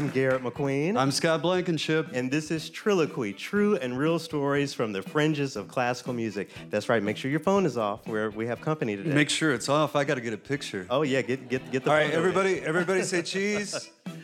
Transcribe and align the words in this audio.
I'm 0.00 0.08
Garrett 0.08 0.42
McQueen. 0.42 0.96
I'm 0.96 1.10
Scott 1.10 1.42
Blankenship. 1.42 2.08
and 2.14 2.30
this 2.30 2.50
is 2.50 2.70
Triloquy, 2.70 3.36
true 3.36 3.76
and 3.76 3.98
real 3.98 4.18
stories 4.18 4.72
from 4.72 4.94
the 4.94 5.02
fringes 5.02 5.56
of 5.56 5.68
classical 5.68 6.14
music. 6.14 6.48
That's 6.70 6.88
right. 6.88 7.02
Make 7.02 7.18
sure 7.18 7.30
your 7.30 7.38
phone 7.38 7.66
is 7.66 7.76
off. 7.76 8.08
Where 8.08 8.30
we 8.30 8.46
have 8.46 8.62
company 8.62 8.96
today. 8.96 9.12
Make 9.12 9.28
sure 9.28 9.52
it's 9.52 9.68
off. 9.68 9.96
I 9.96 10.04
got 10.04 10.14
to 10.14 10.22
get 10.22 10.32
a 10.32 10.38
picture. 10.38 10.86
oh 10.88 11.02
yeah, 11.02 11.20
get 11.20 11.50
get 11.50 11.70
get 11.70 11.84
the. 11.84 11.90
All 11.90 11.96
right, 11.98 12.06
in. 12.06 12.16
everybody, 12.16 12.60
everybody 12.60 13.02
say 13.02 13.20
cheese. 13.20 13.72
Cheese. 13.72 13.90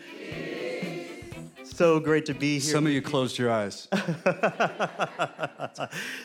So 1.62 2.00
great 2.00 2.24
to 2.24 2.32
be 2.32 2.52
here. 2.52 2.72
Some 2.72 2.86
of 2.86 2.92
you 2.92 3.02
closed 3.02 3.36
your 3.36 3.50
eyes. 3.52 3.86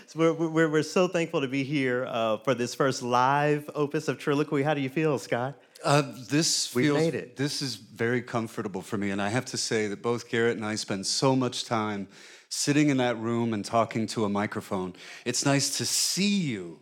So 0.07 0.19
we're, 0.19 0.33
we're, 0.33 0.69
we're 0.69 0.83
so 0.83 1.09
thankful 1.09 1.41
to 1.41 1.47
be 1.49 1.65
here 1.65 2.05
uh, 2.07 2.37
for 2.37 2.53
this 2.53 2.73
first 2.73 3.03
live 3.03 3.69
opus 3.75 4.07
of 4.07 4.17
Triloquy. 4.17 4.63
How 4.63 4.73
do 4.73 4.79
you 4.79 4.89
feel, 4.89 5.19
Scott? 5.19 5.55
Uh, 5.83 6.03
this 6.29 6.73
We've 6.75 6.93
made 6.93 7.15
it. 7.15 7.37
This 7.37 7.61
is 7.61 7.75
very 7.75 8.21
comfortable 8.21 8.81
for 8.81 8.97
me, 8.97 9.11
and 9.11 9.21
I 9.21 9.29
have 9.29 9.45
to 9.45 9.57
say 9.57 9.87
that 9.87 10.01
both 10.01 10.29
Garrett 10.29 10.57
and 10.57 10.65
I 10.65 10.75
spend 10.75 11.05
so 11.07 11.35
much 11.35 11.65
time 11.65 12.07
sitting 12.49 12.89
in 12.89 12.97
that 12.97 13.17
room 13.17 13.53
and 13.53 13.63
talking 13.65 14.05
to 14.07 14.25
a 14.25 14.29
microphone. 14.29 14.93
It's 15.25 15.45
nice 15.45 15.77
to 15.77 15.85
see 15.85 16.37
you. 16.37 16.79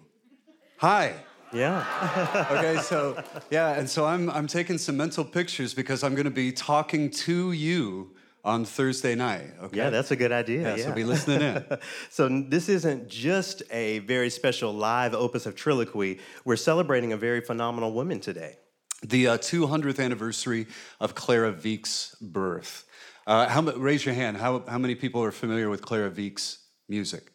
Hi. 0.78 1.14
Yeah. 1.54 1.86
Okay, 2.52 2.78
so 2.82 3.22
yeah, 3.50 3.74
and 3.80 3.90
so 3.90 4.06
I'm 4.06 4.30
I'm 4.30 4.48
taking 4.48 4.78
some 4.78 4.98
mental 4.98 5.24
pictures 5.26 5.74
because 5.74 6.04
I'm 6.04 6.14
going 6.14 6.26
to 6.26 6.32
be 6.46 6.52
talking 6.52 7.10
to 7.26 7.52
you 7.52 8.12
on 8.44 8.66
Thursday 8.66 9.16
night. 9.16 9.48
Okay. 9.64 9.78
Yeah, 9.78 9.90
that's 9.90 10.12
a 10.12 10.16
good 10.16 10.32
idea. 10.32 10.62
Yeah, 10.62 10.76
Yeah. 10.76 10.86
so 10.86 10.92
be 10.94 11.04
listening 11.04 11.42
in. 11.42 11.66
so 12.10 12.28
this 12.48 12.70
isn't 12.70 13.08
just 13.10 13.64
a 13.72 14.00
very 14.00 14.30
special 14.30 14.74
live 14.74 15.14
opus 15.14 15.46
of 15.46 15.56
Triloquy. 15.56 16.20
We're 16.46 16.56
celebrating 16.56 17.14
a 17.14 17.18
very 17.18 17.42
phenomenal 17.42 17.94
woman 17.94 18.20
today. 18.20 18.58
The 19.02 19.28
uh, 19.28 19.38
200th 19.38 20.04
anniversary 20.04 20.68
of 21.00 21.16
Clara 21.16 21.52
Wieck's 21.52 22.16
birth. 22.22 22.86
Uh, 23.26 23.48
how, 23.48 23.62
raise 23.62 24.06
your 24.06 24.16
hand. 24.16 24.38
How, 24.38 24.64
how 24.68 24.78
many 24.78 24.96
people 24.96 25.24
are 25.24 25.32
familiar 25.32 25.70
with 25.70 25.82
Clara 25.82 26.10
Wieck's 26.10 26.60
music? 26.88 27.32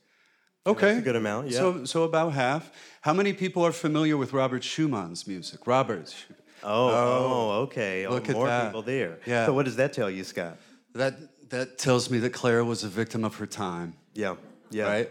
Okay. 0.66 0.98
a 0.98 1.00
good 1.00 1.16
amount, 1.16 1.50
yeah. 1.50 1.58
So, 1.58 1.84
so 1.84 2.02
about 2.04 2.32
half. 2.32 2.72
How 3.02 3.12
many 3.12 3.32
people 3.32 3.64
are 3.64 3.72
familiar 3.72 4.16
with 4.16 4.32
Robert 4.32 4.62
Schumann's 4.62 5.26
music? 5.26 5.66
Robert. 5.66 6.08
Schu- 6.08 6.34
Oh, 6.66 6.88
oh, 6.88 7.50
okay. 7.64 8.08
look 8.08 8.24
oh, 8.28 8.30
at 8.30 8.36
more 8.36 8.46
that. 8.46 8.66
people 8.66 8.80
there. 8.80 9.18
Yeah. 9.26 9.44
So 9.44 9.52
what 9.52 9.66
does 9.66 9.76
that 9.76 9.92
tell 9.92 10.10
you, 10.10 10.24
Scott? 10.24 10.56
That, 10.94 11.14
that 11.50 11.76
tells 11.76 12.08
me 12.08 12.18
that 12.20 12.30
Clara 12.30 12.64
was 12.64 12.84
a 12.84 12.88
victim 12.88 13.22
of 13.22 13.36
her 13.36 13.46
time. 13.46 13.94
Yeah. 14.14 14.36
Yeah. 14.70 14.84
right? 14.84 15.10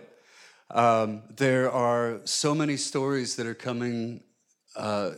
Um, 0.71 1.21
there 1.29 1.71
are 1.71 2.21
so 2.25 2.55
many 2.55 2.75
stories 2.75 3.35
that 3.35 3.45
are 3.45 3.53
coming 3.53 4.23
uh, 4.75 5.11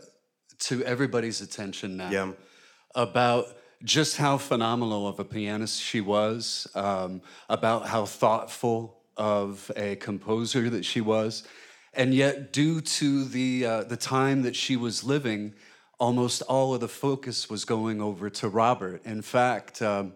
to 0.60 0.84
everybody's 0.84 1.42
attention 1.42 1.98
now 1.98 2.10
Yeah. 2.10 2.32
about 2.94 3.46
just 3.84 4.18
how 4.18 4.38
phenomenal 4.38 5.08
of 5.08 5.20
a 5.20 5.26
pianist 5.26 5.82
she 5.82 6.02
was, 6.02 6.68
um, 6.76 7.22
about 7.50 7.88
how 7.88 8.06
thoughtful 8.06 8.98
of 9.18 9.72
a 9.76 9.96
composer 9.98 10.70
that 10.70 10.86
she 10.86 11.02
was, 11.02 11.44
and 11.94 12.14
yet 12.14 12.52
due 12.52 12.82
to 12.82 13.26
the 13.26 13.66
uh, 13.66 13.84
the 13.84 13.98
time 13.98 14.42
that 14.44 14.56
she 14.56 14.76
was 14.76 15.04
living, 15.04 15.54
almost 16.00 16.42
all 16.44 16.74
of 16.74 16.82
the 16.82 16.88
focus 16.90 17.50
was 17.50 17.64
going 17.66 18.02
over 18.02 18.30
to 18.30 18.50
Robert. 18.50 19.06
In 19.06 19.22
fact. 19.22 19.82
Um, 19.82 20.14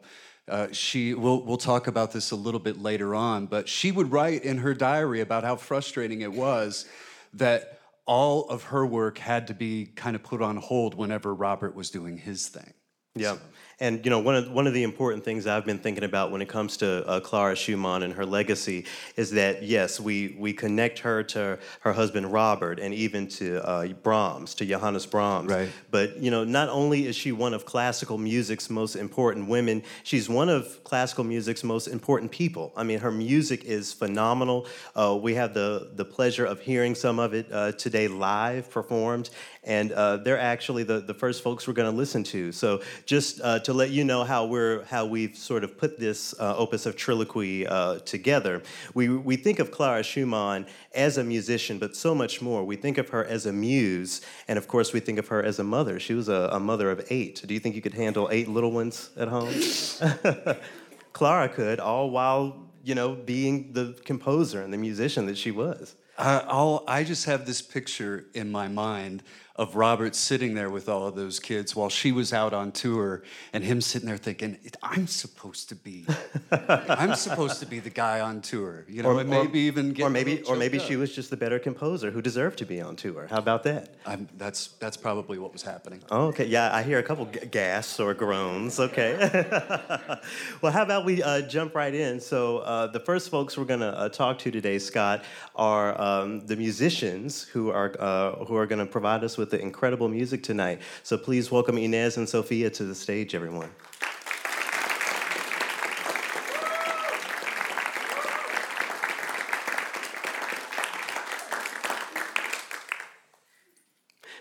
uh, 0.48 0.68
she 0.72 1.14
we'll, 1.14 1.44
we'll 1.44 1.58
talk 1.58 1.86
about 1.86 2.12
this 2.12 2.32
a 2.32 2.36
little 2.36 2.60
bit 2.60 2.82
later 2.82 3.14
on 3.14 3.46
but 3.46 3.70
she 3.70 3.92
would 3.92 4.12
write 4.12 4.44
in 4.44 4.58
her 4.58 4.74
diary 4.74 5.22
about 5.22 5.44
how 5.44 5.56
frustrating 5.56 6.22
it 6.22 6.32
was 6.34 6.88
that 7.36 7.79
all 8.10 8.50
of 8.50 8.64
her 8.64 8.84
work 8.88 9.20
had 9.20 9.46
to 9.46 9.54
be 9.54 9.86
kind 9.86 10.16
of 10.16 10.24
put 10.24 10.42
on 10.42 10.58
hold 10.58 10.96
whenever 10.96 11.34
robert 11.34 11.76
was 11.76 11.92
doing 11.92 12.18
his 12.18 12.48
thing 12.48 12.74
Yeah. 13.16 13.38
And 13.80 14.04
you 14.06 14.10
know, 14.10 14.20
one 14.20 14.36
of 14.36 14.52
one 14.52 14.68
of 14.68 14.74
the 14.74 14.84
important 14.84 15.24
things 15.24 15.48
I've 15.48 15.66
been 15.66 15.80
thinking 15.80 16.04
about 16.04 16.32
when 16.32 16.42
it 16.42 16.50
comes 16.50 16.78
to 16.78 17.08
uh, 17.08 17.20
Clara 17.22 17.56
Schumann 17.56 18.04
and 18.04 18.14
her 18.14 18.26
legacy 18.26 18.86
is 19.16 19.32
that 19.32 19.64
yes, 19.64 20.00
we 20.00 20.36
we 20.38 20.52
connect 20.54 21.00
her 21.00 21.24
to 21.24 21.58
her 21.82 21.94
husband 21.94 22.32
Robert 22.32 22.80
and 22.80 22.94
even 22.94 23.28
to 23.30 23.66
uh, 23.66 23.88
Brahms, 23.88 24.54
to 24.56 24.66
Johannes 24.66 25.06
Brahms. 25.06 25.50
Right. 25.50 25.70
But 25.92 26.18
you 26.18 26.30
know, 26.30 26.44
not 26.44 26.68
only 26.70 27.08
is 27.08 27.16
she 27.16 27.32
one 27.32 27.54
of 27.54 27.66
classical 27.66 28.18
music's 28.18 28.70
most 28.70 28.96
important 28.96 29.48
women, 29.48 29.84
she's 30.04 30.28
one 30.28 30.50
of 30.50 30.84
classical 30.84 31.24
music's 31.24 31.64
most 31.64 31.88
important 31.88 32.32
people. 32.32 32.74
I 32.76 32.84
mean, 32.84 33.00
her 33.00 33.12
music 33.12 33.64
is 33.64 33.94
phenomenal. 33.94 34.68
Uh, 34.96 35.18
we 35.22 35.36
have 35.36 35.54
the 35.54 35.92
the 35.96 36.06
pleasure 36.06 36.46
of 36.46 36.60
hearing 36.60 36.96
some 36.96 37.18
of 37.18 37.34
it 37.34 37.48
uh, 37.52 37.72
today 37.74 38.10
live 38.10 38.70
performed, 38.70 39.30
and 39.70 39.92
uh, 39.92 40.18
they're 40.18 40.40
actually 40.40 40.82
the, 40.82 41.00
the 41.00 41.14
first 41.14 41.44
folks 41.44 41.68
we're 41.68 41.76
going 41.76 41.90
to 41.90 41.96
listen 41.96 42.24
to. 42.24 42.52
So 42.52 42.82
just 43.06 43.40
uh, 43.42 43.60
to 43.60 43.72
let 43.72 43.92
you 43.92 44.04
know 44.04 44.24
how 44.24 44.48
we're 44.48 44.84
how 44.86 45.06
we've 45.06 45.38
sort 45.38 45.64
of 45.64 45.78
put 45.78 46.00
this 46.00 46.34
uh, 46.40 46.58
opus 46.58 46.88
of 46.88 46.96
Triloquy 46.96 47.68
uh, 47.70 48.00
together, 48.00 48.64
we 48.96 49.10
we 49.10 49.36
think 49.36 49.60
of 49.60 49.70
Clara 49.70 50.02
Schumann 50.04 50.66
as 50.96 51.20
a 51.20 51.24
musician, 51.24 51.78
but 51.78 51.96
so 51.96 52.16
much 52.16 52.42
more. 52.42 52.64
We 52.64 52.78
think 52.78 52.98
of 52.98 53.10
her 53.10 53.24
as 53.24 53.46
a 53.46 53.54
muse, 53.54 54.22
and 54.48 54.58
of 54.58 54.68
course 54.68 54.92
we 54.92 55.00
think 55.00 55.20
of 55.20 55.28
her 55.28 55.44
as 55.44 55.60
a 55.60 55.64
mother. 55.64 56.00
She 56.00 56.16
was 56.16 56.30
a, 56.30 56.50
a 56.52 56.60
mother 56.60 56.90
of 56.90 57.06
eight. 57.12 57.44
Do 57.46 57.54
you 57.54 57.60
think 57.60 57.76
you 57.76 57.82
could 57.84 57.94
handle 57.94 58.28
eight 58.32 58.48
little 58.50 58.72
ones 58.72 59.12
at 59.16 59.28
home? 59.28 59.54
Clara 61.14 61.48
could, 61.48 61.80
all 61.80 62.10
while 62.10 62.70
you 62.84 62.96
know 62.96 63.14
being 63.14 63.74
the 63.74 63.96
composer 64.04 64.62
and 64.64 64.74
the 64.74 64.78
musician 64.78 65.28
that 65.28 65.38
she 65.38 65.52
was. 65.52 65.96
uh, 66.20 66.80
i 66.88 67.04
just 67.04 67.26
have 67.26 67.46
this 67.46 67.62
picture 67.62 68.26
in 68.34 68.52
my 68.52 68.68
mind 68.68 69.24
of 69.60 69.76
robert 69.76 70.16
sitting 70.16 70.56
there 70.56 70.70
with 70.70 70.90
all 70.90 71.06
of 71.06 71.16
those 71.16 71.40
kids 71.40 71.76
while 71.76 71.90
she 71.90 72.12
was 72.12 72.34
out 72.34 72.54
on 72.54 72.72
tour 72.72 73.22
and 73.54 73.64
him 73.64 73.80
sitting 73.82 74.08
there 74.08 74.18
thinking 74.18 74.58
i'm 74.82 75.06
supposed 75.06 75.70
to 75.70 75.76
be 75.76 76.06
i'm 76.52 77.14
supposed 77.14 77.60
to 77.60 77.66
be 77.66 77.80
the 77.80 77.90
guy 77.90 78.20
on 78.20 78.42
tour 78.42 78.86
you 78.88 79.04
know 79.04 79.20
and 79.20 79.30
maybe 79.30 79.60
even 79.60 79.94
get 79.94 80.04
or 80.04 80.10
maybe 80.10 80.42
or 80.44 80.56
maybe 80.56 80.80
she 80.80 80.96
was 80.96 81.14
just 81.14 81.30
the 81.30 81.38
better 81.38 81.60
composer 81.60 82.12
who 82.12 82.22
deserved 82.22 82.58
to 82.58 82.66
be 82.66 82.82
on 82.82 82.96
tour. 82.96 83.28
How 83.30 83.38
about 83.38 83.64
that? 83.64 83.94
I'm, 84.06 84.28
that's 84.38 84.68
that's 84.80 84.98
probably 84.98 85.38
what 85.38 85.54
was 85.54 85.62
happening. 85.62 86.02
Oh, 86.10 86.28
okay, 86.28 86.46
yeah, 86.46 86.74
I 86.74 86.84
hear 86.84 87.00
a 87.00 87.04
couple 87.04 87.26
g- 87.26 87.46
gasps 87.52 88.00
or 88.00 88.14
groans. 88.14 88.80
Okay. 88.80 89.16
well, 90.62 90.72
how 90.72 90.84
about 90.84 91.06
we 91.06 91.22
uh, 91.22 91.42
jump 91.42 91.76
right 91.76 91.94
in? 91.94 92.20
So, 92.20 92.60
uh, 92.60 92.88
the 92.88 93.00
first 93.00 93.30
folks 93.30 93.58
we're 93.58 93.66
going 93.66 93.80
to 93.82 93.98
uh, 93.98 94.10
talk 94.10 94.40
to 94.40 94.52
today, 94.52 94.80
Scott, 94.80 95.24
are 95.56 96.00
um, 96.00 96.46
the 96.46 96.56
musicians 96.56 97.44
who 97.44 97.70
are 97.70 97.96
uh, 98.00 98.46
who 98.46 98.56
are 98.56 98.66
going 98.66 98.80
to 98.80 98.92
provide 98.92 99.24
us 99.24 99.38
with 99.38 99.49
the 99.50 99.62
incredible 99.62 100.08
music 100.08 100.44
tonight. 100.44 100.82
So, 101.04 101.18
please 101.18 101.52
welcome 101.52 101.78
Inez 101.78 102.18
and 102.18 102.28
Sophia 102.28 102.70
to 102.72 102.84
the 102.84 102.96
stage, 102.96 103.36
everyone. 103.36 103.70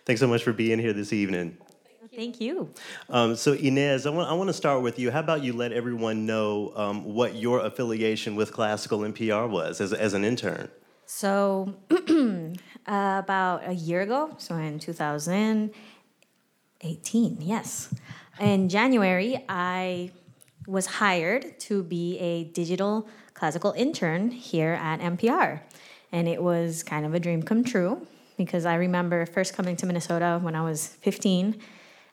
Thanks 0.09 0.21
so 0.21 0.27
much 0.27 0.43
for 0.43 0.55
being 0.55 0.79
here 0.79 0.95
this 0.95 1.13
evening. 1.13 1.59
Thank 2.19 2.41
you. 2.41 2.73
Um, 3.11 3.37
so 3.37 3.53
Inez, 3.53 4.07
I 4.07 4.11
want, 4.11 4.29
I 4.29 4.33
want 4.33 4.49
to 4.49 4.55
start 4.55 4.83
with 4.83 4.99
you. 4.99 5.11
How 5.11 5.21
about 5.21 5.45
you 5.45 5.53
let 5.53 5.71
everyone 5.71 6.27
know 6.27 6.73
um, 6.75 7.05
what 7.15 7.37
your 7.37 7.61
affiliation 7.61 8.35
with 8.35 8.53
classical 8.53 9.01
MPR 9.01 9.49
was 9.49 9.81
as, 9.81 9.93
as 9.93 10.15
an 10.15 10.25
intern? 10.25 10.69
So, 11.05 11.75
uh, 12.89 13.21
about 13.23 13.69
a 13.69 13.75
year 13.75 14.01
ago, 14.01 14.35
so 14.39 14.57
in 14.57 14.79
2018, 14.79 17.39
yes, 17.41 17.95
in 18.41 18.69
January, 18.69 19.45
I 19.49 20.11
was 20.67 20.87
hired 20.87 21.59
to 21.61 21.83
be 21.83 22.19
a 22.19 22.45
digital 22.45 23.09
classical 23.35 23.73
intern 23.73 24.31
here 24.31 24.79
at 24.83 25.01
MPR. 25.01 25.61
And 26.13 26.29
it 26.29 26.43
was 26.43 26.83
kind 26.83 27.07
of 27.07 27.15
a 27.15 27.21
dream 27.21 27.43
come 27.43 27.65
true 27.65 28.07
because 28.37 28.67
I 28.67 28.75
remember 28.75 29.25
first 29.27 29.55
coming 29.55 29.77
to 29.77 29.87
Minnesota 29.87 30.39
when 30.43 30.55
I 30.55 30.63
was 30.63 30.87
15 30.87 31.57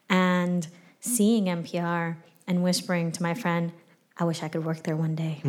and 0.10 0.68
seeing 1.00 1.46
MPR 1.46 2.16
and 2.48 2.64
whispering 2.64 3.12
to 3.14 3.24
my 3.24 3.34
friend, 3.34 3.72
I 4.18 4.24
wish 4.24 4.44
I 4.44 4.48
could 4.48 4.66
work 4.66 4.84
there 4.84 4.96
one 4.96 5.16
day. 5.16 5.42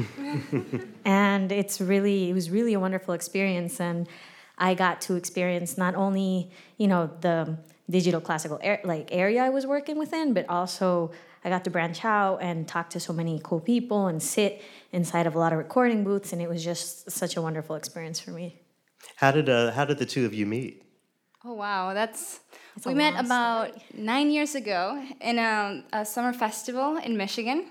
and 1.05 1.53
it's 1.53 1.81
really, 1.81 2.31
it 2.31 2.33
was 2.33 2.51
really 2.51 2.75
a 2.75 2.81
wonderful 2.81 3.15
experience. 3.15 3.81
And 3.81 4.09
I 4.59 4.75
got 4.75 5.01
to 5.03 5.15
experience 5.15 5.77
not 5.77 5.95
only, 5.95 6.51
you 6.79 6.89
know, 6.89 7.11
the 7.21 7.59
digital 7.89 8.21
classical 8.21 8.59
air, 8.63 8.81
like 8.85 9.09
area 9.13 9.43
I 9.43 9.51
was 9.51 9.67
working 9.67 9.99
within, 9.99 10.35
but 10.35 10.49
also 10.49 11.13
I 11.45 11.51
got 11.51 11.65
to 11.65 11.71
branch 11.71 12.05
out 12.05 12.39
and 12.43 12.67
talk 12.67 12.91
to 12.91 13.01
so 13.01 13.13
many 13.13 13.41
cool 13.45 13.61
people 13.61 14.07
and 14.07 14.23
sit 14.23 14.63
inside 14.93 15.27
of 15.27 15.35
a 15.35 15.39
lot 15.39 15.53
of 15.53 15.59
recording 15.59 16.05
booths. 16.05 16.33
And 16.33 16.43
it 16.43 16.49
was 16.49 16.65
just 16.65 17.11
such 17.11 17.37
a 17.37 17.43
wonderful 17.43 17.77
experience 17.77 18.19
for 18.19 18.31
me. 18.31 18.57
How 19.17 19.31
did, 19.31 19.49
uh, 19.49 19.73
how 19.73 19.85
did 19.85 19.99
the 19.99 20.07
two 20.07 20.25
of 20.27 20.35
you 20.35 20.47
meet? 20.47 20.83
Oh 21.45 21.53
wow, 21.53 21.95
that's 21.95 22.41
a 22.85 22.89
we 22.89 22.95
met 22.95 23.15
long 23.15 23.27
about 23.27 23.71
nine 23.95 24.33
years 24.33 24.57
ago 24.57 25.01
in 25.21 25.39
a, 25.39 25.85
a 25.93 26.05
summer 26.05 26.33
festival 26.33 26.97
in 26.97 27.17
Michigan. 27.17 27.67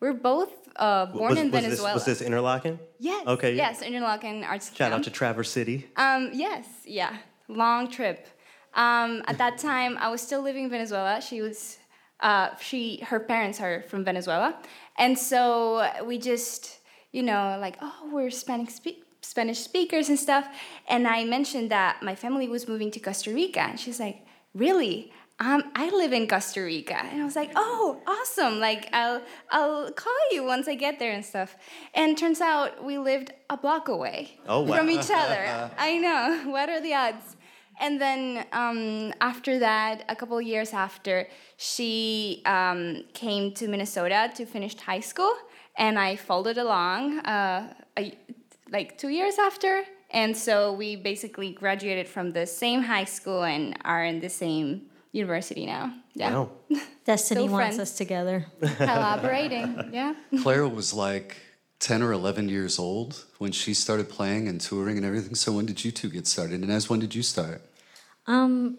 We're 0.00 0.12
both 0.14 0.52
uh, 0.76 1.06
born 1.06 1.30
was, 1.30 1.38
in 1.38 1.50
was 1.50 1.60
Venezuela. 1.62 1.94
This, 1.94 2.06
was 2.06 2.18
this 2.18 2.28
Interlochen? 2.28 2.78
Yes. 2.98 3.26
Okay. 3.26 3.54
Yes, 3.56 3.82
Interlochen 3.82 4.46
Arts 4.46 4.74
Shout 4.74 4.92
out 4.92 5.02
to 5.04 5.10
Traverse 5.10 5.50
City. 5.50 5.88
Um, 5.96 6.30
yes, 6.32 6.66
yeah, 6.84 7.16
long 7.48 7.90
trip. 7.90 8.26
Um, 8.74 9.22
at 9.26 9.38
that 9.38 9.58
time, 9.70 9.98
I 9.98 10.08
was 10.08 10.20
still 10.20 10.42
living 10.42 10.64
in 10.64 10.70
Venezuela. 10.70 11.20
She 11.20 11.40
was 11.42 11.78
Uh, 12.20 12.48
she, 12.58 12.98
her 13.10 13.20
parents 13.20 13.60
are 13.60 13.82
from 13.88 14.04
Venezuela, 14.04 14.50
and 14.96 15.16
so 15.16 15.86
we 16.04 16.18
just, 16.18 16.80
you 17.12 17.22
know, 17.22 17.56
like, 17.60 17.76
oh, 17.80 18.10
we're 18.12 18.30
Spanish 18.30 18.70
speak. 18.74 19.04
Spanish 19.20 19.60
speakers 19.60 20.08
and 20.08 20.18
stuff. 20.18 20.46
And 20.88 21.06
I 21.06 21.24
mentioned 21.24 21.70
that 21.70 22.02
my 22.02 22.14
family 22.14 22.48
was 22.48 22.66
moving 22.66 22.90
to 22.92 23.00
Costa 23.00 23.30
Rica. 23.34 23.60
And 23.60 23.78
she's 23.78 24.00
like, 24.00 24.24
Really? 24.54 25.12
Um, 25.40 25.70
I 25.76 25.88
live 25.90 26.12
in 26.12 26.26
Costa 26.26 26.60
Rica. 26.62 26.96
And 26.98 27.22
I 27.22 27.24
was 27.24 27.36
like, 27.36 27.52
Oh, 27.54 28.00
awesome. 28.06 28.58
Like, 28.58 28.88
I'll, 28.92 29.22
I'll 29.50 29.92
call 29.92 30.12
you 30.32 30.42
once 30.44 30.66
I 30.66 30.74
get 30.74 30.98
there 30.98 31.12
and 31.12 31.24
stuff. 31.24 31.56
And 31.94 32.18
turns 32.18 32.40
out 32.40 32.82
we 32.84 32.98
lived 32.98 33.32
a 33.48 33.56
block 33.56 33.88
away 33.88 34.32
Oh, 34.48 34.62
wow. 34.62 34.76
from 34.78 34.90
each 34.90 35.10
other. 35.10 35.70
I 35.78 35.98
know. 35.98 36.42
What 36.50 36.68
are 36.68 36.80
the 36.80 36.94
odds? 36.94 37.36
And 37.80 38.00
then 38.00 38.44
um, 38.52 39.12
after 39.20 39.60
that, 39.60 40.04
a 40.08 40.16
couple 40.16 40.36
of 40.36 40.42
years 40.44 40.72
after, 40.72 41.28
she 41.56 42.42
um, 42.44 43.04
came 43.14 43.52
to 43.54 43.68
Minnesota 43.68 44.32
to 44.34 44.44
finish 44.44 44.74
high 44.76 44.98
school, 44.98 45.32
and 45.76 45.96
I 45.96 46.16
followed 46.16 46.58
along 46.58 47.20
uh, 47.20 47.72
a, 47.96 48.18
like 48.72 48.98
two 48.98 49.10
years 49.10 49.38
after. 49.38 49.84
And 50.10 50.36
so 50.36 50.72
we 50.72 50.96
basically 50.96 51.52
graduated 51.52 52.08
from 52.08 52.32
the 52.32 52.46
same 52.48 52.82
high 52.82 53.04
school 53.04 53.44
and 53.44 53.78
are 53.84 54.04
in 54.04 54.18
the 54.18 54.30
same 54.30 54.87
university 55.12 55.66
now. 55.66 55.92
Yeah. 56.14 56.32
Wow. 56.32 56.50
Destiny 57.04 57.42
Still 57.42 57.52
wants 57.52 57.76
friends. 57.76 57.90
us 57.90 57.96
together. 57.96 58.46
Collaborating. 58.60 59.90
Yeah. 59.92 60.14
Clara 60.42 60.68
was 60.68 60.92
like 60.92 61.36
10 61.80 62.02
or 62.02 62.12
11 62.12 62.48
years 62.48 62.78
old 62.78 63.24
when 63.38 63.52
she 63.52 63.72
started 63.74 64.08
playing 64.08 64.48
and 64.48 64.60
touring 64.60 64.96
and 64.96 65.06
everything. 65.06 65.34
So 65.34 65.52
when 65.52 65.66
did 65.66 65.84
you 65.84 65.90
two 65.90 66.10
get 66.10 66.26
started? 66.26 66.60
And 66.62 66.70
as 66.70 66.90
when 66.90 67.00
did 67.00 67.14
you 67.14 67.22
start? 67.22 67.62
Um, 68.26 68.78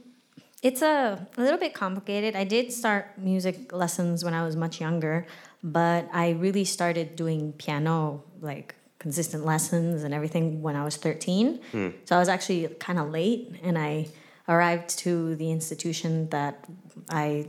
it's 0.61 0.81
a, 0.81 1.27
a 1.37 1.41
little 1.41 1.57
bit 1.57 1.73
complicated. 1.73 2.35
I 2.35 2.43
did 2.43 2.71
start 2.71 3.17
music 3.17 3.71
lessons 3.73 4.23
when 4.23 4.33
I 4.33 4.43
was 4.43 4.55
much 4.55 4.79
younger, 4.81 5.25
but 5.63 6.07
I 6.13 6.31
really 6.31 6.65
started 6.65 7.15
doing 7.15 7.53
piano, 7.53 8.23
like 8.41 8.75
consistent 8.99 9.45
lessons 9.45 10.03
and 10.03 10.13
everything 10.13 10.61
when 10.61 10.75
I 10.75 10.83
was 10.83 10.97
13. 10.97 11.59
So 12.03 12.15
I 12.15 12.19
was 12.19 12.27
actually 12.27 12.67
kind 12.79 12.99
of 12.99 13.09
late, 13.09 13.55
and 13.63 13.77
I 13.77 14.07
arrived 14.49 14.97
to 14.97 15.35
the 15.35 15.51
institution 15.51 16.27
that 16.29 16.65
I 17.09 17.47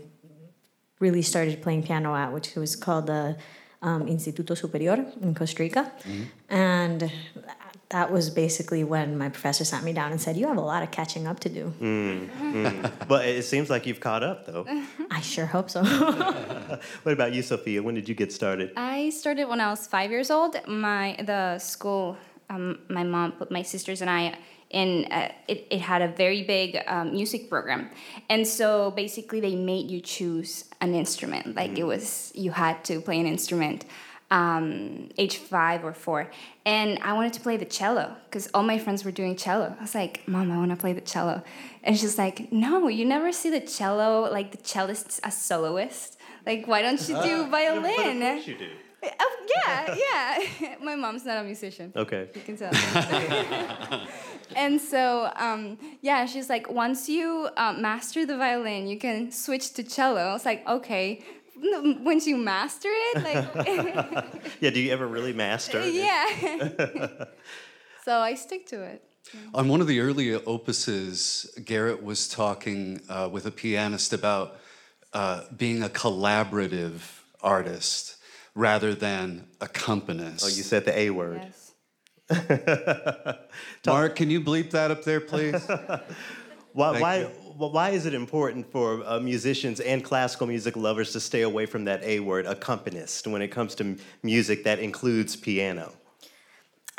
really 1.00 1.22
started 1.22 1.62
playing 1.62 1.82
piano 1.82 2.14
at, 2.14 2.32
which 2.32 2.54
was 2.54 2.76
called 2.76 3.06
the 3.06 3.36
um, 3.82 4.06
Instituto 4.06 4.56
Superior 4.56 5.06
in 5.22 5.34
Costa 5.34 5.62
Rica. 5.62 5.90
And 6.50 7.10
that 7.88 8.12
was 8.12 8.30
basically 8.30 8.84
when 8.84 9.18
my 9.18 9.28
professor 9.30 9.64
sat 9.64 9.82
me 9.82 9.92
down 9.92 10.12
and 10.12 10.20
said, 10.20 10.36
You 10.36 10.46
have 10.46 10.58
a 10.58 10.60
lot 10.60 10.82
of 10.82 10.90
catching 10.90 11.26
up 11.26 11.40
to 11.40 11.48
do. 11.48 11.72
But 13.08 13.26
it 13.26 13.44
seems 13.44 13.68
like 13.70 13.86
you've 13.86 14.00
caught 14.00 14.22
up, 14.22 14.46
though. 14.46 14.64
I 15.10 15.20
sure 15.20 15.46
hope 15.46 15.70
so. 15.70 15.82
what 17.02 17.12
about 17.12 17.32
you, 17.32 17.42
Sophia? 17.42 17.82
When 17.82 17.94
did 17.94 18.08
you 18.08 18.14
get 18.14 18.32
started? 18.32 18.72
I 18.76 19.10
started 19.10 19.46
when 19.46 19.60
I 19.60 19.70
was 19.70 19.86
five 19.86 20.10
years 20.10 20.30
old. 20.30 20.56
My 20.68 21.16
the 21.24 21.58
school, 21.58 22.16
um, 22.48 22.78
my 22.88 23.02
mom 23.02 23.32
put 23.32 23.50
my 23.50 23.62
sisters 23.62 24.02
and 24.02 24.10
I 24.10 24.38
in. 24.70 25.06
Uh, 25.10 25.30
it 25.48 25.66
it 25.70 25.80
had 25.80 26.02
a 26.02 26.08
very 26.08 26.42
big 26.42 26.78
um, 26.86 27.12
music 27.12 27.48
program, 27.48 27.90
and 28.28 28.46
so 28.46 28.90
basically 28.92 29.40
they 29.40 29.54
made 29.54 29.90
you 29.90 30.00
choose 30.00 30.64
an 30.80 30.94
instrument. 30.94 31.54
Like 31.54 31.78
it 31.78 31.84
was 31.84 32.32
you 32.34 32.52
had 32.52 32.84
to 32.84 33.00
play 33.00 33.18
an 33.20 33.26
instrument. 33.26 33.84
Um, 34.32 35.08
age 35.18 35.38
five 35.38 35.84
or 35.84 35.92
four, 35.92 36.30
and 36.64 37.00
I 37.02 37.14
wanted 37.14 37.32
to 37.32 37.40
play 37.40 37.56
the 37.56 37.64
cello 37.64 38.14
because 38.26 38.48
all 38.54 38.62
my 38.62 38.78
friends 38.78 39.04
were 39.04 39.10
doing 39.10 39.34
cello. 39.34 39.74
I 39.76 39.82
was 39.82 39.92
like, 39.92 40.22
"Mom, 40.28 40.52
I 40.52 40.56
want 40.56 40.70
to 40.70 40.76
play 40.76 40.92
the 40.92 41.00
cello," 41.00 41.42
and 41.82 41.98
she's 41.98 42.16
like, 42.16 42.52
"No, 42.52 42.86
you 42.86 43.04
never 43.04 43.32
see 43.32 43.50
the 43.50 43.58
cello 43.58 44.30
like 44.30 44.52
the 44.52 44.58
cellists 44.58 45.18
as 45.24 45.36
soloist. 45.36 46.16
Like, 46.46 46.68
why 46.68 46.80
don't 46.80 47.00
you 47.08 47.20
do 47.28 47.48
violin?" 47.48 48.22
Of 48.22 48.34
course 48.34 48.46
you 48.46 48.58
do. 48.58 48.70
Oh, 49.02 49.46
yeah, 49.66 49.96
yeah. 50.60 50.74
My 50.82 50.94
mom's 50.94 51.24
not 51.24 51.38
a 51.38 51.44
musician. 51.44 51.92
Okay. 51.96 52.28
You 52.34 52.40
can 52.42 52.56
tell. 52.56 52.70
and 54.56 54.80
so, 54.80 55.30
um, 55.36 55.78
yeah, 56.02 56.26
she's 56.26 56.48
like, 56.48 56.70
once 56.70 57.08
you 57.08 57.48
um, 57.56 57.80
master 57.80 58.26
the 58.26 58.36
violin, 58.36 58.86
you 58.86 58.98
can 58.98 59.32
switch 59.32 59.72
to 59.74 59.82
cello. 59.82 60.34
It's 60.34 60.44
like, 60.44 60.66
okay. 60.68 61.24
Once 61.62 62.26
you 62.26 62.36
master 62.36 62.88
it, 62.90 63.22
like, 63.22 64.34
Yeah, 64.60 64.70
do 64.70 64.80
you 64.80 64.92
ever 64.92 65.06
really 65.06 65.34
master? 65.34 65.80
it? 65.82 65.94
yeah. 65.94 67.24
so 68.04 68.18
I 68.18 68.34
stick 68.34 68.66
to 68.68 68.82
it. 68.82 69.04
On 69.54 69.68
one 69.68 69.80
of 69.82 69.86
the 69.86 70.00
earlier 70.00 70.38
opuses, 70.40 71.46
Garrett 71.64 72.02
was 72.02 72.28
talking 72.28 73.00
uh, 73.08 73.28
with 73.30 73.44
a 73.44 73.50
pianist 73.50 74.14
about 74.14 74.56
uh, 75.12 75.42
being 75.56 75.82
a 75.82 75.88
collaborative 75.88 77.02
artist 77.42 78.16
rather 78.60 78.94
than 78.94 79.46
accompanist. 79.60 80.44
Oh, 80.44 80.48
you 80.48 80.62
said 80.62 80.84
the 80.84 80.96
A 80.96 81.10
word. 81.10 81.40
Yes. 81.42 81.74
Mark, 83.86 84.14
can 84.14 84.30
you 84.30 84.40
bleep 84.40 84.70
that 84.70 84.90
up 84.90 85.02
there, 85.02 85.20
please? 85.20 85.66
Why, 86.72 86.92
Thank 86.92 87.02
why, 87.02 87.18
you. 87.18 87.26
why 87.66 87.90
is 87.90 88.06
it 88.06 88.14
important 88.14 88.70
for 88.70 89.02
uh, 89.04 89.18
musicians 89.18 89.80
and 89.80 90.04
classical 90.04 90.46
music 90.46 90.76
lovers 90.76 91.10
to 91.14 91.18
stay 91.18 91.42
away 91.42 91.66
from 91.66 91.84
that 91.86 92.00
A 92.04 92.20
word, 92.20 92.46
accompanist, 92.46 93.26
when 93.26 93.42
it 93.42 93.48
comes 93.48 93.74
to 93.74 93.84
m- 93.84 93.98
music 94.22 94.62
that 94.62 94.78
includes 94.78 95.34
piano? 95.34 95.92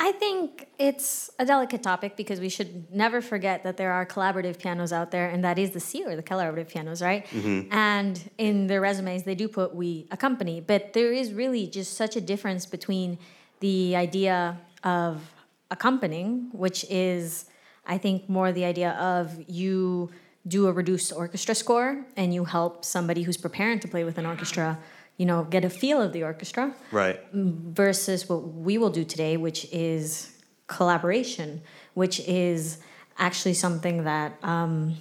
I 0.04 0.10
think 0.10 0.66
it's 0.80 1.30
a 1.38 1.46
delicate 1.46 1.80
topic 1.80 2.16
because 2.16 2.40
we 2.40 2.48
should 2.48 2.92
never 2.92 3.20
forget 3.20 3.62
that 3.62 3.76
there 3.76 3.92
are 3.92 4.04
collaborative 4.04 4.58
pianos 4.58 4.92
out 4.92 5.12
there, 5.12 5.28
and 5.28 5.44
that 5.44 5.60
is 5.60 5.70
the 5.70 5.78
C 5.78 6.04
or 6.04 6.16
the 6.16 6.24
collaborative 6.24 6.68
pianos, 6.68 7.00
right? 7.00 7.24
Mm-hmm. 7.26 7.72
And 7.72 8.30
in 8.36 8.66
their 8.66 8.80
resumes, 8.80 9.22
they 9.22 9.36
do 9.36 9.46
put 9.46 9.76
we 9.76 10.08
accompany, 10.10 10.60
but 10.60 10.92
there 10.92 11.12
is 11.12 11.32
really 11.32 11.68
just 11.68 11.96
such 11.96 12.16
a 12.16 12.20
difference 12.20 12.66
between 12.66 13.16
the 13.60 13.94
idea 13.94 14.58
of 14.82 15.22
accompanying, 15.70 16.48
which 16.50 16.84
is, 16.90 17.44
I 17.86 17.96
think, 17.96 18.28
more 18.28 18.50
the 18.50 18.64
idea 18.64 18.94
of 18.94 19.38
you 19.46 20.10
do 20.48 20.66
a 20.66 20.72
reduced 20.72 21.12
orchestra 21.12 21.54
score 21.54 22.04
and 22.16 22.34
you 22.34 22.44
help 22.44 22.84
somebody 22.84 23.22
who's 23.22 23.36
preparing 23.36 23.78
to 23.78 23.86
play 23.86 24.02
with 24.02 24.18
an 24.18 24.26
orchestra, 24.26 24.80
you 25.16 25.26
know, 25.26 25.44
get 25.44 25.64
a 25.64 25.70
feel 25.70 26.00
of 26.00 26.12
the 26.12 26.22
orchestra 26.24 26.74
Right. 26.90 27.20
versus 27.32 28.28
what 28.28 28.42
we 28.54 28.78
will 28.78 28.90
do 28.90 29.04
today, 29.04 29.36
which 29.36 29.66
is 29.72 30.32
collaboration, 30.66 31.62
which 31.94 32.20
is 32.20 32.78
actually 33.18 33.54
something 33.54 34.04
that 34.04 34.38
um, 34.42 34.96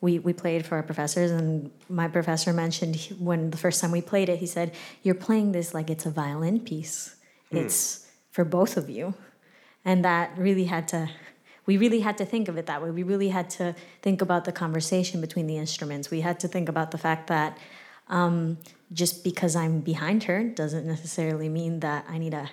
we, 0.00 0.18
we 0.18 0.32
played 0.32 0.64
for 0.64 0.76
our 0.76 0.82
professors. 0.82 1.30
And 1.30 1.70
my 1.88 2.08
professor 2.08 2.52
mentioned 2.52 2.96
he- 2.96 3.14
when 3.14 3.50
the 3.50 3.56
first 3.56 3.80
time 3.80 3.90
we 3.90 4.00
played 4.00 4.28
it, 4.28 4.38
he 4.38 4.46
said, 4.46 4.72
You're 5.02 5.14
playing 5.16 5.52
this 5.52 5.74
like 5.74 5.90
it's 5.90 6.06
a 6.06 6.10
violin 6.10 6.60
piece, 6.60 7.16
it's 7.50 8.06
for 8.30 8.44
both 8.44 8.76
of 8.76 8.88
you. 8.88 9.14
And 9.84 10.04
that 10.04 10.36
really 10.36 10.64
had 10.64 10.88
to. 10.88 11.08
We 11.64 11.76
really 11.78 12.00
had 12.00 12.16
to 12.18 12.24
think 12.24 12.46
of 12.48 12.56
it 12.56 12.66
that 12.66 12.80
way. 12.82 12.90
We 12.90 13.02
really 13.02 13.28
had 13.28 13.50
to 13.50 13.74
think 14.00 14.22
about 14.22 14.44
the 14.44 14.52
conversation 14.52 15.20
between 15.20 15.48
the 15.48 15.56
instruments. 15.56 16.10
We 16.12 16.20
had 16.20 16.38
to 16.40 16.48
think 16.48 16.68
about 16.68 16.92
the 16.92 16.98
fact 16.98 17.26
that 17.26 17.58
um, 18.08 18.58
just 18.92 19.24
because 19.24 19.56
I'm 19.56 19.80
behind 19.80 20.24
her 20.24 20.44
doesn't 20.44 20.86
necessarily 20.86 21.48
mean 21.48 21.80
that 21.80 22.06
I 22.08 22.18
need 22.18 22.32
to 22.32 22.48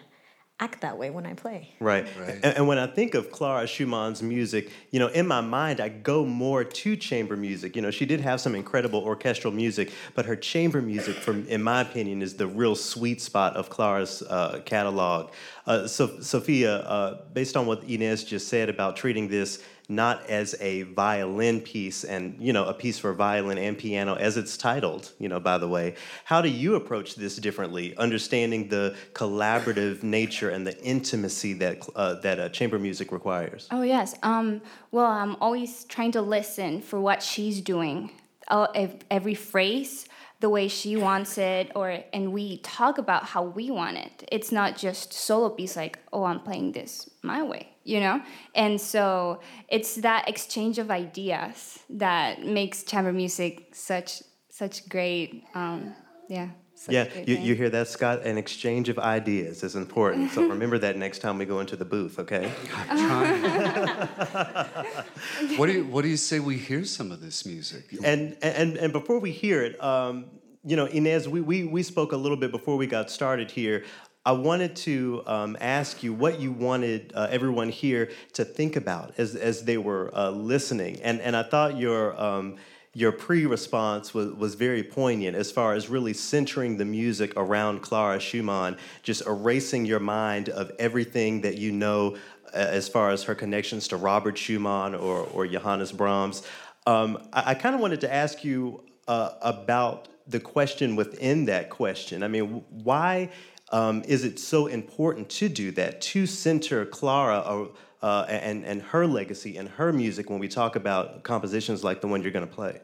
act 0.59 0.81
that 0.81 0.97
way 0.97 1.09
when 1.09 1.25
I 1.25 1.33
play. 1.33 1.69
Right. 1.79 2.07
Right. 2.17 2.35
And, 2.35 2.57
and 2.57 2.67
when 2.67 2.77
I 2.77 2.87
think 2.87 3.15
of 3.15 3.31
Clara 3.31 3.65
Schumann's 3.65 4.21
music, 4.21 4.71
you 4.91 4.99
know, 4.99 5.07
in 5.07 5.27
my 5.27 5.41
mind, 5.41 5.81
I 5.81 5.89
go 5.89 6.25
more 6.25 6.63
to 6.63 6.95
chamber 6.95 7.35
music. 7.35 7.75
You 7.75 7.81
know, 7.81 7.91
she 7.91 8.05
did 8.05 8.21
have 8.21 8.39
some 8.39 8.55
incredible 8.55 8.99
orchestral 8.99 9.51
music, 9.51 9.91
but 10.15 10.25
her 10.25 10.35
chamber 10.35 10.81
music, 10.81 11.15
from 11.15 11.45
in 11.47 11.61
my 11.61 11.81
opinion, 11.81 12.21
is 12.21 12.35
the 12.35 12.47
real 12.47 12.75
sweet 12.75 13.19
spot 13.19 13.55
of 13.55 13.69
Clara's 13.69 14.21
uh, 14.21 14.61
catalog. 14.63 15.31
Uh, 15.65 15.87
so, 15.87 16.21
Sophia, 16.21 16.77
uh, 16.77 17.21
based 17.33 17.57
on 17.57 17.65
what 17.65 17.83
Inez 17.83 18.23
just 18.23 18.47
said 18.47 18.69
about 18.69 18.95
treating 18.95 19.27
this 19.27 19.63
not 19.89 20.25
as 20.29 20.55
a 20.61 20.83
violin 20.83 21.59
piece 21.59 22.03
and 22.03 22.35
you 22.39 22.53
know 22.53 22.65
a 22.65 22.73
piece 22.73 22.97
for 22.97 23.13
violin 23.13 23.57
and 23.57 23.77
piano 23.77 24.15
as 24.15 24.37
it's 24.37 24.55
titled 24.55 25.11
you 25.19 25.27
know 25.27 25.39
by 25.39 25.57
the 25.57 25.67
way 25.67 25.93
how 26.23 26.41
do 26.41 26.47
you 26.47 26.75
approach 26.75 27.15
this 27.15 27.35
differently 27.35 27.95
understanding 27.97 28.69
the 28.69 28.95
collaborative 29.11 30.01
nature 30.03 30.49
and 30.49 30.65
the 30.65 30.81
intimacy 30.81 31.53
that 31.53 31.85
uh, 31.95 32.13
that 32.15 32.39
uh, 32.39 32.47
chamber 32.49 32.79
music 32.79 33.11
requires 33.11 33.67
Oh 33.73 33.81
yes. 33.81 34.15
Um, 34.21 34.61
well, 34.91 35.07
I'm 35.07 35.35
always 35.41 35.85
trying 35.85 36.11
to 36.11 36.21
listen 36.21 36.81
for 36.81 37.01
what 37.01 37.23
she's 37.23 37.59
doing. 37.59 38.11
Uh, 38.47 38.67
every 39.09 39.33
phrase, 39.33 40.05
the 40.41 40.49
way 40.49 40.67
she 40.67 40.95
wants 40.95 41.39
it, 41.39 41.71
or 41.75 42.03
and 42.13 42.31
we 42.31 42.57
talk 42.57 42.99
about 42.99 43.23
how 43.23 43.41
we 43.41 43.71
want 43.71 43.97
it. 43.97 44.27
It's 44.31 44.51
not 44.51 44.77
just 44.77 45.11
solo 45.11 45.49
piece 45.49 45.75
like, 45.75 45.97
oh, 46.13 46.25
I'm 46.25 46.39
playing 46.41 46.73
this 46.73 47.09
my 47.23 47.41
way, 47.41 47.69
you 47.83 47.99
know. 47.99 48.21
And 48.55 48.79
so 48.79 49.41
it's 49.67 49.95
that 49.95 50.27
exchange 50.27 50.79
of 50.79 50.91
ideas 50.91 51.79
that 51.89 52.45
makes 52.45 52.83
chamber 52.83 53.13
music 53.13 53.69
such 53.73 54.23
such 54.49 54.87
great. 54.87 55.43
Um, 55.55 55.95
yeah. 56.29 56.49
such 56.75 56.93
yeah 56.93 57.05
great 57.05 57.27
you, 57.27 57.35
thing. 57.35 57.45
you 57.45 57.55
hear 57.55 57.69
that 57.69 57.87
scott 57.87 58.23
an 58.23 58.37
exchange 58.37 58.87
of 58.87 58.97
ideas 58.97 59.61
is 59.61 59.75
important 59.75 60.31
so 60.31 60.41
remember 60.55 60.79
that 60.79 60.95
next 60.95 61.19
time 61.19 61.37
we 61.37 61.45
go 61.45 61.59
into 61.59 61.75
the 61.75 61.85
booth 61.85 62.17
okay 62.17 62.47
what 65.57 65.67
do 65.67 65.73
you 65.73 65.83
What 65.85 66.01
do 66.03 66.07
you 66.07 66.17
say 66.17 66.39
we 66.39 66.57
hear 66.57 66.85
some 66.85 67.11
of 67.11 67.21
this 67.21 67.45
music? 67.45 67.85
and 68.03 68.37
and 68.41 68.77
and 68.77 68.93
before 68.93 69.19
we 69.19 69.31
hear 69.31 69.63
it, 69.63 69.81
um, 69.83 70.25
you 70.65 70.75
know, 70.75 70.85
Inez, 70.85 71.27
we, 71.27 71.41
we, 71.41 71.65
we 71.65 71.83
spoke 71.83 72.13
a 72.13 72.17
little 72.17 72.37
bit 72.37 72.51
before 72.51 72.77
we 72.77 72.87
got 72.87 73.11
started 73.11 73.51
here. 73.51 73.83
I 74.25 74.31
wanted 74.31 74.77
to 74.77 75.21
um, 75.25 75.57
ask 75.59 76.01
you 76.01 76.13
what 76.13 76.39
you 76.39 76.53
wanted 76.53 77.11
uh, 77.13 77.27
everyone 77.29 77.67
here 77.67 78.09
to 78.33 78.45
think 78.45 78.77
about 78.77 79.13
as, 79.17 79.35
as 79.35 79.65
they 79.65 79.77
were 79.77 80.11
uh, 80.15 80.29
listening. 80.29 81.01
And, 81.01 81.19
and 81.19 81.35
I 81.35 81.43
thought 81.43 81.77
your, 81.77 82.19
um, 82.21 82.55
your 82.93 83.11
pre 83.11 83.45
response 83.45 84.13
was, 84.13 84.31
was 84.31 84.55
very 84.55 84.81
poignant 84.81 85.35
as 85.35 85.51
far 85.51 85.73
as 85.73 85.89
really 85.89 86.13
centering 86.13 86.77
the 86.77 86.85
music 86.85 87.33
around 87.35 87.81
Clara 87.81 88.17
Schumann, 88.17 88.77
just 89.01 89.27
erasing 89.27 89.85
your 89.85 89.99
mind 89.99 90.47
of 90.47 90.71
everything 90.79 91.41
that 91.41 91.57
you 91.57 91.73
know 91.73 92.15
uh, 92.53 92.57
as 92.57 92.87
far 92.87 93.09
as 93.09 93.23
her 93.23 93.35
connections 93.35 93.89
to 93.89 93.97
Robert 93.97 94.37
Schumann 94.37 94.95
or, 94.95 95.27
or 95.33 95.45
Johannes 95.47 95.91
Brahms. 95.91 96.43
Um, 96.87 97.27
I, 97.33 97.51
I 97.51 97.53
kind 97.55 97.75
of 97.75 97.81
wanted 97.81 97.99
to 98.01 98.13
ask 98.13 98.45
you 98.45 98.85
uh, 99.05 99.31
about 99.41 100.07
the 100.27 100.39
question 100.39 100.95
within 100.95 101.45
that 101.45 101.69
question. 101.69 102.23
I 102.23 102.29
mean, 102.29 102.63
why 102.69 103.29
um, 103.73 104.03
is 104.07 104.23
it 104.23 104.39
so 104.39 104.67
important 104.67 105.27
to 105.29 105.49
do 105.49 105.71
that, 105.71 105.99
to 105.99 106.27
center 106.27 106.85
Clara 106.85 107.39
uh, 107.39 107.67
uh, 108.03 108.25
and, 108.29 108.63
and 108.63 108.81
her 108.83 109.07
legacy 109.07 109.57
and 109.57 109.67
her 109.67 109.91
music 109.91 110.29
when 110.29 110.37
we 110.37 110.47
talk 110.47 110.75
about 110.75 111.23
compositions 111.23 111.83
like 111.83 111.99
the 111.99 112.07
one 112.07 112.21
you're 112.21 112.31
going 112.31 112.47
to 112.47 112.53
play? 112.53 112.79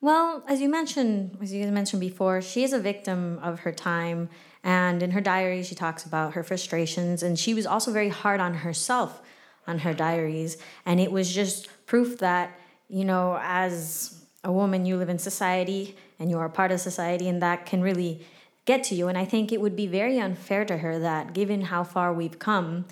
Well, 0.00 0.44
as 0.46 0.60
you 0.60 0.68
mentioned, 0.68 1.38
as 1.42 1.52
you 1.52 1.66
mentioned 1.66 2.00
before, 2.00 2.40
she 2.40 2.62
is 2.62 2.72
a 2.72 2.78
victim 2.78 3.40
of 3.42 3.60
her 3.60 3.72
time. 3.72 4.28
And 4.62 5.02
in 5.02 5.10
her 5.10 5.20
diary, 5.20 5.62
she 5.64 5.74
talks 5.74 6.04
about 6.04 6.34
her 6.34 6.44
frustrations. 6.44 7.22
And 7.22 7.36
she 7.36 7.52
was 7.52 7.66
also 7.66 7.90
very 7.90 8.10
hard 8.10 8.38
on 8.38 8.54
herself 8.54 9.22
on 9.66 9.80
her 9.80 9.92
diaries. 9.92 10.56
And 10.86 11.00
it 11.00 11.10
was 11.10 11.34
just 11.34 11.68
proof 11.86 12.18
that, 12.18 12.56
you 12.88 13.04
know, 13.04 13.38
as 13.42 14.24
a 14.44 14.52
woman, 14.52 14.86
you 14.86 14.98
live 14.98 15.08
in 15.08 15.18
society 15.18 15.96
and 16.20 16.30
you 16.30 16.38
are 16.38 16.48
part 16.48 16.70
of 16.70 16.80
society, 16.80 17.28
and 17.28 17.42
that 17.42 17.66
can 17.66 17.82
really 17.82 18.24
get 18.64 18.84
to 18.84 18.94
you. 18.94 19.08
And 19.08 19.18
I 19.18 19.24
think 19.24 19.52
it 19.52 19.60
would 19.60 19.76
be 19.76 19.86
very 19.86 20.18
unfair 20.18 20.64
to 20.64 20.78
her 20.78 20.98
that, 20.98 21.34
given 21.34 21.62
how 21.62 21.84
far 21.84 22.12
we've 22.12 22.38
come, 22.38 22.86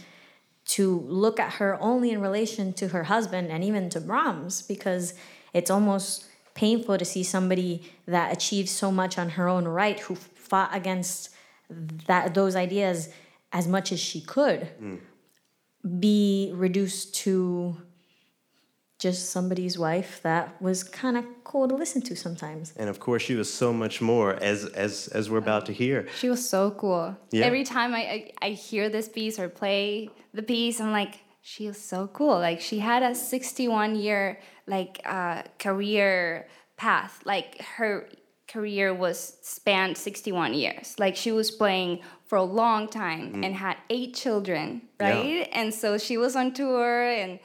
to 0.64 1.00
look 1.00 1.40
at 1.40 1.54
her 1.54 1.76
only 1.80 2.10
in 2.10 2.20
relation 2.20 2.72
to 2.74 2.88
her 2.88 3.04
husband 3.04 3.50
and 3.50 3.64
even 3.64 3.90
to 3.90 4.00
Brahms, 4.00 4.62
because 4.62 5.14
it's 5.52 5.70
almost 5.70 6.26
painful 6.54 6.98
to 6.98 7.04
see 7.04 7.22
somebody 7.22 7.90
that 8.06 8.32
achieved 8.32 8.68
so 8.68 8.92
much 8.92 9.18
on 9.18 9.30
her 9.30 9.48
own 9.48 9.66
right, 9.66 9.98
who 10.00 10.14
fought 10.14 10.74
against 10.74 11.30
that 12.06 12.34
those 12.34 12.54
ideas 12.54 13.08
as 13.52 13.66
much 13.66 13.92
as 13.92 13.98
she 14.00 14.20
could, 14.20 14.68
mm. 14.80 14.98
be 15.98 16.52
reduced 16.54 17.14
to 17.14 17.76
just 19.02 19.30
somebody's 19.30 19.76
wife 19.76 20.20
that 20.22 20.62
was 20.62 20.84
kind 20.84 21.16
of 21.16 21.24
cool 21.42 21.66
to 21.66 21.74
listen 21.74 22.00
to 22.00 22.14
sometimes. 22.14 22.72
And 22.76 22.88
of 22.88 23.00
course, 23.00 23.20
she 23.20 23.34
was 23.34 23.52
so 23.52 23.72
much 23.72 24.00
more, 24.00 24.34
as 24.34 24.64
as 24.66 25.08
as 25.08 25.28
we're 25.28 25.38
about 25.38 25.66
to 25.66 25.72
hear. 25.72 26.06
She 26.20 26.28
was 26.28 26.48
so 26.48 26.70
cool. 26.70 27.16
Yeah. 27.32 27.44
Every 27.44 27.64
time 27.64 27.94
I, 27.94 28.02
I, 28.16 28.32
I 28.40 28.50
hear 28.50 28.88
this 28.88 29.08
piece 29.08 29.40
or 29.40 29.48
play 29.48 30.08
the 30.32 30.44
piece, 30.44 30.80
I'm 30.80 30.92
like, 30.92 31.14
she 31.40 31.66
is 31.66 31.82
so 31.82 32.06
cool. 32.12 32.38
Like 32.38 32.60
she 32.60 32.78
had 32.78 33.02
a 33.02 33.12
61 33.12 33.96
year 33.96 34.38
like 34.68 35.00
uh, 35.04 35.42
career 35.58 36.46
path. 36.76 37.22
Like 37.24 37.60
her 37.76 38.08
career 38.46 38.94
was 38.94 39.36
spanned 39.42 39.98
61 39.98 40.54
years. 40.54 40.94
Like 41.00 41.16
she 41.16 41.32
was 41.32 41.50
playing 41.50 42.02
for 42.26 42.38
a 42.38 42.44
long 42.44 42.86
time 42.86 43.32
mm. 43.32 43.44
and 43.44 43.56
had 43.56 43.78
eight 43.90 44.14
children, 44.14 44.82
right? 45.00 45.26
Yeah. 45.26 45.60
And 45.60 45.74
so 45.74 45.98
she 45.98 46.16
was 46.16 46.36
on 46.36 46.54
tour 46.54 47.02
and 47.02 47.40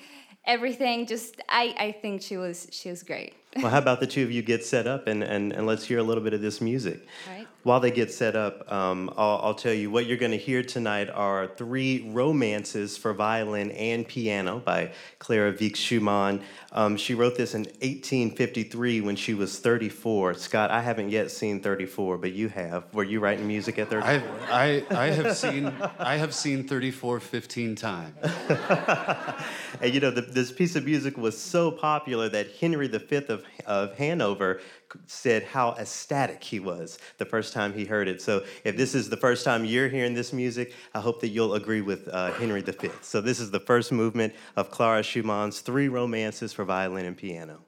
everything 0.47 1.05
just 1.05 1.41
I, 1.49 1.75
I 1.77 1.91
think 1.91 2.21
she 2.21 2.37
was 2.37 2.67
she 2.71 2.89
was 2.89 3.03
great. 3.03 3.33
Well 3.55 3.69
how 3.69 3.79
about 3.79 3.99
the 3.99 4.07
two 4.07 4.23
of 4.23 4.31
you 4.31 4.41
get 4.41 4.63
set 4.65 4.87
up 4.87 5.07
and, 5.07 5.23
and, 5.23 5.51
and 5.51 5.67
let's 5.67 5.85
hear 5.85 5.99
a 5.99 6.03
little 6.03 6.23
bit 6.23 6.33
of 6.33 6.41
this 6.41 6.61
music? 6.61 7.05
Right 7.29 7.47
while 7.67 7.81
they 7.81 7.91
get 7.91 8.09
set 8.09 8.37
up, 8.37 8.71
um, 8.71 9.13
I'll, 9.17 9.41
I'll, 9.43 9.53
tell 9.53 9.73
you 9.73 9.91
what 9.91 10.05
you're 10.05 10.17
going 10.17 10.31
to 10.31 10.37
hear 10.37 10.63
tonight 10.63 11.09
are 11.09 11.47
three 11.47 12.09
romances 12.11 12.97
for 12.97 13.13
violin 13.13 13.71
and 13.71 14.07
piano 14.07 14.59
by 14.63 14.93
Clara 15.19 15.51
Wieck 15.51 15.75
Schumann. 15.75 16.41
Um, 16.71 16.95
she 16.95 17.13
wrote 17.13 17.35
this 17.35 17.55
in 17.55 17.63
1853 17.63 19.01
when 19.01 19.17
she 19.17 19.33
was 19.33 19.59
34. 19.59 20.35
Scott, 20.35 20.71
I 20.71 20.81
haven't 20.81 21.09
yet 21.09 21.29
seen 21.29 21.59
34, 21.59 22.17
but 22.17 22.31
you 22.31 22.47
have. 22.47 22.85
Were 22.93 23.03
you 23.03 23.19
writing 23.19 23.45
music 23.45 23.77
at 23.79 23.89
34? 23.89 24.33
I, 24.49 24.85
I, 24.89 25.03
I 25.03 25.07
have 25.07 25.35
seen 25.35 25.73
I 25.99 26.15
have 26.15 26.33
seen 26.33 26.65
34 26.65 27.19
15 27.19 27.75
times. 27.75 28.15
and 29.81 29.93
you 29.93 29.99
know, 29.99 30.11
the, 30.11 30.21
this 30.21 30.53
piece 30.53 30.77
of 30.77 30.85
music 30.85 31.17
was 31.17 31.37
so 31.37 31.69
popular 31.69 32.29
that 32.29 32.47
Henry 32.61 32.87
V 32.87 33.17
of, 33.27 33.43
of 33.65 33.97
Hanover 33.97 34.61
said 35.05 35.43
how 35.43 35.73
ecstatic 35.73 36.43
he 36.43 36.59
was 36.59 36.99
the 37.17 37.25
first 37.25 37.53
time 37.53 37.73
he 37.73 37.85
heard 37.85 38.07
it. 38.07 38.21
So 38.21 38.43
if 38.63 38.77
this 38.77 38.95
is 38.95 39.09
the 39.09 39.17
first 39.17 39.43
time 39.43 39.65
you're 39.65 39.89
hearing 39.89 40.13
this 40.13 40.33
music, 40.33 40.73
I 40.93 40.99
hope 40.99 41.21
that 41.21 41.29
you'll 41.29 41.55
agree 41.55 41.81
with 41.81 42.07
uh, 42.07 42.31
Henry 42.33 42.61
V. 42.61 42.89
So 43.01 43.21
this 43.21 43.39
is 43.39 43.51
the 43.51 43.59
first 43.59 43.91
movement 43.91 44.33
of 44.55 44.71
Clara 44.71 45.01
Schumann's 45.03 45.61
Three 45.61 45.87
Romances 45.87 46.53
for 46.53 46.63
Violin 46.65 47.05
and 47.05 47.17
Piano. 47.17 47.66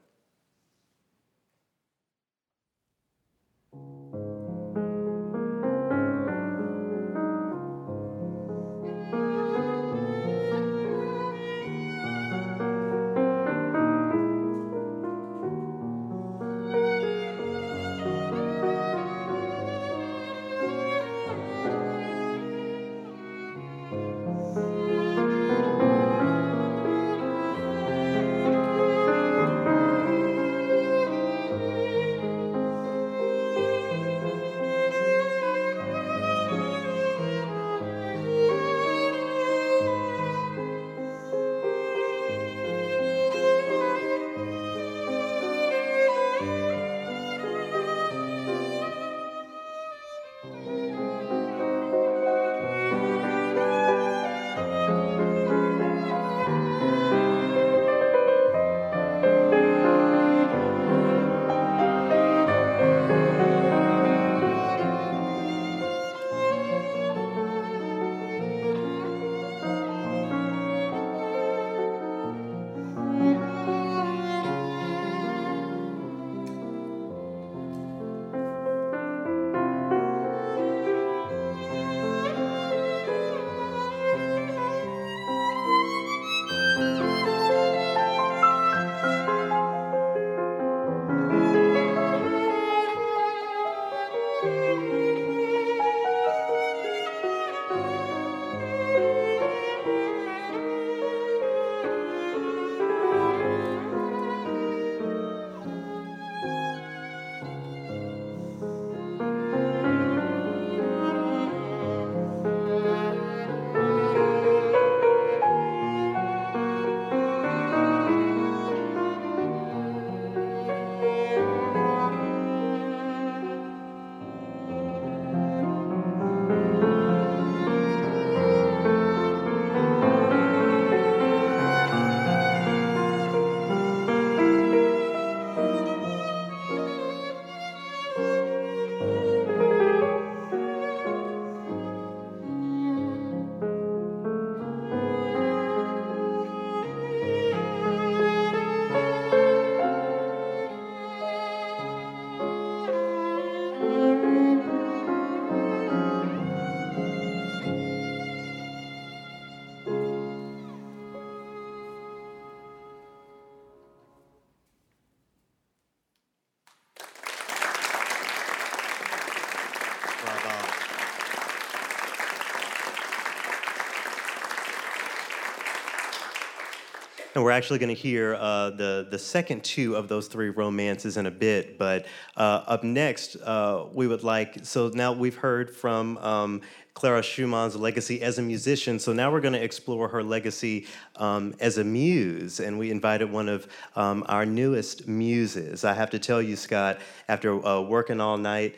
And 177.39 177.46
we're 177.46 177.51
actually 177.51 177.79
going 177.79 177.96
to 177.96 178.01
hear 178.01 178.36
uh, 178.36 178.69
the 178.72 179.08
the 179.10 179.17
second 179.17 179.63
two 179.63 179.96
of 179.96 180.10
those 180.10 180.27
three 180.27 180.50
romances 180.50 181.15
in 181.15 181.25
a 181.25 181.31
bit. 181.31 181.77
But 181.77 182.05
uh, 182.36 182.63
up 182.67 182.84
next, 182.84 183.38
uh, 183.38 183.86
we 183.93 184.08
would 184.08 184.24
like. 184.24 184.58
So 184.63 184.89
now 184.89 185.13
we've 185.13 185.38
heard 185.38 185.74
from. 185.74 186.17
Um, 186.17 186.62
Clara 186.96 187.22
Schumann's 187.22 187.77
legacy 187.77 188.22
as 188.22 188.39
a 188.39 188.41
musician. 188.41 189.00
So 189.00 189.13
now 189.13 189.31
we're 189.31 189.39
going 189.39 189.53
to 189.53 189.63
explore 189.63 190.10
her 190.10 190.22
legacy 190.22 190.86
um, 191.15 191.55
as 191.62 191.77
a 191.77 191.84
muse, 191.86 192.60
and 192.60 192.77
we 192.77 192.91
invited 192.91 193.31
one 193.31 193.48
of 193.48 193.67
um, 193.96 194.25
our 194.27 194.46
newest 194.46 195.08
muses. 195.08 195.86
I 195.86 195.93
have 195.93 196.10
to 196.10 196.19
tell 196.19 196.41
you, 196.41 196.58
Scott, 196.58 196.98
after 197.29 197.65
uh, 197.65 197.79
working 197.79 198.19
all 198.19 198.38
night, 198.38 198.75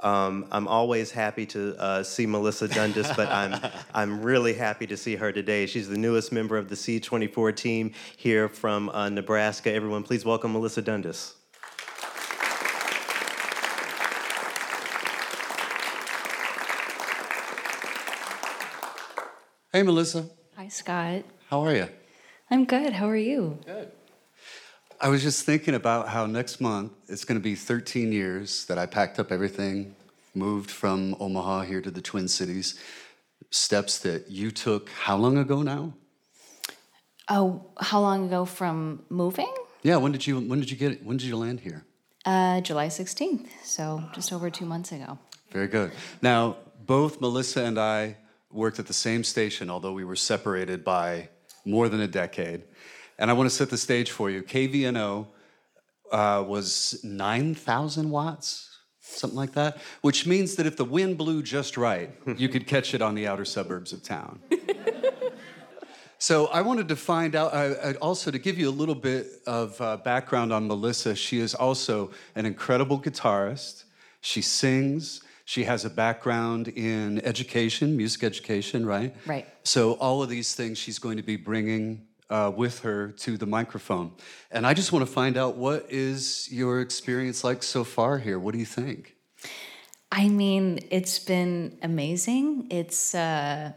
um, 0.00 0.46
I'm 0.50 0.68
always 0.68 1.10
happy 1.10 1.46
to 1.46 1.76
uh, 1.78 2.02
see 2.02 2.26
Melissa 2.26 2.68
Dundas, 2.68 3.10
but 3.16 3.28
I'm 3.28 3.60
I'm 3.94 4.22
really 4.22 4.54
happy 4.54 4.86
to 4.88 4.96
see 4.96 5.16
her 5.16 5.32
today. 5.32 5.66
She's 5.66 5.88
the 5.88 5.96
newest 5.96 6.32
member 6.32 6.56
of 6.56 6.68
the 6.68 6.74
C24 6.74 7.54
team 7.56 7.92
here 8.16 8.48
from 8.48 8.88
uh, 8.90 9.08
Nebraska. 9.08 9.72
Everyone, 9.72 10.02
please 10.02 10.24
welcome 10.24 10.52
Melissa 10.52 10.82
Dundas. 10.82 11.34
Hey, 19.72 19.82
Melissa. 19.82 20.26
Hi, 20.56 20.68
Scott. 20.68 21.24
How 21.50 21.64
are 21.64 21.74
you? 21.74 21.88
I'm 22.48 22.64
good. 22.64 22.92
How 22.92 23.08
are 23.08 23.16
you? 23.16 23.58
Good. 23.66 23.90
I 25.04 25.08
was 25.08 25.22
just 25.22 25.44
thinking 25.44 25.74
about 25.74 26.08
how 26.08 26.24
next 26.24 26.62
month 26.62 26.92
it's 27.08 27.26
going 27.26 27.38
to 27.38 27.42
be 27.42 27.54
13 27.54 28.10
years 28.10 28.64
that 28.64 28.78
I 28.78 28.86
packed 28.86 29.18
up 29.18 29.30
everything, 29.30 29.94
moved 30.34 30.70
from 30.70 31.14
Omaha 31.20 31.60
here 31.64 31.82
to 31.82 31.90
the 31.90 32.00
Twin 32.00 32.26
Cities. 32.26 32.80
Steps 33.50 33.98
that 33.98 34.30
you 34.30 34.50
took 34.50 34.88
how 34.88 35.18
long 35.18 35.36
ago 35.36 35.60
now? 35.60 35.92
Oh, 37.28 37.66
how 37.78 38.00
long 38.00 38.28
ago 38.28 38.46
from 38.46 39.02
moving? 39.10 39.52
Yeah, 39.82 39.98
when 39.98 40.10
did 40.10 40.26
you 40.26 40.40
when 40.40 40.58
did 40.58 40.70
you 40.70 40.78
get 40.78 41.04
when 41.04 41.18
did 41.18 41.26
you 41.26 41.36
land 41.36 41.60
here? 41.60 41.84
Uh, 42.24 42.62
July 42.62 42.86
16th, 42.86 43.48
so 43.62 44.02
just 44.14 44.32
over 44.32 44.48
two 44.48 44.64
months 44.64 44.90
ago. 44.90 45.18
Very 45.50 45.68
good. 45.68 45.92
Now, 46.22 46.56
both 46.86 47.20
Melissa 47.20 47.62
and 47.62 47.78
I 47.78 48.16
worked 48.50 48.78
at 48.78 48.86
the 48.86 48.94
same 48.94 49.22
station, 49.22 49.68
although 49.68 49.92
we 49.92 50.04
were 50.04 50.16
separated 50.16 50.82
by 50.82 51.28
more 51.66 51.90
than 51.90 52.00
a 52.00 52.08
decade. 52.08 52.62
And 53.18 53.30
I 53.30 53.34
want 53.34 53.48
to 53.48 53.54
set 53.54 53.70
the 53.70 53.78
stage 53.78 54.10
for 54.10 54.30
you. 54.30 54.42
KVNO 54.42 55.26
uh, 56.10 56.44
was 56.46 57.00
9,000 57.04 58.10
watts, 58.10 58.78
something 59.00 59.36
like 59.36 59.52
that, 59.52 59.78
which 60.02 60.26
means 60.26 60.56
that 60.56 60.66
if 60.66 60.76
the 60.76 60.84
wind 60.84 61.18
blew 61.18 61.42
just 61.42 61.76
right, 61.76 62.10
you 62.36 62.48
could 62.48 62.66
catch 62.66 62.94
it 62.94 63.02
on 63.02 63.14
the 63.14 63.26
outer 63.26 63.44
suburbs 63.44 63.92
of 63.92 64.02
town. 64.02 64.40
so 66.18 66.46
I 66.48 66.60
wanted 66.62 66.88
to 66.88 66.96
find 66.96 67.34
out, 67.34 67.54
uh, 67.54 67.94
also 68.00 68.30
to 68.30 68.38
give 68.38 68.58
you 68.58 68.68
a 68.68 68.72
little 68.72 68.94
bit 68.94 69.26
of 69.46 69.80
uh, 69.80 69.96
background 69.98 70.52
on 70.52 70.66
Melissa. 70.66 71.14
She 71.14 71.38
is 71.38 71.54
also 71.54 72.10
an 72.34 72.46
incredible 72.46 73.00
guitarist. 73.00 73.84
She 74.20 74.42
sings. 74.42 75.22
She 75.46 75.64
has 75.64 75.84
a 75.84 75.90
background 75.90 76.68
in 76.68 77.20
education, 77.24 77.96
music 77.96 78.24
education, 78.24 78.86
right? 78.86 79.14
Right. 79.26 79.46
So 79.62 79.92
all 79.94 80.22
of 80.22 80.30
these 80.30 80.54
things 80.54 80.78
she's 80.78 80.98
going 80.98 81.18
to 81.18 81.22
be 81.22 81.36
bringing 81.36 82.06
uh, 82.30 82.52
with 82.54 82.80
her 82.80 83.08
to 83.12 83.36
the 83.36 83.46
microphone. 83.46 84.12
And 84.50 84.66
I 84.66 84.74
just 84.74 84.92
want 84.92 85.06
to 85.06 85.12
find 85.12 85.36
out 85.36 85.56
what 85.56 85.86
is 85.90 86.48
your 86.50 86.80
experience 86.80 87.44
like 87.44 87.62
so 87.62 87.84
far 87.84 88.18
here? 88.18 88.38
What 88.38 88.52
do 88.52 88.58
you 88.58 88.66
think? 88.66 89.16
I 90.10 90.28
mean, 90.28 90.80
it's 90.90 91.18
been 91.18 91.78
amazing. 91.82 92.68
It's, 92.70 93.14
uh, 93.14 93.72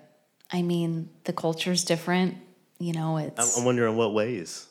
I 0.51 0.61
mean, 0.61 1.09
the 1.23 1.33
culture's 1.33 1.83
different. 1.83 2.37
You 2.79 2.93
know, 2.93 3.17
it's. 3.17 3.57
I'm 3.57 3.65
wondering 3.65 3.93
in 3.93 3.97
what 3.97 4.13
ways. 4.13 4.67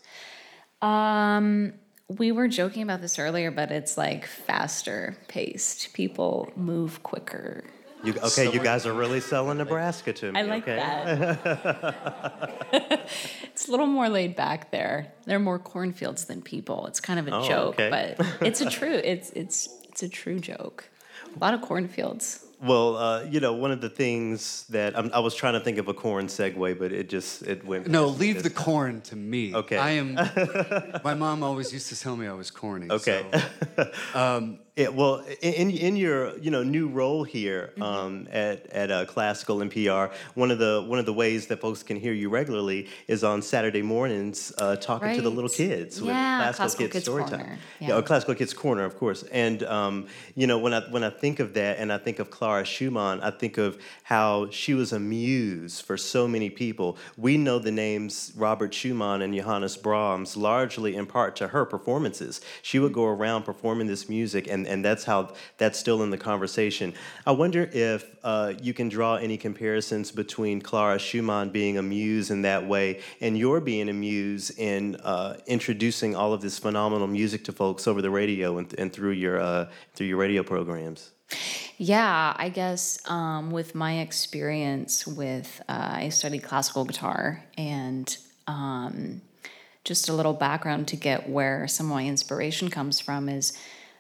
Um, 0.81 1.73
we 2.09 2.31
were 2.31 2.47
joking 2.47 2.83
about 2.83 3.01
this 3.01 3.19
earlier, 3.19 3.51
but 3.51 3.73
it's 3.73 3.99
like 3.99 4.27
faster 4.27 5.17
paced. 5.27 5.93
People 5.93 6.53
move 6.55 7.03
quicker. 7.03 7.65
You, 8.07 8.15
okay, 8.23 8.53
you 8.53 8.61
guys 8.61 8.87
are 8.87 8.93
really 8.93 9.21
selling 9.21 9.59
Nebraska 9.59 10.13
to 10.13 10.31
me. 10.31 10.39
I 10.39 10.43
like 10.43 10.63
okay? 10.63 10.77
that. 10.77 12.29
it's 13.53 13.67
a 13.67 13.71
little 13.73 13.87
more 13.89 14.09
laid 14.09 14.37
back 14.37 14.71
there. 14.71 15.13
There 15.25 15.37
are 15.37 15.41
more 15.41 15.59
cornfields 15.59 16.27
than 16.27 16.41
people. 16.41 16.87
It's 16.87 17.01
kind 17.01 17.19
of 17.19 17.27
a 17.27 17.35
Oh, 17.35 17.49
joke, 17.49 17.75
okay. 17.81 18.15
but 18.17 18.27
it's 18.47 18.61
a 18.61 18.71
true. 18.71 19.01
It's 19.05 19.31
it's 19.31 19.69
it's 19.89 20.03
a 20.05 20.09
true 20.09 20.39
joke. 20.39 20.89
A 21.35 21.39
lot 21.41 21.53
of 21.53 21.63
cornfields. 21.63 22.45
Well, 22.63 22.97
uh, 22.97 23.25
you 23.25 23.41
know, 23.41 23.53
one 23.55 23.71
of 23.73 23.81
the 23.81 23.91
things 23.91 24.65
that 24.71 24.97
I'm, 24.97 25.11
I 25.13 25.19
was 25.19 25.35
trying 25.35 25.55
to 25.55 25.61
think 25.61 25.77
of 25.79 25.89
a 25.89 25.95
corn 25.95 26.27
segue, 26.29 26.79
but 26.79 26.93
it 26.93 27.09
just 27.09 27.43
it 27.43 27.65
went. 27.67 27.89
No, 27.89 28.07
past 28.07 28.21
leave 28.21 28.37
me. 28.37 28.43
the 28.43 28.51
corn 28.51 29.01
to 29.03 29.17
me. 29.17 29.53
Okay. 29.55 29.77
I 29.79 29.91
am. 29.91 30.15
my 31.05 31.15
mom 31.15 31.43
always 31.43 31.73
used 31.73 31.89
to 31.89 32.01
tell 32.01 32.17
me 32.17 32.27
I 32.29 32.33
was 32.35 32.51
corny. 32.51 32.87
Okay. 32.91 33.27
so- 34.15 34.59
Yeah, 34.77 34.89
well, 34.89 35.25
in 35.41 35.71
in 35.71 35.97
your 35.97 36.37
you 36.37 36.51
know 36.51 36.63
new 36.63 36.89
role 36.89 37.25
here 37.25 37.71
Mm-hmm. 37.77 37.83
um, 37.83 38.29
at 38.31 38.67
at 38.73 38.91
uh, 38.91 39.07
Classical 39.07 39.57
MPR, 39.59 40.13
one 40.35 40.51
of 40.51 40.59
the 40.59 40.85
one 40.87 40.99
of 40.99 41.07
the 41.07 41.13
ways 41.15 41.47
that 41.47 41.61
folks 41.63 41.83
can 41.83 41.99
hear 41.99 42.13
you 42.13 42.29
regularly 42.29 42.89
is 43.09 43.25
on 43.25 43.41
Saturday 43.41 43.81
mornings 43.81 44.53
uh, 44.59 44.77
talking 44.77 45.15
to 45.15 45.23
the 45.23 45.31
little 45.31 45.49
Right. 45.49 45.57
kids 45.57 46.01
with 46.01 46.11
Yeah, 46.11 46.53
Classical, 46.53 46.57
Classical 46.57 46.85
Kids, 46.89 46.93
Kids 46.93 47.09
Storytime. 47.09 47.29
Corner, 47.39 47.59
Yeah, 47.81 47.89
yeah. 47.89 47.97
or 47.97 48.03
Classical 48.03 48.35
Kids 48.35 48.53
Corner, 48.53 48.85
of 48.85 48.99
course. 48.99 49.23
And 49.33 49.63
um, 49.63 50.07
you 50.35 50.47
know 50.47 50.59
when 50.59 50.75
I 50.75 50.81
when 50.91 51.03
I 51.05 51.11
think 51.11 51.41
of 51.41 51.55
that 51.55 51.79
and 51.79 51.91
I 51.91 51.97
think 51.97 52.19
of 52.19 52.31
Clara 52.31 52.65
Schumann, 52.67 53.21
I 53.23 53.31
think 53.31 53.57
of 53.57 53.79
how 54.03 54.51
she 54.51 54.75
was 54.75 54.93
a 54.93 55.01
muse 55.01 55.81
for 55.81 55.97
so 55.97 56.29
many 56.29 56.51
people. 56.51 56.99
We 57.17 57.39
know 57.39 57.59
the 57.59 57.73
names 57.73 58.33
Robert 58.37 58.75
Schumann 58.75 59.23
and 59.23 59.35
Johannes 59.35 59.77
Brahms 59.79 60.37
largely 60.37 60.97
in 60.97 61.07
part 61.07 61.35
to 61.37 61.49
her 61.49 61.65
performances. 61.65 62.43
She 62.61 62.79
would 62.79 62.93
go 62.93 63.07
around 63.07 63.45
performing 63.45 63.87
this 63.87 64.09
music, 64.09 64.47
and, 64.49 64.66
and 64.67 64.85
that's 64.85 65.05
how 65.05 65.33
that's 65.59 65.79
still 65.79 66.03
in 66.03 66.11
the 66.11 66.19
conversation. 66.19 66.95
I 67.27 67.33
wonder 67.33 67.71
if 67.73 68.05
uh, 68.23 68.55
you 68.61 68.75
can 68.75 68.89
draw 68.89 69.17
any 69.17 69.37
comparisons 69.37 70.13
between 70.13 70.61
Clara 70.61 70.99
Schumann 70.99 71.51
being 71.51 71.79
a 71.79 71.83
muse 71.83 72.31
in 72.31 72.43
that 72.43 72.67
way 72.67 73.01
and 73.21 73.39
your 73.39 73.61
being 73.61 73.89
a 73.89 73.93
muse 73.93 74.51
in 74.51 74.97
uh, 74.97 75.37
introducing 75.47 76.17
all 76.17 76.33
of 76.33 76.41
this 76.41 76.59
phenomenal 76.59 77.07
music 77.07 77.45
to 77.45 77.53
folks 77.53 77.87
over 77.87 78.03
the 78.03 78.11
radio 78.11 78.59
and, 78.59 78.75
and 78.79 78.93
through 78.93 79.13
your 79.13 79.41
uh, 79.41 79.69
through 79.95 80.07
your 80.07 80.19
radio 80.19 80.43
programs. 80.43 81.13
Yeah, 81.79 82.35
I 82.37 82.49
guess 82.49 82.99
um, 83.11 83.51
with 83.51 83.75
my 83.75 83.99
experience 83.99 85.07
with, 85.07 85.61
uh, 85.69 85.89
I 85.93 86.09
studied 86.09 86.43
classical 86.43 86.85
guitar 86.85 87.45
and 87.59 88.17
um, 88.47 89.21
just 89.85 90.09
a 90.09 90.13
little 90.13 90.33
background 90.33 90.89
to 90.89 90.97
get 90.97 91.29
where 91.29 91.69
some 91.69 91.87
of 91.87 91.93
my 91.93 92.07
inspiration 92.07 92.71
comes 92.71 92.99
from 93.01 93.29
is 93.29 93.53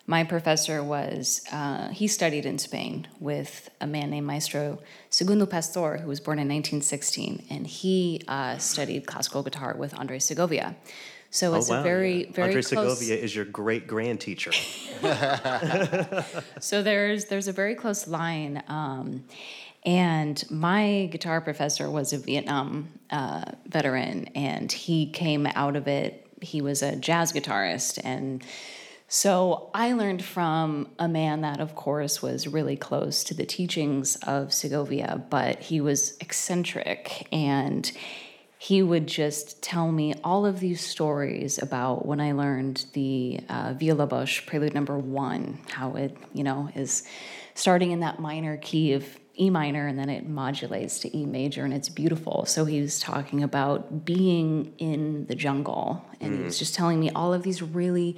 my 0.06 0.22
professor 0.22 0.82
was, 0.84 1.42
uh, 1.50 1.88
he 1.88 2.06
studied 2.06 2.46
in 2.46 2.58
Spain 2.58 3.08
with 3.18 3.68
a 3.80 3.86
man 3.86 4.10
named 4.10 4.26
Maestro 4.26 4.78
Segundo 5.10 5.46
Pastor, 5.46 5.98
who 5.98 6.08
was 6.08 6.20
born 6.20 6.38
in 6.38 6.48
1916, 6.48 7.44
and 7.50 7.66
he 7.66 8.22
uh, 8.28 8.56
studied 8.58 9.06
classical 9.06 9.42
guitar 9.42 9.74
with 9.76 9.98
Andre 9.98 10.20
Segovia. 10.20 10.76
So 11.30 11.54
it's 11.54 11.70
a 11.70 11.82
very, 11.82 12.24
yeah. 12.24 12.32
very 12.32 12.48
Andre 12.48 12.62
close. 12.62 12.98
Segovia 12.98 13.22
is 13.22 13.34
your 13.34 13.44
great 13.44 13.86
grand 13.86 14.20
teacher. 14.20 14.52
So 16.60 16.82
there's 16.82 17.26
there's 17.26 17.48
a 17.48 17.52
very 17.52 17.74
close 17.74 18.08
line, 18.08 18.62
um, 18.68 19.24
and 19.84 20.42
my 20.50 21.08
guitar 21.12 21.40
professor 21.40 21.90
was 21.90 22.12
a 22.12 22.18
Vietnam 22.18 22.88
uh, 23.10 23.44
veteran, 23.66 24.28
and 24.34 24.70
he 24.72 25.10
came 25.10 25.46
out 25.46 25.76
of 25.76 25.86
it. 25.86 26.26
He 26.40 26.62
was 26.62 26.82
a 26.82 26.96
jazz 26.96 27.32
guitarist, 27.32 28.00
and 28.02 28.42
so 29.08 29.70
I 29.72 29.92
learned 29.92 30.24
from 30.24 30.90
a 30.98 31.06
man 31.06 31.42
that, 31.42 31.60
of 31.60 31.74
course, 31.76 32.20
was 32.20 32.48
really 32.48 32.76
close 32.76 33.22
to 33.24 33.34
the 33.34 33.46
teachings 33.46 34.16
of 34.26 34.52
Segovia, 34.52 35.24
but 35.30 35.60
he 35.60 35.80
was 35.80 36.16
eccentric 36.20 37.28
and 37.32 37.90
he 38.58 38.82
would 38.82 39.06
just 39.06 39.62
tell 39.62 39.92
me 39.92 40.14
all 40.24 40.44
of 40.44 40.58
these 40.58 40.80
stories 40.80 41.58
about 41.58 42.04
when 42.04 42.20
I 42.20 42.32
learned 42.32 42.86
the 42.94 43.40
uh, 43.48 43.74
Villa-Lobos 43.76 44.40
Prelude 44.40 44.74
Number 44.74 44.98
One, 44.98 45.60
how 45.70 45.94
it, 45.94 46.16
you 46.32 46.42
know, 46.42 46.70
is 46.74 47.04
starting 47.54 47.92
in 47.92 48.00
that 48.00 48.18
minor 48.18 48.56
key 48.56 48.94
of 48.94 49.06
E 49.38 49.50
minor 49.50 49.86
and 49.86 49.98
then 49.98 50.08
it 50.08 50.26
modulates 50.26 50.98
to 51.00 51.14
E 51.16 51.26
major 51.26 51.64
and 51.64 51.74
it's 51.74 51.90
beautiful. 51.90 52.46
So 52.46 52.64
he 52.64 52.80
was 52.80 52.98
talking 52.98 53.42
about 53.42 54.04
being 54.04 54.72
in 54.78 55.26
the 55.26 55.34
jungle 55.34 56.04
and 56.20 56.34
he 56.34 56.42
was 56.42 56.58
just 56.58 56.74
telling 56.74 56.98
me 56.98 57.10
all 57.10 57.34
of 57.34 57.42
these 57.42 57.62
really 57.62 58.16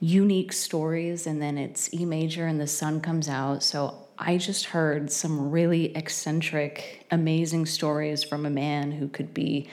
unique 0.00 0.52
stories 0.52 1.26
and 1.26 1.40
then 1.40 1.58
it's 1.58 1.92
E 1.94 2.04
major 2.04 2.46
and 2.46 2.60
the 2.60 2.66
sun 2.66 3.00
comes 3.00 3.28
out. 3.28 3.62
So 3.62 4.08
I 4.18 4.38
just 4.38 4.66
heard 4.66 5.10
some 5.10 5.50
really 5.50 5.94
eccentric, 5.96 7.06
amazing 7.10 7.66
stories 7.66 8.24
from 8.24 8.46
a 8.46 8.50
man 8.50 8.92
who 8.92 9.08
could 9.08 9.32
be 9.32 9.68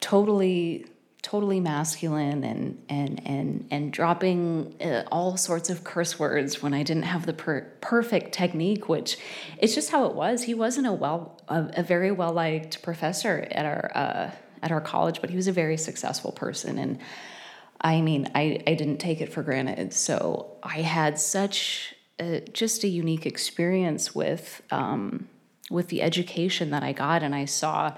totally 0.00 0.86
totally 1.20 1.58
masculine 1.58 2.44
and 2.44 2.80
and 2.88 3.20
and 3.26 3.66
and 3.72 3.92
dropping 3.92 4.72
uh, 4.80 5.02
all 5.10 5.36
sorts 5.36 5.68
of 5.68 5.82
curse 5.82 6.16
words 6.16 6.62
when 6.62 6.72
I 6.72 6.84
didn't 6.84 7.02
have 7.02 7.26
the 7.26 7.32
per- 7.32 7.66
perfect 7.80 8.32
technique 8.32 8.88
which 8.88 9.18
it's 9.58 9.74
just 9.74 9.90
how 9.90 10.06
it 10.06 10.14
was 10.14 10.44
he 10.44 10.54
wasn't 10.54 10.86
a 10.86 10.92
well 10.92 11.36
a, 11.48 11.68
a 11.78 11.82
very 11.82 12.12
well 12.12 12.32
liked 12.32 12.82
professor 12.82 13.48
at 13.50 13.66
our 13.66 13.90
uh, 13.96 14.30
at 14.62 14.72
our 14.72 14.80
college, 14.80 15.20
but 15.20 15.30
he 15.30 15.36
was 15.36 15.48
a 15.48 15.52
very 15.52 15.76
successful 15.76 16.32
person. 16.32 16.78
And 16.78 16.98
I 17.80 18.00
mean, 18.00 18.30
I, 18.34 18.62
I 18.66 18.74
didn't 18.74 18.98
take 18.98 19.20
it 19.20 19.32
for 19.32 19.42
granted. 19.42 19.92
So 19.92 20.56
I 20.62 20.82
had 20.82 21.18
such 21.18 21.94
a, 22.18 22.40
just 22.52 22.84
a 22.84 22.88
unique 22.88 23.26
experience 23.26 24.14
with 24.14 24.62
um, 24.70 25.28
with 25.70 25.88
the 25.88 26.02
education 26.02 26.70
that 26.70 26.82
I 26.82 26.92
got, 26.92 27.22
and 27.22 27.34
I 27.34 27.44
saw 27.44 27.94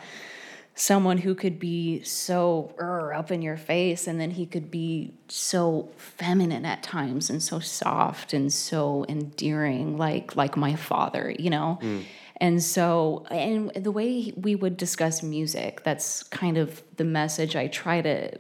someone 0.74 1.18
who 1.18 1.34
could 1.34 1.58
be 1.58 2.02
so 2.02 2.74
er, 2.78 3.12
up 3.12 3.30
in 3.30 3.42
your 3.42 3.56
face 3.56 4.06
and 4.06 4.18
then 4.18 4.30
he 4.30 4.46
could 4.46 4.70
be 4.70 5.12
so 5.28 5.90
feminine 5.96 6.64
at 6.64 6.82
times 6.82 7.28
and 7.28 7.42
so 7.42 7.58
soft 7.58 8.32
and 8.32 8.50
so 8.50 9.04
endearing 9.08 9.98
like 9.98 10.36
like 10.36 10.56
my 10.56 10.74
father 10.74 11.34
you 11.38 11.50
know 11.50 11.78
mm. 11.82 12.02
and 12.38 12.62
so 12.62 13.26
and 13.30 13.70
the 13.74 13.90
way 13.90 14.32
we 14.36 14.54
would 14.54 14.76
discuss 14.78 15.22
music 15.22 15.82
that's 15.84 16.22
kind 16.22 16.56
of 16.56 16.82
the 16.96 17.04
message 17.04 17.56
i 17.56 17.66
try 17.66 18.00
to 18.00 18.30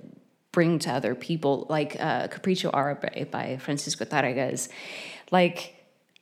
bring 0.52 0.78
to 0.78 0.90
other 0.90 1.14
people 1.14 1.66
like 1.68 1.96
uh, 2.00 2.28
capricho 2.28 2.70
arabe 2.72 3.30
by 3.30 3.56
francisco 3.58 4.04
Tárrega 4.04 4.68
like 5.30 5.76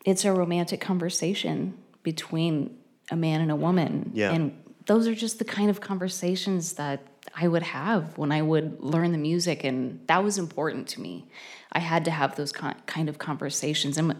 it's 0.04 0.24
a 0.24 0.32
romantic 0.32 0.80
conversation 0.80 1.74
between 2.02 2.76
a 3.10 3.16
man 3.16 3.40
and 3.40 3.50
a 3.50 3.56
woman 3.56 4.10
yeah. 4.14 4.32
and 4.32 4.52
those 4.86 5.06
are 5.06 5.14
just 5.14 5.38
the 5.38 5.44
kind 5.44 5.68
of 5.70 5.80
conversations 5.80 6.74
that 6.74 7.06
I 7.34 7.46
would 7.46 7.62
have 7.62 8.16
when 8.16 8.32
I 8.32 8.42
would 8.42 8.80
learn 8.80 9.12
the 9.12 9.18
music, 9.18 9.62
and 9.62 10.00
that 10.06 10.24
was 10.24 10.38
important 10.38 10.88
to 10.88 11.00
me. 11.00 11.26
I 11.72 11.78
had 11.78 12.04
to 12.06 12.10
have 12.10 12.36
those 12.36 12.52
kind 12.52 13.08
of 13.08 13.18
conversations. 13.18 13.98
I'm 13.98 14.14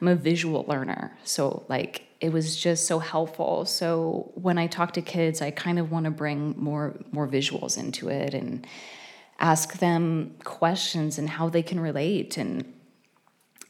I'm 0.00 0.08
a 0.08 0.14
visual 0.14 0.64
learner, 0.68 1.16
so 1.24 1.64
like 1.68 2.06
it 2.20 2.32
was 2.32 2.56
just 2.56 2.86
so 2.86 2.98
helpful. 2.98 3.64
So 3.64 4.32
when 4.34 4.58
I 4.58 4.66
talk 4.66 4.92
to 4.94 5.02
kids, 5.02 5.40
I 5.40 5.50
kind 5.50 5.78
of 5.78 5.90
want 5.90 6.04
to 6.04 6.10
bring 6.10 6.54
more 6.58 6.96
more 7.12 7.28
visuals 7.28 7.78
into 7.78 8.08
it 8.08 8.34
and 8.34 8.66
ask 9.38 9.78
them 9.78 10.34
questions 10.44 11.18
and 11.18 11.28
how 11.28 11.48
they 11.48 11.62
can 11.62 11.80
relate. 11.80 12.36
And 12.36 12.72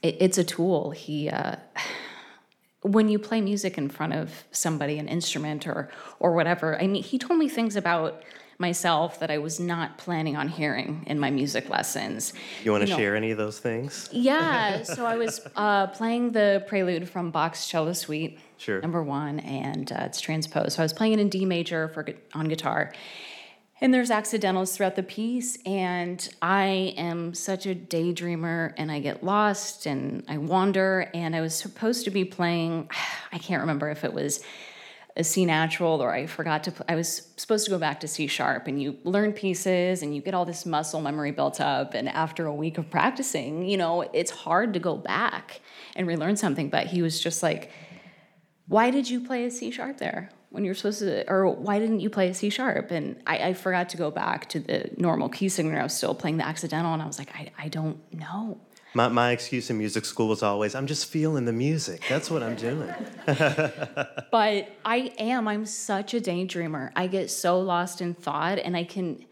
it, 0.03 0.17
it's 0.21 0.39
a 0.39 0.45
tool. 0.45 0.91
He. 0.91 1.29
Uh, 1.29 1.57
when 2.83 3.09
you 3.09 3.19
play 3.19 3.41
music 3.41 3.77
in 3.77 3.89
front 3.89 4.15
of 4.15 4.45
somebody, 4.53 4.99
an 4.99 5.09
instrument 5.09 5.67
or 5.67 5.91
or 6.21 6.33
whatever, 6.33 6.81
I 6.81 6.87
mean, 6.87 7.03
he 7.03 7.19
told 7.19 7.39
me 7.39 7.49
things 7.49 7.75
about 7.75 8.23
myself 8.59 9.21
that 9.21 9.31
I 9.31 9.39
was 9.39 9.61
not 9.61 9.99
planning 9.99 10.37
on 10.37 10.49
hearing 10.49 11.05
in 11.07 11.19
my 11.19 11.31
music 11.31 11.69
lessons. 11.69 12.33
You 12.65 12.73
want 12.73 12.83
to 12.83 12.89
you 12.89 12.95
know, 12.95 12.99
share 12.99 13.17
any 13.17 13.31
of 13.31 13.39
those 13.39 13.59
things? 13.61 14.09
Yeah. 14.19 14.83
so 14.83 15.07
I 15.07 15.17
was 15.17 15.41
uh, 15.55 15.87
playing 15.89 16.33
the 16.33 16.65
prelude 16.67 17.09
from 17.09 17.31
Bach's 17.31 17.69
Cello 17.69 17.93
Suite, 17.93 18.39
sure. 18.57 18.81
number 18.81 19.03
one, 19.03 19.39
and 19.41 19.91
uh, 19.93 20.03
it's 20.03 20.21
transposed. 20.21 20.73
So 20.73 20.83
I 20.83 20.85
was 20.85 20.93
playing 20.93 21.13
it 21.13 21.21
in 21.21 21.29
D 21.29 21.45
major 21.45 21.89
for 21.89 22.07
on 22.35 22.49
guitar, 22.49 22.93
and 23.81 23.95
there's 23.95 24.11
accidentals 24.11 24.77
throughout 24.77 24.97
the 24.97 25.03
piece 25.03 25.59
and 25.65 26.29
i 26.43 26.95
am 26.97 27.35
such 27.35 27.67
a 27.67 27.75
daydreamer 27.75 28.73
and 28.77 28.91
i 28.91 28.99
get 28.99 29.23
lost 29.23 29.87
and 29.87 30.25
i 30.29 30.37
wander 30.37 31.11
and 31.15 31.35
i 31.35 31.41
was 31.41 31.55
supposed 31.55 32.05
to 32.05 32.11
be 32.11 32.25
playing 32.25 32.89
i 33.33 33.39
can't 33.39 33.61
remember 33.61 33.91
if 33.91 34.05
it 34.05 34.13
was 34.13 34.41
a 35.17 35.25
c 35.25 35.45
natural 35.45 36.01
or 36.01 36.13
i 36.13 36.27
forgot 36.27 36.63
to 36.63 36.73
i 36.89 36.95
was 36.95 37.29
supposed 37.37 37.65
to 37.65 37.71
go 37.71 37.79
back 37.79 37.99
to 38.01 38.07
c 38.07 38.27
sharp 38.27 38.69
and 38.69 38.81
you 38.81 38.97
learn 39.05 39.33
pieces 39.33 40.03
and 40.03 40.15
you 40.15 40.23
get 40.23 40.33
all 40.35 40.45
this 40.45 40.65
muscle 40.65 41.01
memory 41.01 41.33
built 41.33 41.61
up 41.61 41.95
and 41.95 42.09
after 42.09 42.47
a 42.47 42.55
week 42.55 42.79
of 42.79 42.89
practicing 42.89 43.65
you 43.65 43.77
know 43.77 44.03
it's 44.13 44.31
hard 44.31 44.73
to 44.73 44.79
go 44.79 44.97
back 44.97 45.61
and 45.97 46.07
relearn 46.07 46.37
something 46.37 46.69
but 46.69 46.87
he 46.87 47.03
was 47.03 47.21
just 47.21 47.43
like 47.43 47.73
why 48.69 48.91
did 48.91 49.11
you 49.11 49.21
play 49.21 49.45
a 49.45 49.51
c 49.51 49.71
sharp 49.73 49.99
there 49.99 50.31
when 50.51 50.65
you're 50.65 50.75
supposed 50.75 51.01
to, 51.01 51.31
or 51.31 51.49
why 51.51 51.79
didn't 51.79 52.01
you 52.01 52.09
play 52.09 52.29
a 52.29 52.35
C 52.35 52.51
sharp? 52.51 52.91
And 52.91 53.23
I, 53.27 53.49
I, 53.49 53.55
forgot 53.55 53.91
to 53.91 53.97
go 53.97 54.11
back 54.11 54.49
to 54.51 54.61
the 54.61 54.91
normal 54.97 55.29
key 55.29 55.49
signature. 55.49 55.81
I 55.81 55.83
was 55.83 55.95
still 55.95 56.15
playing 56.15 56.39
the 56.39 56.47
accidental, 56.47 56.93
and 56.93 57.03
I 57.03 57.07
was 57.07 57.19
like, 57.19 57.31
I, 57.35 57.51
I 57.59 57.69
don't 57.69 57.99
know. 58.13 58.61
My, 58.95 59.09
my 59.09 59.33
excuse 59.33 59.69
in 59.69 59.77
music 59.77 60.07
school 60.07 60.29
was 60.29 60.43
always, 60.43 60.75
I'm 60.75 60.87
just 60.87 61.07
feeling 61.07 61.45
the 61.45 61.53
music. 61.53 62.03
That's 62.09 62.31
what 62.31 62.43
I'm 62.43 62.57
doing. 62.57 62.93
but 63.27 64.73
I 64.85 65.13
am. 65.19 65.47
I'm 65.47 65.67
such 65.67 66.15
a 66.15 66.21
daydreamer. 66.21 66.91
I 66.97 67.07
get 67.07 67.31
so 67.31 67.61
lost 67.61 68.01
in 68.01 68.15
thought, 68.15 68.59
and 68.59 68.77
I 68.77 68.85
can. 68.85 69.25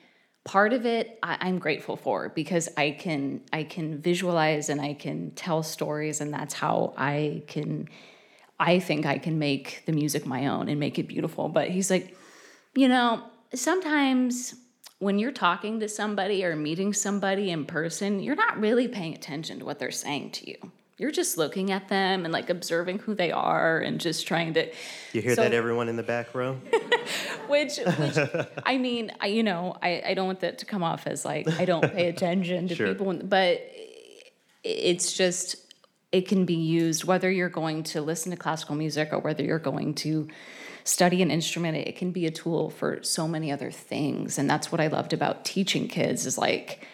Part 0.45 0.73
of 0.73 0.87
it 0.87 1.19
I, 1.25 1.39
I'm 1.41 1.59
grateful 1.59 1.97
for 1.97 2.29
because 2.29 2.69
I 2.77 2.93
can 2.93 3.41
I 3.53 3.65
can 3.65 4.01
visualize 4.01 4.69
and 4.69 4.81
I 4.81 4.95
can 4.95 5.33
tell 5.33 5.65
stories, 5.65 6.21
and 6.21 6.33
that's 6.33 6.55
how 6.55 6.95
I 6.97 7.43
can 7.49 7.89
I 8.59 8.79
think 8.79 9.05
I 9.07 9.19
can 9.19 9.39
make 9.39 9.83
the 9.87 9.93
music 9.93 10.27
my 10.27 10.47
own 10.47 10.69
and 10.69 10.81
make 10.81 10.99
it 10.99 11.09
beautiful. 11.09 11.49
But 11.49 11.71
he's 11.71 11.91
like, 11.91 12.17
you 12.75 12.89
know, 12.89 13.23
sometimes 13.55 14.55
when 14.99 15.19
you're 15.19 15.33
talking 15.33 15.81
to 15.81 15.89
somebody 15.89 16.45
or 16.45 16.57
meeting 16.57 16.93
somebody 16.93 17.51
in 17.51 17.67
person, 17.67 18.21
you're 18.21 18.37
not 18.37 18.59
really 18.59 18.89
paying 18.89 19.15
attention 19.15 19.59
to 19.59 19.65
what 19.65 19.79
they're 19.79 19.91
saying 19.91 20.31
to 20.33 20.49
you. 20.49 20.57
You're 20.99 21.11
just 21.11 21.37
looking 21.37 21.73
at 21.73 21.89
them 21.89 22.25
and 22.25 22.33
like 22.33 22.49
observing 22.49 23.01
who 23.01 23.15
they 23.15 23.31
are 23.31 23.79
and 23.79 24.01
just 24.01 24.27
trying 24.27 24.55
to. 24.55 24.71
You 25.13 25.21
hear 25.21 25.35
so, 25.35 25.43
that, 25.43 25.53
everyone 25.53 25.91
in 25.91 25.97
the 25.97 26.03
back 26.03 26.35
row? 26.35 26.55
which, 27.49 27.77
which, 27.77 28.19
I 28.65 28.79
mean, 28.79 29.13
I, 29.21 29.27
you 29.27 29.43
know, 29.43 29.77
I, 29.83 30.03
I 30.07 30.15
don't 30.15 30.27
want 30.27 30.41
that 30.41 30.57
to 30.59 30.65
come 30.65 30.83
off 30.83 31.07
as 31.07 31.23
like 31.23 31.47
I 31.61 31.67
don't 31.67 31.93
pay 31.93 32.09
attention 32.09 32.69
to 32.69 32.75
sure. 32.77 32.89
people, 32.89 33.13
but 33.13 33.61
it's 34.65 35.13
just 35.13 35.66
it 36.17 36.27
can 36.27 36.47
be 36.47 36.55
used 36.55 37.05
whether 37.05 37.31
you're 37.31 37.51
going 37.51 37.83
to 37.83 38.01
listen 38.01 38.31
to 38.31 38.39
classical 38.39 38.75
music 38.75 39.13
or 39.13 39.19
whether 39.19 39.45
you're 39.45 39.59
going 39.59 39.95
to 39.95 40.27
study 40.83 41.21
an 41.21 41.31
instrument 41.31 41.77
it 41.77 41.97
can 41.97 42.11
be 42.11 42.27
a 42.27 42.31
tool 42.31 42.71
for 42.71 43.03
so 43.03 43.29
many 43.29 43.53
other 43.53 43.71
things. 43.71 44.39
And 44.39 44.49
that's 44.49 44.73
what 44.73 44.81
i 44.81 44.87
loved 44.87 45.13
about 45.13 45.45
teaching 45.45 45.89
kids 45.89 46.25
is 46.25 46.39
like 46.39 46.87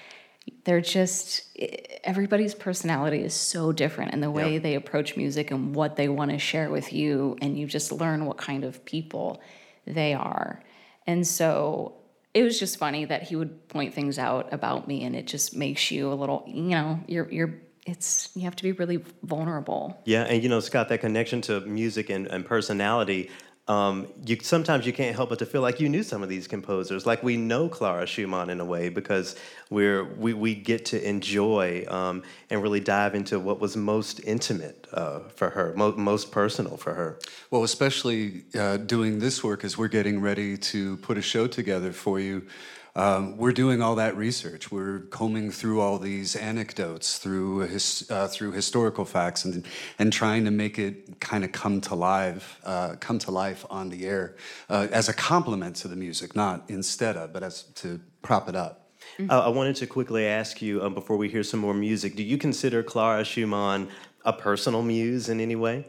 they're 0.65 0.81
just 0.81 1.57
everybody's 2.03 2.55
personality 2.55 3.19
is 3.19 3.33
so 3.35 3.71
different 3.71 4.13
and 4.13 4.21
the 4.21 4.31
way 4.31 4.55
yep. 4.55 4.63
they 4.65 4.75
approach 4.75 5.17
music 5.17 5.53
and 5.53 5.73
what 5.73 5.95
they 5.95 6.09
want 6.09 6.33
to 6.33 6.39
share 6.39 6.69
with 6.69 6.93
you. 6.93 7.37
And 7.41 7.57
you 7.57 7.67
just 7.67 7.93
learn 7.93 8.27
what 8.27 8.39
kind 8.39 8.65
of 8.65 8.85
people 8.85 9.41
they 9.87 10.15
are. 10.15 10.61
And 11.07 11.25
so 11.25 11.95
it 12.35 12.43
was 12.43 12.59
just 12.59 12.77
funny 12.77 13.05
that 13.05 13.23
he 13.23 13.37
would 13.37 13.69
point 13.69 13.95
things 13.95 14.19
out 14.19 14.53
about 14.53 14.89
me 14.89 15.05
and 15.05 15.15
it 15.15 15.29
just 15.29 15.55
makes 15.55 15.93
you 15.93 16.13
a 16.13 16.15
little 16.15 16.43
you 16.49 16.71
know 16.71 16.99
you're 17.07 17.31
you're 17.31 17.55
it's 17.87 18.31
you 18.35 18.43
have 18.43 18.57
to 18.57 18.63
be 18.63 18.73
really 18.73 19.03
vulnerable. 19.23 20.01
Yeah, 20.05 20.23
and 20.23 20.43
you 20.43 20.49
know, 20.49 20.61
Scott, 20.61 20.89
that 20.89 21.01
connection 21.01 21.41
to 21.43 21.61
music 21.61 22.11
and, 22.11 22.27
and 22.27 22.45
personality. 22.45 23.31
Um, 23.69 24.09
you 24.27 24.39
sometimes 24.43 24.87
you 24.87 24.93
can't 24.93 25.15
help 25.15 25.29
but 25.29 25.39
to 25.39 25.47
feel 25.47 25.63
like 25.63 25.79
you 25.79 25.89
knew 25.89 26.03
some 26.03 26.21
of 26.21 26.29
these 26.29 26.49
composers, 26.49 27.07
like 27.07 27.23
we 27.23 27.37
know 27.37 27.69
Clara 27.69 28.07
Schumann 28.07 28.51
in 28.51 28.59
a 28.59 28.65
way 28.65 28.89
because 28.89 29.37
we're 29.71 30.03
we, 30.03 30.35
we 30.35 30.57
get 30.57 30.85
to 30.87 31.09
enjoy 31.09 31.85
um, 31.89 32.25
and 32.51 32.61
really 32.61 32.81
dive 32.81 33.15
into 33.15 33.39
what 33.39 33.61
was 33.61 33.77
most 33.77 34.21
intimate 34.25 34.89
uh, 34.93 35.21
for 35.29 35.51
her, 35.51 35.75
mo- 35.77 35.95
most 35.97 36.33
personal 36.33 36.77
for 36.77 36.95
her. 36.95 37.21
Well, 37.53 37.63
especially 37.63 38.43
uh, 38.59 38.79
doing 38.79 39.21
this 39.21 39.45
work 39.45 39.63
as 39.63 39.79
we're 39.79 39.89
getting 39.89 40.21
ready 40.21 40.57
to 40.57 40.97
put 40.99 41.17
a 41.17 41.23
show 41.23 41.47
together 41.47 41.93
for 41.93 42.19
you. 42.19 42.47
Um, 42.95 43.39
we're 43.39 43.53
doing 43.53 43.81
all 43.81 43.95
that 43.95 44.17
research. 44.17 44.71
We're 44.71 45.01
combing 45.11 45.51
through 45.51 45.81
all 45.81 45.99
these 45.99 46.37
anecdotes, 46.37 47.19
through 47.19 47.61
his, 47.61 48.07
uh, 48.11 48.29
through 48.29 48.53
historical 48.53 49.07
facts, 49.07 49.47
and 49.47 49.67
and 49.99 50.13
trying 50.13 50.45
to 50.45 50.51
make 50.51 50.79
it 50.79 51.19
kind 51.19 51.43
of 51.43 51.53
come 51.53 51.81
to 51.83 51.95
life, 51.95 52.61
uh, 52.65 52.97
come 53.01 53.19
to 53.21 53.31
life 53.31 53.65
on 53.71 53.89
the 53.89 54.07
air 54.07 54.37
uh, 54.69 54.89
as 54.93 55.09
a 55.09 55.15
complement 55.15 55.77
to 55.77 55.89
the 55.89 55.97
music, 55.97 56.37
not 56.37 56.65
instead 56.69 57.17
of, 57.17 57.33
but 57.33 57.43
as 57.43 57.63
to 57.77 57.99
prop 58.21 58.49
it 58.49 58.55
up. 58.55 58.91
Mm-hmm. 59.19 59.31
I 59.31 59.49
wanted 59.49 59.77
to 59.77 59.87
quickly 59.87 60.27
ask 60.27 60.61
you 60.61 60.83
um, 60.83 60.95
before 60.95 61.17
we 61.17 61.29
hear 61.29 61.43
some 61.43 61.61
more 61.61 61.75
music. 61.75 62.15
Do 62.15 62.23
you 62.23 62.37
consider 62.37 62.83
Clara 62.83 63.25
Schumann 63.25 63.89
a 64.25 64.33
personal 64.33 64.83
muse 64.83 65.29
in 65.29 65.41
any 65.41 65.57
way? 65.57 65.87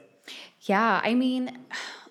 Yeah, 0.61 1.01
I 1.03 1.13
mean, 1.13 1.59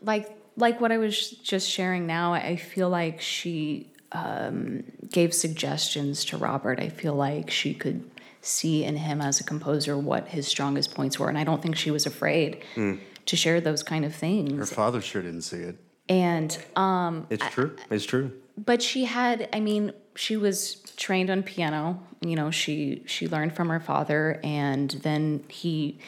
like 0.02 0.36
like 0.56 0.82
what 0.82 0.92
I 0.92 0.98
was 0.98 1.30
just 1.30 1.68
sharing 1.68 2.06
now. 2.06 2.34
I 2.34 2.56
feel 2.56 2.90
like 2.90 3.20
she 3.20 3.91
um, 4.12 4.84
gave 5.10 5.34
suggestions 5.34 6.24
to 6.26 6.36
Robert. 6.36 6.80
I 6.80 6.88
feel 6.88 7.14
like 7.14 7.50
she 7.50 7.74
could 7.74 8.08
see 8.40 8.84
in 8.84 8.96
him 8.96 9.20
as 9.20 9.40
a 9.40 9.44
composer 9.44 9.96
what 9.96 10.28
his 10.28 10.46
strongest 10.46 10.94
points 10.94 11.18
were, 11.18 11.28
and 11.28 11.38
I 11.38 11.44
don't 11.44 11.62
think 11.62 11.76
she 11.76 11.90
was 11.90 12.06
afraid 12.06 12.62
mm. 12.74 12.98
to 13.26 13.36
share 13.36 13.60
those 13.60 13.82
kind 13.82 14.04
of 14.04 14.14
things. 14.14 14.52
Her 14.52 14.66
father 14.66 15.00
sure 15.00 15.22
didn't 15.22 15.42
see 15.42 15.58
it. 15.58 15.76
And 16.08 16.56
um, 16.76 17.26
it's 17.30 17.48
true. 17.50 17.76
It's 17.90 18.04
true. 18.04 18.32
But 18.58 18.82
she 18.82 19.04
had. 19.04 19.48
I 19.52 19.60
mean, 19.60 19.92
she 20.14 20.36
was 20.36 20.76
trained 20.96 21.30
on 21.30 21.42
piano. 21.42 22.02
You 22.20 22.36
know, 22.36 22.50
she 22.50 23.02
she 23.06 23.28
learned 23.28 23.54
from 23.54 23.68
her 23.68 23.80
father, 23.80 24.40
and 24.42 24.90
then 24.90 25.44
he. 25.48 25.98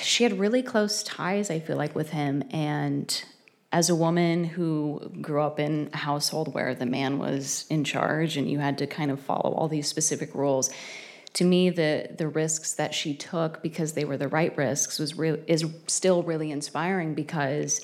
She 0.00 0.24
had 0.24 0.38
really 0.38 0.62
close 0.62 1.02
ties. 1.02 1.50
I 1.50 1.60
feel 1.60 1.76
like 1.76 1.94
with 1.94 2.10
him, 2.10 2.42
and 2.50 3.24
as 3.72 3.88
a 3.88 3.94
woman 3.94 4.44
who 4.44 5.10
grew 5.20 5.40
up 5.40 5.58
in 5.58 5.88
a 5.92 5.96
household 5.96 6.54
where 6.54 6.74
the 6.74 6.86
man 6.86 7.18
was 7.18 7.64
in 7.70 7.82
charge 7.82 8.36
and 8.36 8.50
you 8.50 8.58
had 8.58 8.78
to 8.78 8.86
kind 8.86 9.10
of 9.10 9.18
follow 9.18 9.52
all 9.54 9.68
these 9.68 9.88
specific 9.88 10.34
rules 10.34 10.70
to 11.32 11.44
me 11.44 11.70
the 11.70 12.08
the 12.18 12.28
risks 12.28 12.74
that 12.74 12.94
she 12.94 13.14
took 13.14 13.62
because 13.62 13.94
they 13.94 14.04
were 14.04 14.16
the 14.16 14.28
right 14.28 14.56
risks 14.56 14.98
was 14.98 15.16
real 15.16 15.38
is 15.46 15.64
still 15.86 16.22
really 16.22 16.50
inspiring 16.50 17.14
because 17.14 17.80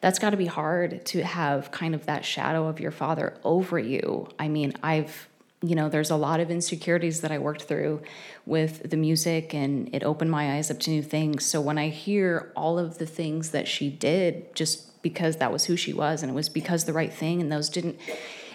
that's 0.00 0.18
got 0.18 0.30
to 0.30 0.36
be 0.36 0.46
hard 0.46 1.04
to 1.06 1.22
have 1.22 1.70
kind 1.70 1.94
of 1.94 2.06
that 2.06 2.24
shadow 2.24 2.66
of 2.66 2.80
your 2.80 2.90
father 2.90 3.36
over 3.44 3.78
you. 3.78 4.28
I 4.38 4.48
mean, 4.48 4.74
I've 4.82 5.28
you 5.62 5.74
know, 5.74 5.88
there's 5.88 6.10
a 6.10 6.16
lot 6.16 6.38
of 6.38 6.50
insecurities 6.50 7.22
that 7.22 7.32
I 7.32 7.38
worked 7.38 7.62
through 7.62 8.02
with 8.44 8.90
the 8.90 8.96
music, 8.96 9.54
and 9.54 9.92
it 9.94 10.04
opened 10.04 10.30
my 10.30 10.54
eyes 10.56 10.70
up 10.70 10.78
to 10.80 10.90
new 10.90 11.02
things. 11.02 11.46
So 11.46 11.62
when 11.62 11.78
I 11.78 11.88
hear 11.88 12.52
all 12.54 12.78
of 12.78 12.98
the 12.98 13.06
things 13.06 13.50
that 13.50 13.66
she 13.66 13.88
did, 13.88 14.54
just 14.54 14.85
because 15.10 15.36
that 15.36 15.50
was 15.52 15.62
who 15.66 15.76
she 15.76 15.92
was, 15.92 16.22
and 16.22 16.30
it 16.30 16.34
was 16.34 16.48
because 16.48 16.84
the 16.84 16.92
right 16.92 17.12
thing, 17.22 17.40
and 17.42 17.48
those 17.52 17.68
didn't, 17.68 17.96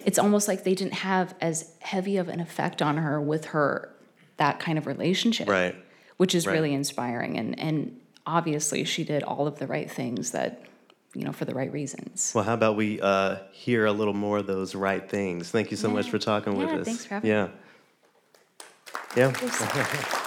it's 0.05 0.19
almost 0.19 0.47
like 0.49 0.63
they 0.63 0.75
didn't 0.75 0.95
have 1.11 1.27
as 1.39 1.71
heavy 1.79 2.17
of 2.17 2.27
an 2.27 2.39
effect 2.39 2.81
on 2.81 2.97
her 2.97 3.21
with 3.21 3.45
her 3.55 3.69
that 4.37 4.59
kind 4.59 4.77
of 4.77 4.85
relationship, 4.87 5.47
Right. 5.47 5.75
Which 6.17 6.33
is 6.35 6.45
Right. 6.45 6.53
really 6.55 6.73
inspiring, 6.73 7.37
and 7.41 7.49
and 7.67 7.99
obviously 8.25 8.83
she 8.83 9.03
did 9.03 9.23
all 9.23 9.47
of 9.47 9.55
the 9.59 9.67
right 9.75 9.89
things 9.89 10.31
that, 10.31 10.51
you 11.15 11.23
know, 11.25 11.31
for 11.39 11.45
the 11.45 11.55
right 11.55 11.71
reasons. 11.71 12.31
Well, 12.35 12.43
how 12.43 12.53
about 12.53 12.75
we 12.75 12.99
uh, 13.01 13.37
hear 13.51 13.85
a 13.85 13.91
little 13.91 14.13
more 14.13 14.37
of 14.39 14.47
those 14.47 14.75
right 14.75 15.05
things? 15.09 15.49
Thank 15.51 15.71
you 15.71 15.77
so 15.77 15.89
much 15.89 16.09
for 16.09 16.19
talking 16.19 16.55
with 16.57 16.69
Yeah, 16.69 16.77
us. 16.81 16.85
thanks 16.85 17.05
for 17.05 17.13
having 17.15 17.29
yeah. 17.31 17.47
Yeah. 19.15 19.31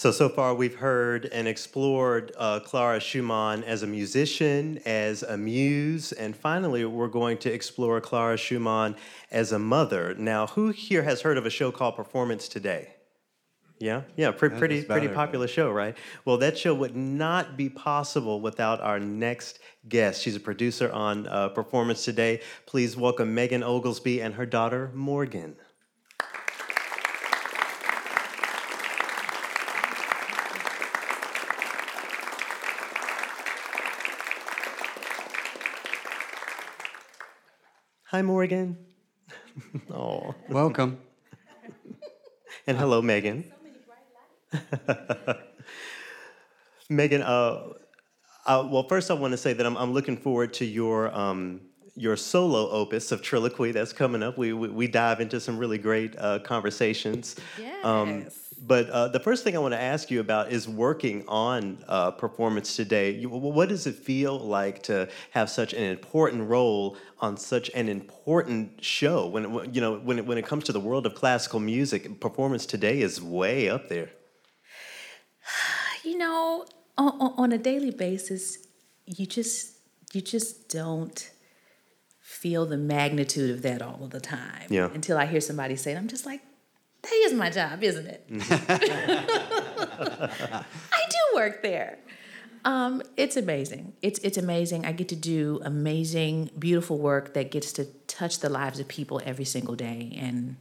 So, 0.00 0.10
so 0.10 0.30
far 0.30 0.54
we've 0.54 0.76
heard 0.76 1.26
and 1.26 1.46
explored 1.46 2.32
uh, 2.38 2.60
Clara 2.60 3.00
Schumann 3.00 3.62
as 3.64 3.82
a 3.82 3.86
musician, 3.86 4.80
as 4.86 5.22
a 5.22 5.36
muse, 5.36 6.12
and 6.12 6.34
finally 6.34 6.86
we're 6.86 7.06
going 7.06 7.36
to 7.36 7.52
explore 7.52 8.00
Clara 8.00 8.38
Schumann 8.38 8.96
as 9.30 9.52
a 9.52 9.58
mother. 9.58 10.14
Now, 10.14 10.46
who 10.46 10.70
here 10.70 11.02
has 11.02 11.20
heard 11.20 11.36
of 11.36 11.44
a 11.44 11.50
show 11.50 11.70
called 11.70 11.96
Performance 11.96 12.48
Today? 12.48 12.94
Yeah, 13.78 14.04
yeah, 14.16 14.30
pre- 14.30 14.48
pretty, 14.48 14.84
pretty 14.84 15.08
popular 15.08 15.46
show, 15.46 15.70
right? 15.70 15.94
Well, 16.24 16.38
that 16.38 16.56
show 16.56 16.72
would 16.72 16.96
not 16.96 17.58
be 17.58 17.68
possible 17.68 18.40
without 18.40 18.80
our 18.80 18.98
next 18.98 19.58
guest. 19.86 20.22
She's 20.22 20.34
a 20.34 20.40
producer 20.40 20.90
on 20.92 21.26
uh, 21.26 21.50
Performance 21.50 22.06
Today. 22.06 22.40
Please 22.64 22.96
welcome 22.96 23.34
Megan 23.34 23.62
Oglesby 23.62 24.22
and 24.22 24.34
her 24.36 24.46
daughter 24.46 24.90
Morgan. 24.94 25.56
Hi, 38.10 38.22
Morgan. 38.22 38.76
oh, 39.94 40.34
Welcome. 40.48 40.98
and 42.66 42.76
hello, 42.76 43.00
Megan. 43.00 43.44
Megan, 46.88 47.22
uh, 47.22 47.68
uh, 48.46 48.66
well, 48.68 48.82
first 48.88 49.12
I 49.12 49.14
want 49.14 49.30
to 49.30 49.36
say 49.36 49.52
that 49.52 49.64
I'm, 49.64 49.76
I'm 49.76 49.92
looking 49.92 50.16
forward 50.16 50.52
to 50.54 50.64
your 50.64 51.14
um, 51.16 51.60
your 51.94 52.16
solo 52.16 52.68
opus 52.70 53.12
of 53.12 53.22
Triloquy 53.22 53.72
that's 53.72 53.92
coming 53.92 54.24
up. 54.24 54.36
We, 54.36 54.54
we, 54.54 54.68
we 54.70 54.88
dive 54.88 55.20
into 55.20 55.38
some 55.38 55.56
really 55.56 55.78
great 55.78 56.16
uh, 56.18 56.40
conversations. 56.40 57.36
Um, 57.84 58.22
Yes. 58.22 58.49
But 58.62 58.90
uh, 58.90 59.08
the 59.08 59.20
first 59.20 59.42
thing 59.42 59.56
I 59.56 59.58
want 59.58 59.72
to 59.72 59.80
ask 59.80 60.10
you 60.10 60.20
about 60.20 60.52
is 60.52 60.68
working 60.68 61.24
on 61.26 61.82
uh, 61.88 62.10
performance 62.10 62.76
today. 62.76 63.12
You, 63.12 63.28
what 63.28 63.68
does 63.68 63.86
it 63.86 63.94
feel 63.94 64.38
like 64.38 64.82
to 64.84 65.08
have 65.30 65.48
such 65.48 65.72
an 65.72 65.82
important 65.84 66.48
role 66.48 66.96
on 67.20 67.36
such 67.36 67.70
an 67.74 67.88
important 67.88 68.84
show? 68.84 69.26
When 69.26 69.44
it, 69.44 69.74
you 69.74 69.80
know 69.80 69.98
when 69.98 70.18
it, 70.18 70.26
when 70.26 70.38
it 70.38 70.46
comes 70.46 70.64
to 70.64 70.72
the 70.72 70.80
world 70.80 71.06
of 71.06 71.14
classical 71.14 71.60
music, 71.60 72.20
performance 72.20 72.66
today 72.66 73.00
is 73.00 73.20
way 73.20 73.68
up 73.68 73.88
there. 73.88 74.10
you 76.04 76.18
know, 76.18 76.66
on, 76.98 77.34
on, 77.36 77.52
a 77.52 77.58
daily 77.58 77.90
basis, 77.90 78.58
you 79.06 79.26
just 79.26 79.78
you 80.12 80.20
just 80.20 80.68
don't 80.68 81.30
feel 82.20 82.66
the 82.66 82.76
magnitude 82.76 83.50
of 83.50 83.62
that 83.62 83.80
all 83.80 84.04
of 84.04 84.10
the 84.10 84.20
time. 84.20 84.66
Yeah. 84.68 84.90
Until 84.92 85.16
I 85.16 85.26
hear 85.26 85.40
somebody 85.40 85.76
say 85.76 85.92
it, 85.92 85.96
I'm 85.96 86.08
just 86.08 86.26
like, 86.26 86.42
that 87.02 87.12
is 87.12 87.32
my 87.32 87.50
job, 87.50 87.82
isn't 87.82 88.06
it? 88.06 88.24
I 90.00 90.64
do 91.08 91.34
work 91.34 91.62
there. 91.62 91.98
Um, 92.64 93.02
it's 93.16 93.36
amazing. 93.36 93.94
It's 94.02 94.18
it's 94.20 94.36
amazing. 94.36 94.84
I 94.84 94.92
get 94.92 95.08
to 95.08 95.16
do 95.16 95.60
amazing, 95.64 96.50
beautiful 96.58 96.98
work 96.98 97.32
that 97.34 97.50
gets 97.50 97.72
to 97.72 97.86
touch 98.06 98.40
the 98.40 98.50
lives 98.50 98.78
of 98.80 98.88
people 98.88 99.20
every 99.24 99.46
single 99.46 99.74
day, 99.74 100.16
and 100.20 100.56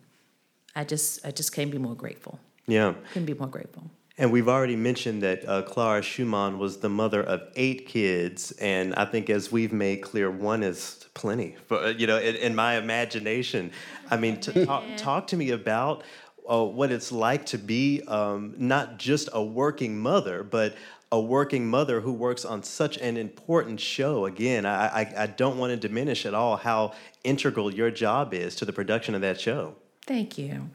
I 0.75 0.85
just 0.85 1.25
I 1.25 1.31
just 1.31 1.53
can't 1.53 1.71
be 1.71 1.77
more 1.77 1.95
grateful. 1.95 2.39
Yeah. 2.67 2.93
Couldn't 3.13 3.25
be 3.25 3.33
more 3.33 3.47
grateful. 3.47 3.89
And 4.17 4.33
we've 4.33 4.49
already 4.49 4.75
mentioned 4.75 5.23
that 5.23 5.47
uh, 5.47 5.61
Clara 5.61 6.01
Schumann 6.01 6.59
was 6.59 6.79
the 6.79 6.89
mother 6.89 7.23
of 7.23 7.41
eight 7.55 7.87
kids, 7.87 8.51
and 8.59 8.93
I 8.95 9.05
think 9.05 9.29
as 9.29 9.49
we've 9.49 9.71
made 9.71 10.01
clear, 10.01 10.29
one 10.29 10.61
is 10.61 11.05
plenty. 11.13 11.55
For, 11.67 11.77
uh, 11.77 11.87
you 11.89 12.05
know, 12.05 12.17
in, 12.17 12.35
in 12.35 12.53
my 12.53 12.75
imagination, 12.75 13.71
I 14.11 14.17
mean, 14.17 14.41
to 14.41 14.65
talk, 14.65 14.83
talk 14.97 15.27
to 15.27 15.37
me 15.37 15.51
about 15.51 16.03
uh, 16.49 16.63
what 16.63 16.91
it's 16.91 17.11
like 17.11 17.45
to 17.47 17.57
be 17.57 18.01
um, 18.07 18.55
not 18.57 18.97
just 18.97 19.29
a 19.33 19.43
working 19.43 19.99
mother, 19.99 20.43
but 20.43 20.75
a 21.11 21.19
working 21.19 21.67
mother 21.67 22.01
who 22.01 22.13
works 22.13 22.45
on 22.45 22.63
such 22.63 22.97
an 22.97 23.17
important 23.17 23.79
show. 23.79 24.25
Again, 24.25 24.65
I, 24.65 25.01
I, 25.01 25.13
I 25.23 25.27
don't 25.27 25.57
want 25.57 25.71
to 25.71 25.77
diminish 25.77 26.25
at 26.25 26.33
all 26.33 26.57
how 26.57 26.93
integral 27.23 27.73
your 27.73 27.91
job 27.91 28.33
is 28.33 28.55
to 28.55 28.65
the 28.65 28.73
production 28.73 29.15
of 29.15 29.21
that 29.21 29.39
show. 29.39 29.75
Thank 30.05 30.37
you. 30.37 30.69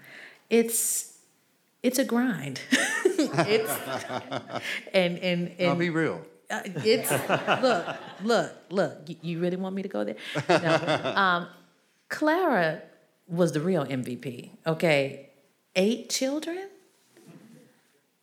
It's 0.50 1.18
it's 1.82 1.98
a 1.98 2.04
grind. 2.04 2.60
it's 2.70 3.78
and 4.92 5.18
and 5.18 5.54
and 5.58 5.68
I'll 5.70 5.76
be 5.76 5.90
real. 5.90 6.20
Uh, 6.50 6.60
it's 6.64 7.10
look, 7.62 7.96
look, 8.22 8.52
look. 8.70 8.98
You, 9.08 9.16
you 9.22 9.40
really 9.40 9.56
want 9.56 9.74
me 9.74 9.82
to 9.82 9.88
go 9.88 10.04
there? 10.04 10.16
No. 10.48 11.12
Um, 11.16 11.48
Clara 12.08 12.82
was 13.26 13.52
the 13.52 13.60
real 13.60 13.84
MVP. 13.84 14.50
Okay, 14.66 15.30
eight 15.76 16.10
children. 16.10 16.68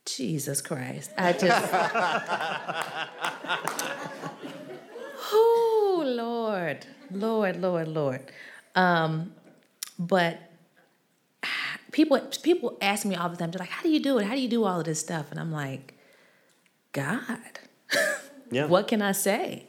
Jesus 0.05 0.61
Christ! 0.61 1.11
I 1.17 1.33
just. 1.33 1.73
oh 5.31 6.03
Lord, 6.05 6.85
Lord, 7.11 7.61
Lord, 7.61 7.87
Lord. 7.87 8.31
Um, 8.75 9.33
but 9.99 10.39
people 11.91 12.19
people 12.41 12.77
ask 12.81 13.05
me 13.05 13.15
all 13.15 13.29
the 13.29 13.37
time. 13.37 13.51
They're 13.51 13.59
like, 13.59 13.69
"How 13.69 13.83
do 13.83 13.89
you 13.89 13.99
do 13.99 14.17
it? 14.17 14.25
How 14.25 14.35
do 14.35 14.41
you 14.41 14.49
do 14.49 14.63
all 14.63 14.79
of 14.79 14.85
this 14.85 14.99
stuff?" 14.99 15.31
And 15.31 15.39
I'm 15.39 15.51
like, 15.51 15.93
God. 16.91 17.37
Yeah. 18.53 18.65
what 18.65 18.89
can 18.89 19.01
I 19.01 19.13
say? 19.13 19.63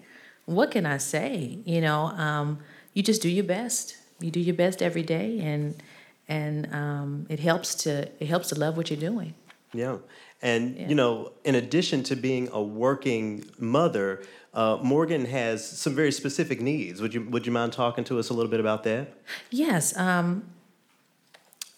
What 0.45 0.73
can 0.73 0.87
I 0.87 0.97
say? 0.99 1.61
You 1.65 1.81
know, 1.81 2.07
um, 2.07 2.59
you 2.95 3.03
just 3.05 3.23
do 3.23 3.29
your 3.29 3.45
best. 3.45 3.97
You 4.19 4.33
do 4.33 4.41
your 4.41 4.57
best 4.57 4.83
every 4.83 5.05
day, 5.05 5.39
and 5.39 5.81
and 6.29 6.73
um, 6.73 7.27
it 7.29 7.41
helps 7.41 7.75
to 7.75 8.09
it 8.21 8.27
helps 8.27 8.49
to 8.49 8.55
love 8.59 8.77
what 8.77 8.91
you're 8.91 9.01
doing. 9.01 9.35
Yeah. 9.73 9.99
And, 10.43 10.77
you 10.77 10.97
know, 10.97 11.33
in 11.45 11.55
addition 11.55 12.03
to 12.05 12.17
being 12.17 12.49
a 12.53 12.61
working 12.61 13.45
mother, 13.59 14.25
uh, 14.53 14.79
Morgan 14.83 15.25
has 15.27 15.65
some 15.67 15.95
very 15.95 16.11
specific 16.11 16.61
needs. 16.61 17.01
Would 17.01 17.15
you, 17.15 17.23
would 17.31 17.47
you 17.47 17.53
mind 17.53 17.73
talking 17.73 18.03
to 18.05 18.19
us 18.19 18.29
a 18.29 18.35
little 18.35 18.51
bit 18.51 18.59
about 18.59 18.83
that? 18.83 19.13
Yes, 19.51 19.97
um, 19.97 20.45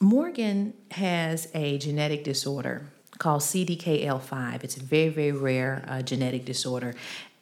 Morgan 0.00 0.72
has 0.92 1.48
a 1.54 1.76
genetic 1.76 2.24
disorder 2.24 2.86
called 3.18 3.42
CDKL5. 3.42 4.64
It's 4.64 4.78
a 4.78 4.82
very, 4.82 5.10
very 5.10 5.32
rare 5.32 5.84
uh, 5.86 6.00
genetic 6.00 6.46
disorder, 6.46 6.94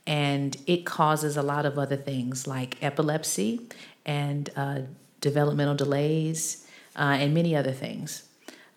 and 0.06 0.56
it 0.66 0.84
causes 0.84 1.36
a 1.36 1.42
lot 1.42 1.64
of 1.64 1.78
other 1.78 1.96
things 1.96 2.48
like 2.48 2.82
epilepsy 2.82 3.68
and 4.04 4.50
uh, 4.56 4.80
developmental 5.20 5.76
delays 5.76 6.61
uh, 6.96 7.16
and 7.20 7.34
many 7.34 7.56
other 7.56 7.72
things, 7.72 8.28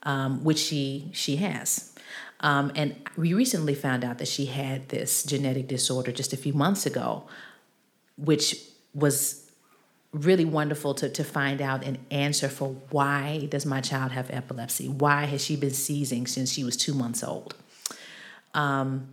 um, 0.04 0.43
which 0.43 0.60
she 0.60 1.10
she 1.13 1.38
has. 1.38 1.93
Um, 2.41 2.71
and 2.75 2.95
we 3.17 3.34
recently 3.34 3.75
found 3.75 4.04
out 4.04 4.17
that 4.17 4.28
she 4.28 4.45
had 4.45 4.89
this 4.89 5.23
genetic 5.23 5.67
disorder 5.67 6.12
just 6.12 6.34
a 6.34 6.38
few 6.38 6.54
months 6.54 6.86
ago, 6.86 7.23
which 8.17 8.58
was 8.93 9.45
really 10.15 10.45
wonderful 10.45 10.93
to, 10.93 11.10
to 11.10 11.23
find 11.23 11.62
out 11.62 11.84
an 11.84 11.97
answer 12.10 12.47
for 12.47 12.69
why 12.89 13.47
does 13.49 13.65
my 13.65 13.82
child 13.82 14.13
have 14.13 14.32
epilepsy 14.32 14.88
why 14.88 15.25
has 15.25 15.43
she 15.43 15.58
been 15.58 15.73
seizing 15.73 16.25
since 16.25 16.54
she 16.54 16.63
was 16.63 16.78
two 16.78 16.93
months 16.93 17.21
old 17.21 17.54
um, 18.54 19.10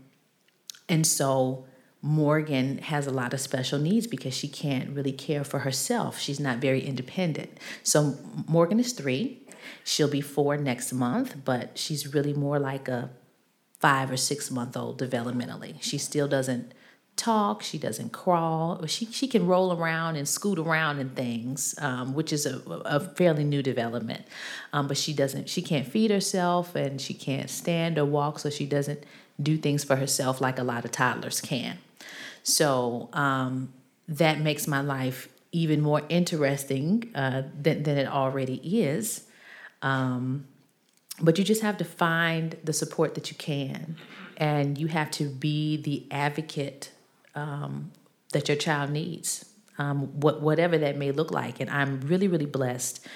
and 0.89 1.05
so 1.05 1.65
morgan 2.03 2.79
has 2.79 3.07
a 3.07 3.11
lot 3.11 3.33
of 3.33 3.41
special 3.41 3.79
needs 3.79 4.07
because 4.07 4.35
she 4.35 4.49
can't 4.49 4.91
really 4.91 5.13
care 5.13 5.45
for 5.45 5.61
herself 5.61 6.19
she's 6.19 6.41
not 6.41 6.59
very 6.59 6.85
independent 6.85 7.59
so 7.83 8.17
morgan 8.49 8.81
is 8.81 8.93
three 8.93 9.41
she'll 9.85 10.11
be 10.11 10.21
four 10.21 10.57
next 10.57 10.93
month 10.93 11.37
but 11.45 11.79
she's 11.79 12.13
really 12.13 12.35
more 12.35 12.59
like 12.59 12.89
a 12.89 13.11
five 13.79 14.11
or 14.11 14.17
six 14.17 14.51
month 14.51 14.77
old 14.77 15.01
developmentally 15.01 15.81
she 15.81 15.97
still 15.97 16.29
doesn't 16.29 16.75
talk. 17.17 17.63
She 17.63 17.79
doesn't 17.79 18.13
crawl. 18.13 18.85
She 18.87 19.07
she 19.07 19.29
can 19.29 19.47
roll 19.47 19.73
around 19.73 20.17
and 20.17 20.29
scoot 20.29 20.59
around 20.59 20.99
and 20.99 21.15
things, 21.15 21.75
um, 21.79 22.15
which 22.15 22.33
is 22.33 22.47
a, 22.47 22.61
a 22.85 23.01
fairly 23.01 23.45
new 23.45 23.63
development. 23.63 24.25
Um, 24.73 24.89
but 24.89 24.97
she 24.97 25.13
doesn't. 25.13 25.49
She 25.49 25.63
can't 25.63 25.87
feed 25.87 26.11
herself, 26.11 26.75
and 26.75 27.01
she 27.01 27.15
can't 27.15 27.51
stand 27.51 27.99
or 27.99 28.05
walk, 28.05 28.39
so 28.39 28.51
she 28.51 28.67
doesn't 28.67 29.05
do 29.41 29.57
things 29.57 29.85
for 29.85 29.97
herself 29.97 30.41
like 30.41 30.59
a 30.59 30.63
lot 30.63 30.85
of 30.85 30.93
toddlers 30.93 31.41
can. 31.41 31.79
So 32.43 33.09
um, 33.13 33.73
that 34.09 34.41
makes 34.41 34.67
my 34.67 34.81
life 34.81 35.29
even 35.53 35.81
more 35.81 36.03
interesting 36.09 37.11
uh, 37.15 37.43
than 37.61 37.83
than 37.83 37.99
it 37.99 38.09
already 38.09 38.57
is. 38.83 39.25
Um, 39.83 40.47
but 41.21 41.39
you 41.39 41.45
just 41.45 41.63
have 41.63 41.77
to 41.79 41.85
find 41.85 42.57
the 42.65 42.73
support 42.73 43.15
that 43.15 43.31
you 43.31 43.37
can, 43.37 43.97
and 44.37 44.79
you 44.79 44.87
have 44.89 45.11
to 45.13 45.29
be 45.29 45.77
the 45.77 46.07
advocate 46.11 46.91
um, 47.35 47.93
that 48.33 48.49
your 48.49 48.57
child 48.57 48.91
needs, 48.91 49.45
um, 49.79 50.21
what, 50.21 50.41
whatever 50.41 50.79
that 50.79 50.97
may 50.97 51.13
look 51.13 51.31
like. 51.31 51.61
And 51.61 51.69
I'm 51.71 52.01
really, 52.01 52.29
really 52.29 52.47
blessed 52.47 53.07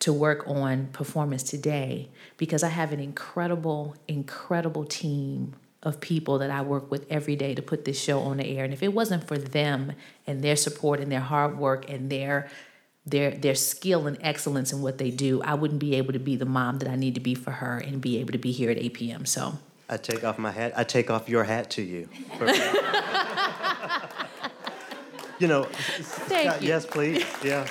to 0.00 0.12
work 0.12 0.46
on 0.48 0.88
performance 0.88 1.44
today 1.44 2.10
because 2.36 2.62
I 2.62 2.68
have 2.68 2.92
an 2.92 3.00
incredible, 3.00 3.96
incredible 4.08 4.84
team 4.84 5.54
of 5.84 6.00
people 6.00 6.38
that 6.38 6.50
I 6.50 6.62
work 6.62 6.90
with 6.90 7.06
every 7.10 7.36
day 7.36 7.54
to 7.54 7.62
put 7.62 7.84
this 7.84 8.00
show 8.00 8.20
on 8.20 8.38
the 8.38 8.46
air. 8.46 8.64
And 8.64 8.72
if 8.72 8.82
it 8.82 8.92
wasn't 8.94 9.26
for 9.28 9.36
them 9.38 9.92
and 10.26 10.42
their 10.42 10.56
support 10.56 11.00
and 11.00 11.12
their 11.12 11.20
hard 11.20 11.58
work 11.58 11.88
and 11.90 12.10
their 12.10 12.48
their 13.06 13.30
their 13.32 13.54
skill 13.54 14.06
and 14.06 14.16
excellence 14.22 14.72
in 14.72 14.80
what 14.80 14.96
they 14.98 15.10
do, 15.10 15.42
I 15.42 15.54
wouldn't 15.54 15.80
be 15.80 15.94
able 15.96 16.14
to 16.14 16.18
be 16.18 16.36
the 16.36 16.46
mom 16.46 16.78
that 16.78 16.88
I 16.88 16.96
need 16.96 17.14
to 17.16 17.20
be 17.20 17.34
for 17.34 17.50
her 17.50 17.76
and 17.76 18.00
be 18.00 18.18
able 18.18 18.32
to 18.32 18.38
be 18.38 18.50
here 18.50 18.70
at 18.70 18.78
8 18.78 18.94
p.m. 18.94 19.26
So 19.26 19.58
I 19.88 19.98
take 19.98 20.24
off 20.24 20.38
my 20.38 20.50
hat. 20.50 20.72
I 20.76 20.84
take 20.84 21.10
off 21.10 21.28
your 21.28 21.44
hat 21.44 21.68
to 21.70 21.82
you. 21.82 22.08
you 25.38 25.48
know, 25.48 25.64
Thank 25.64 26.62
you. 26.62 26.68
yes, 26.68 26.86
please. 26.86 27.24
Yeah. 27.42 27.68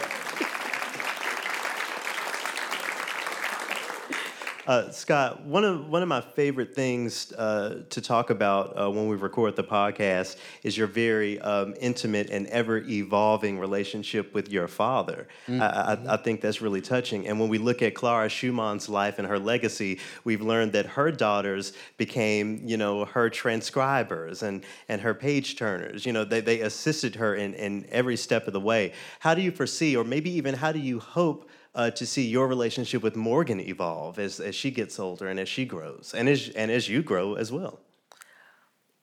Uh, 4.66 4.90
Scott, 4.92 5.44
one 5.44 5.66
of 5.66 5.90
one 5.90 6.02
of 6.02 6.08
my 6.08 6.22
favorite 6.22 6.74
things 6.74 7.34
uh, 7.34 7.82
to 7.90 8.00
talk 8.00 8.30
about 8.30 8.80
uh, 8.80 8.90
when 8.90 9.08
we 9.08 9.18
record 9.18 9.58
the 9.58 9.64
podcast 9.64 10.38
is 10.64 10.78
your 10.78 10.88
very 10.88 11.38
um, 11.42 11.74
intimate 11.82 12.30
and 12.30 12.48
ever 12.48 12.78
evolving 12.78 13.60
relationship 13.60 14.34
with 14.34 14.50
your 14.50 14.70
father. 14.70 15.28
I, 15.50 15.66
I, 15.66 16.14
I 16.14 16.18
think 16.18 16.40
that's 16.40 16.62
really 16.62 16.80
touching. 16.80 17.28
And 17.28 17.42
when 17.42 17.50
we 17.50 17.58
look 17.58 17.82
at 17.82 17.94
Clara 17.94 18.30
Schumann's 18.30 18.88
life 18.88 19.20
and 19.20 19.28
her 19.28 19.38
legacy, 19.38 20.00
we've 20.24 20.42
learned 20.42 20.72
that 20.72 20.86
her 20.86 21.12
daughters 21.12 21.74
became, 21.98 22.62
you 22.66 22.78
know, 22.78 23.04
her 23.04 23.30
transcribers 23.30 24.44
and 24.44 24.64
and 24.88 25.02
her 25.02 25.14
page 25.14 25.58
turners. 25.58 26.06
You 26.06 26.14
know, 26.14 26.24
they 26.24 26.40
they 26.40 26.62
assisted 26.62 27.16
her 27.16 27.36
in 27.36 27.54
in 27.56 27.86
every 27.92 28.16
step 28.16 28.48
of 28.48 28.54
the 28.54 28.62
way. 28.62 28.94
How 29.20 29.34
do 29.34 29.42
you 29.42 29.52
foresee, 29.52 29.98
or 29.98 30.06
maybe 30.06 30.30
even 30.32 30.56
how 30.56 30.72
do 30.72 30.80
you 30.80 31.00
hope? 31.00 31.50
Uh, 31.76 31.90
to 31.92 32.06
see 32.06 32.28
your 32.28 32.48
relationship 32.48 33.02
with 33.02 33.16
Morgan 33.16 33.60
evolve 33.60 34.20
as, 34.20 34.40
as 34.40 34.56
she 34.56 34.72
gets 34.72 35.00
older 35.00 35.28
and 35.28 35.40
as 35.40 35.50
she 35.50 35.66
grows, 35.66 36.14
and 36.16 36.30
as 36.30 36.50
and 36.50 36.72
as 36.72 36.88
you 36.90 37.02
grow 37.02 37.36
as 37.36 37.52
well. 37.52 37.80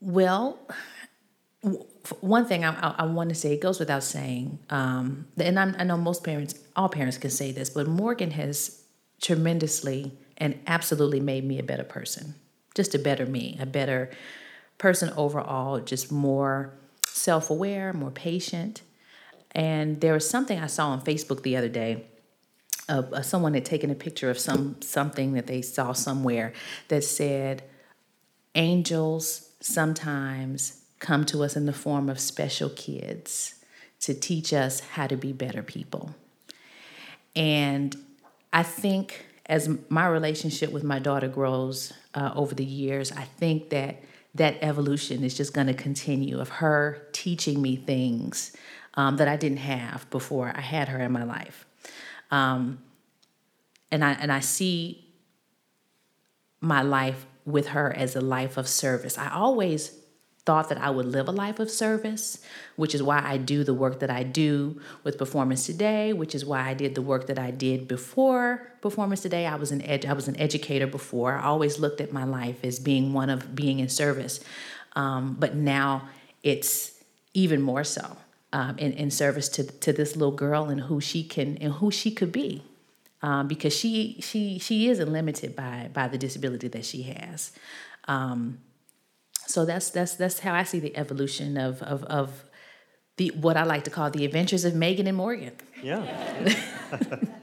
Well, 0.01 0.59
one 2.21 2.47
thing 2.47 2.65
I, 2.65 2.71
I, 2.71 2.95
I 3.01 3.07
want 3.07 3.29
to 3.29 3.35
say, 3.35 3.53
it 3.53 3.61
goes 3.61 3.79
without 3.79 4.03
saying, 4.03 4.59
um, 4.71 5.27
and 5.37 5.59
I'm, 5.59 5.77
I 5.79 5.85
know 5.85 5.99
most 5.99 6.25
parents, 6.25 6.55
all 6.75 6.89
parents 6.89 7.19
can 7.19 7.31
say 7.31 7.53
this, 7.53 7.69
but 7.69 7.87
Morgan 7.87 8.31
has 8.31 8.83
tremendously 9.21 10.17
and 10.39 10.59
absolutely 10.67 11.21
made 11.21 11.45
me 11.45 11.59
a 11.59 11.63
better 11.63 11.85
person, 11.85 12.35
just 12.75 12.95
a 12.95 12.99
better 12.99 13.27
me, 13.27 13.59
a 13.61 13.67
better 13.67 14.11
person 14.79 15.13
overall, 15.17 15.79
just 15.81 16.11
more 16.11 16.73
self 17.07 17.51
aware, 17.51 17.93
more 17.93 18.11
patient. 18.11 18.81
And 19.53 20.01
there 20.01 20.15
was 20.15 20.29
something 20.29 20.59
I 20.59 20.67
saw 20.67 20.89
on 20.89 21.03
Facebook 21.03 21.43
the 21.43 21.57
other 21.57 21.69
day. 21.69 22.07
Someone 23.23 23.55
had 23.55 23.65
taken 23.65 23.91
a 23.91 23.95
picture 23.95 24.31
of 24.31 24.39
some 24.39 24.81
something 24.83 25.35
that 25.35 25.47
they 25.47 25.63
saw 25.63 25.93
somewhere 25.93 26.53
that 26.89 27.05
said, 27.05 27.63
angels 28.55 29.51
sometimes 29.61 30.83
come 30.99 31.25
to 31.27 31.43
us 31.43 31.57
in 31.57 31.67
the 31.67 31.73
form 31.73 32.09
of 32.09 32.19
special 32.19 32.71
kids 32.71 33.55
to 34.01 34.15
teach 34.15 34.53
us 34.53 34.81
how 34.81 35.07
to 35.07 35.17
be 35.17 35.33
better 35.33 35.63
people. 35.63 36.15
And 37.37 37.97
I 38.53 38.63
think 38.63 39.27
as 39.47 39.69
my 39.89 40.07
relationship 40.07 40.73
with 40.73 40.85
my 40.85 40.99
daughter 40.99 41.29
grows 41.29 41.93
uh, 42.15 42.33
over 42.35 42.55
the 42.55 42.65
years, 42.65 43.13
I 43.13 43.25
think 43.25 43.71
that 43.71 44.03
that 44.35 44.57
evolution 44.63 45.25
is 45.25 45.37
just 45.37 45.53
going 45.53 45.67
to 45.67 45.75
continue 45.75 46.41
of 46.41 46.49
her 46.49 47.07
teaching 47.13 47.61
me 47.61 47.77
things 47.77 48.57
um, 48.95 49.17
that 49.17 49.29
I 49.29 49.37
didn't 49.37 49.59
have 49.59 50.09
before 50.11 50.53
I 50.55 50.61
had 50.61 50.89
her 50.89 51.01
in 51.01 51.13
my 51.13 51.25
life. 51.25 51.67
Um, 52.31 52.83
and 53.91 54.05
I 54.05 54.13
and 54.13 54.33
I 54.33 54.41
see 54.41 55.07
my 56.61 56.83
life 56.83 57.27
with 57.45 57.69
her 57.69 57.93
as 57.93 58.15
a 58.15 58.21
life 58.21 58.57
of 58.57 58.69
service. 58.69 59.19
I 59.19 59.31
always 59.31 59.97
thought 60.45 60.69
that 60.69 60.79
I 60.79 60.91
would 60.91 61.07
live 61.07 61.29
a 61.29 61.33
life 61.33 61.59
of 61.59 61.71
service, 61.71 62.43
which 62.77 62.95
is 62.95 63.03
why 63.03 63.21
I 63.23 63.37
do 63.37 63.63
the 63.63 63.75
work 63.75 64.01
that 64.01 64.11
I 64.11 64.23
do 64.23 64.81
with 65.05 65.19
Performance 65.19 65.67
Today, 65.67 66.13
which 66.13 66.35
is 66.35 66.45
why 66.45 66.69
I 66.69 66.75
did 66.75 66.95
the 66.95 67.03
work 67.03 67.27
that 67.27 67.39
I 67.39 67.51
did 67.51 67.87
before 67.87 68.73
Performance 68.81 69.21
Today. 69.21 69.47
I 69.47 69.57
was 69.57 69.71
an 69.71 69.83
ed- 69.83 70.07
I 70.07 70.13
was 70.13 70.29
an 70.29 70.39
educator 70.41 70.87
before. 70.87 71.35
I 71.35 71.45
always 71.45 71.79
looked 71.79 72.01
at 72.01 72.13
my 72.13 72.25
life 72.25 72.65
as 72.65 72.79
being 72.79 73.13
one 73.13 73.31
of 73.31 73.55
being 73.55 73.81
in 73.81 73.89
service, 73.89 74.41
um, 74.97 75.37
but 75.39 75.55
now 75.55 76.09
it's 76.43 76.93
even 77.35 77.61
more 77.61 77.85
so 77.85 78.17
um, 78.53 78.79
in, 78.79 78.93
in 78.93 79.11
service 79.11 79.49
to 79.51 79.65
to 79.65 79.93
this 79.93 80.17
little 80.17 80.35
girl 80.35 80.65
and 80.65 80.83
who 80.83 81.01
she 81.01 81.23
can 81.25 81.57
and 81.59 81.75
who 81.75 81.91
she 81.91 82.11
could 82.11 82.33
be. 82.33 82.63
Um, 83.23 83.49
because 83.49 83.77
she 83.77 84.19
she 84.23 84.59
she 84.59 84.89
is 84.89 84.99
limited 84.99 85.55
by 85.55 85.91
by 85.93 86.09
the 86.09 86.19
disability 86.19 86.69
that 86.69 86.85
she 86.85 87.03
has. 87.03 87.53
Um, 88.09 88.61
so 89.47 89.65
that's 89.65 89.91
that's 89.91 90.15
that's 90.15 90.41
how 90.41 90.55
I 90.55 90.63
see 90.63 90.81
the 90.81 90.97
evolution 90.97 91.57
of 91.57 91.83
of 91.83 92.03
of 92.05 92.45
the 93.17 93.31
what 93.31 93.57
I 93.57 93.65
like 93.65 93.85
to 93.85 93.91
call 93.91 94.11
the 94.11 94.25
adventures 94.25 94.65
of 94.65 94.75
Megan 94.75 95.07
and 95.07 95.17
Morgan. 95.17 95.53
Yeah. 95.83 96.55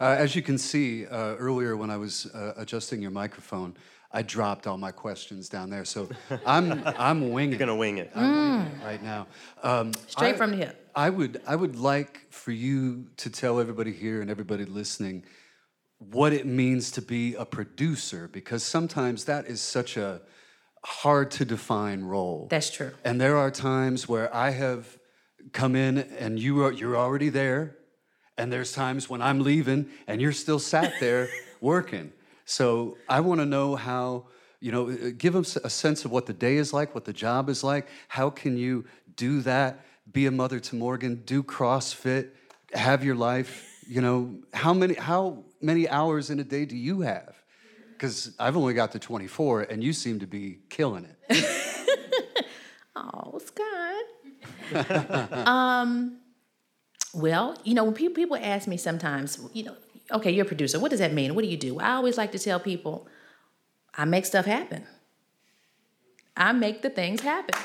Uh, 0.00 0.16
as 0.18 0.34
you 0.34 0.40
can 0.42 0.56
see 0.56 1.06
uh, 1.06 1.34
earlier 1.36 1.76
when 1.76 1.90
I 1.90 1.98
was 1.98 2.26
uh, 2.34 2.54
adjusting 2.56 3.02
your 3.02 3.10
microphone, 3.10 3.76
I 4.12 4.22
dropped 4.22 4.66
all 4.66 4.78
my 4.78 4.90
questions 4.90 5.48
down 5.48 5.70
there. 5.70 5.84
So 5.84 6.08
I'm 6.46 6.82
I'm 6.86 7.30
winging. 7.30 7.50
You're 7.50 7.58
gonna 7.58 7.76
wing 7.76 7.98
it. 7.98 8.10
I'm 8.14 8.32
winging 8.32 8.72
it 8.80 8.84
right 8.84 9.02
now. 9.02 9.26
Um, 9.62 9.92
Straight 10.08 10.34
I- 10.34 10.38
from 10.38 10.52
the 10.52 10.56
hip. 10.56 10.90
I 10.94 11.08
would 11.08 11.40
I 11.46 11.54
would 11.54 11.76
like 11.76 12.26
for 12.30 12.50
you 12.50 13.06
to 13.18 13.30
tell 13.30 13.60
everybody 13.60 13.92
here 13.92 14.20
and 14.22 14.28
everybody 14.30 14.64
listening 14.64 15.22
what 15.98 16.32
it 16.32 16.46
means 16.46 16.90
to 16.92 17.02
be 17.02 17.34
a 17.34 17.44
producer 17.44 18.26
because 18.26 18.64
sometimes 18.64 19.26
that 19.26 19.46
is 19.46 19.60
such 19.60 19.96
a 19.96 20.20
hard 20.84 21.30
to 21.32 21.44
define 21.44 22.02
role. 22.02 22.48
That's 22.50 22.70
true. 22.70 22.90
And 23.04 23.20
there 23.20 23.36
are 23.36 23.50
times 23.50 24.08
where 24.08 24.34
I 24.34 24.50
have 24.50 24.98
come 25.52 25.76
in 25.76 25.98
and 25.98 26.38
you 26.40 26.64
are 26.64 26.72
you're 26.72 26.96
already 26.96 27.28
there, 27.28 27.76
and 28.38 28.52
there's 28.52 28.72
times 28.72 29.08
when 29.08 29.22
I'm 29.22 29.40
leaving 29.40 29.88
and 30.06 30.20
you're 30.20 30.32
still 30.32 30.58
sat 30.58 30.94
there 31.00 31.28
working. 31.60 32.12
So 32.44 32.96
I 33.08 33.20
want 33.20 33.40
to 33.40 33.46
know 33.46 33.76
how 33.76 34.26
you 34.60 34.72
know 34.72 35.12
give 35.12 35.32
them 35.32 35.44
a 35.64 35.70
sense 35.70 36.04
of 36.04 36.10
what 36.10 36.26
the 36.26 36.32
day 36.32 36.56
is 36.56 36.72
like, 36.72 36.94
what 36.94 37.04
the 37.04 37.12
job 37.12 37.48
is 37.48 37.62
like. 37.62 37.88
How 38.08 38.30
can 38.30 38.56
you 38.56 38.84
do 39.16 39.40
that? 39.42 39.84
Be 40.10 40.26
a 40.26 40.30
mother 40.30 40.58
to 40.60 40.76
Morgan, 40.76 41.22
do 41.24 41.42
CrossFit, 41.42 42.30
have 42.72 43.04
your 43.04 43.14
life. 43.14 43.66
You 43.86 44.00
know 44.00 44.40
how 44.52 44.74
many 44.74 44.94
how 44.94 45.44
many 45.60 45.88
hours 45.88 46.30
in 46.30 46.40
a 46.40 46.44
day 46.44 46.64
do 46.64 46.76
you 46.76 47.02
have? 47.02 47.34
Because 47.92 48.34
I've 48.38 48.56
only 48.56 48.72
got 48.72 48.92
to 48.92 48.98
24, 48.98 49.62
and 49.62 49.84
you 49.84 49.92
seem 49.92 50.20
to 50.20 50.26
be 50.26 50.60
killing 50.70 51.04
it. 51.04 51.44
Oh, 52.96 53.38
Scott. 53.38 54.04
um, 55.46 56.19
well, 57.12 57.56
you 57.64 57.74
know, 57.74 57.84
when 57.84 57.94
people 57.94 58.14
people 58.14 58.36
ask 58.36 58.68
me 58.68 58.76
sometimes, 58.76 59.38
you 59.52 59.64
know, 59.64 59.76
okay, 60.12 60.30
you're 60.30 60.44
a 60.44 60.48
producer. 60.48 60.78
What 60.78 60.90
does 60.90 61.00
that 61.00 61.12
mean? 61.12 61.34
What 61.34 61.42
do 61.42 61.48
you 61.48 61.56
do? 61.56 61.78
I 61.78 61.92
always 61.92 62.16
like 62.16 62.32
to 62.32 62.38
tell 62.38 62.60
people, 62.60 63.06
I 63.94 64.04
make 64.04 64.26
stuff 64.26 64.46
happen. 64.46 64.84
I 66.36 66.52
make 66.52 66.82
the 66.82 66.90
things 66.90 67.20
happen. 67.20 67.58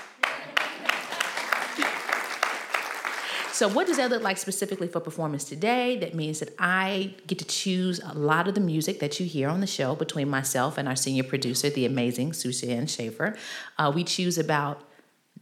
So, 3.56 3.70
what 3.70 3.88
does 3.88 3.96
that 3.96 4.10
look 4.10 4.22
like 4.22 4.38
specifically 4.38 4.90
for 4.90 5.00
performance 5.00 5.46
today? 5.46 5.98
That 6.00 6.14
means 6.14 6.40
that 6.40 6.54
I 6.60 7.16
get 7.26 7.40
to 7.40 7.46
choose 7.46 8.02
a 8.04 8.14
lot 8.14 8.50
of 8.50 8.54
the 8.54 8.60
music 8.60 9.00
that 9.00 9.18
you 9.18 9.26
hear 9.26 9.48
on 9.48 9.62
the 9.62 9.68
show 9.68 9.96
between 9.96 10.30
myself 10.30 10.78
and 10.78 10.90
our 10.90 10.96
senior 10.98 11.24
producer, 11.24 11.70
the 11.70 11.86
amazing 11.86 12.34
Suzanne 12.34 12.86
Schaefer. 12.86 13.38
Uh, 13.78 13.94
we 13.96 14.04
choose 14.04 14.38
about 14.38 14.82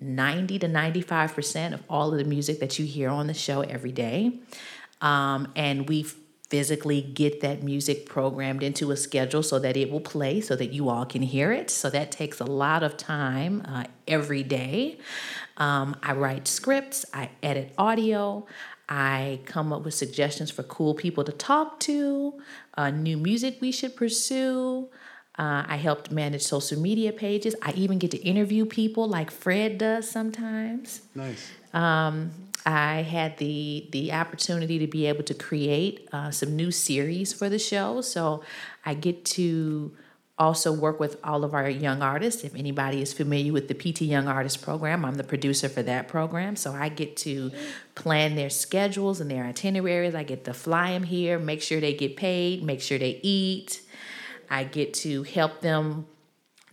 90 0.04 0.60
to 0.60 0.68
95% 0.68 1.74
of 1.74 1.84
all 1.90 2.12
of 2.12 2.18
the 2.18 2.26
music 2.26 2.60
that 2.60 2.78
you 2.78 2.86
hear 2.86 3.10
on 3.10 3.28
the 3.28 3.34
show 3.34 3.62
every 3.62 3.92
day. 3.92 4.40
Um, 5.02 5.52
and 5.56 5.88
we 5.88 6.06
physically 6.54 7.02
get 7.02 7.42
that 7.42 7.64
music 7.64 8.06
programmed 8.06 8.62
into 8.62 8.92
a 8.92 8.96
schedule 8.96 9.42
so 9.42 9.58
that 9.58 9.76
it 9.76 9.90
will 9.90 10.00
play 10.00 10.40
so 10.40 10.56
that 10.56 10.72
you 10.72 10.88
all 10.88 11.04
can 11.04 11.24
hear 11.24 11.52
it. 11.52 11.70
So 11.72 11.90
that 11.90 12.12
takes 12.12 12.40
a 12.40 12.46
lot 12.46 12.84
of 12.84 12.96
time 12.96 13.64
uh, 13.66 13.86
every 14.08 14.44
day. 14.44 15.00
Um, 15.58 15.96
I 16.04 16.14
write 16.14 16.48
scripts, 16.48 17.06
I 17.12 17.32
edit 17.42 17.74
audio, 17.76 18.46
I 18.88 19.40
come 19.46 19.74
up 19.74 19.84
with 19.84 19.96
suggestions 19.96 20.52
for 20.52 20.62
cool 20.62 20.94
people 20.94 21.24
to 21.24 21.32
talk 21.32 21.80
to, 21.82 22.40
uh, 22.76 22.92
new 22.92 23.18
music 23.18 23.58
we 23.60 23.72
should 23.72 23.96
pursue. 23.96 24.90
Uh, 25.38 25.64
I 25.68 25.78
helped 25.78 26.12
manage 26.12 26.44
social 26.44 26.80
media 26.80 27.12
pages. 27.12 27.56
I 27.62 27.72
even 27.74 27.98
get 27.98 28.12
to 28.12 28.18
interview 28.18 28.66
people 28.66 29.08
like 29.08 29.32
Fred 29.32 29.80
does 29.80 30.10
sometimes. 30.10 31.02
Nice. 31.16 31.50
Um, 31.74 32.32
I 32.66 33.02
had 33.02 33.38
the 33.40 33.88
the 33.92 34.14
opportunity 34.14 34.80
to 34.80 34.88
be 34.88 35.08
able 35.08 35.24
to 35.24 35.34
create 35.34 36.08
uh, 36.14 36.32
some 36.32 36.56
new 36.56 36.72
series 36.72 37.34
for 37.34 37.50
the 37.50 37.60
show, 37.60 38.02
so 38.02 38.44
I 38.86 38.94
get 38.94 39.26
to 39.26 39.92
also 40.38 40.72
work 40.72 41.00
with 41.00 41.18
all 41.24 41.44
of 41.44 41.54
our 41.54 41.70
young 41.70 42.02
artists. 42.02 42.44
If 42.44 42.56
anybody 42.56 43.02
is 43.02 43.14
familiar 43.14 43.54
with 43.54 43.68
the 43.68 43.76
PT 43.76 44.02
Young 44.02 44.28
Artist 44.28 44.62
Program, 44.62 45.06
I'm 45.06 45.16
the 45.16 45.24
producer 45.24 45.70
for 45.70 45.84
that 45.84 46.08
program, 46.08 46.56
so 46.56 46.72
I 46.74 46.90
get 46.90 47.18
to 47.18 47.52
plan 47.96 48.36
their 48.36 48.50
schedules 48.50 49.20
and 49.20 49.30
their 49.30 49.46
itineraries. 49.46 50.16
I 50.16 50.24
get 50.24 50.46
to 50.46 50.54
fly 50.54 50.92
them 50.92 51.04
here, 51.04 51.38
make 51.38 51.62
sure 51.62 51.80
they 51.80 51.94
get 51.94 52.16
paid, 52.16 52.64
make 52.64 52.82
sure 52.82 52.98
they 52.98 53.20
eat. 53.22 53.82
I 54.54 54.66
get 54.66 54.94
to 54.96 55.24
help 55.24 55.62
them 55.62 56.06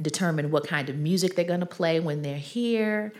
determine 0.00 0.50
what 0.50 0.66
kind 0.66 0.90
of 0.90 0.96
music 0.96 1.34
they're 1.34 1.46
going 1.46 1.60
to 1.60 1.66
play 1.66 1.98
when 1.98 2.20
they're 2.20 2.36
here. 2.36 3.14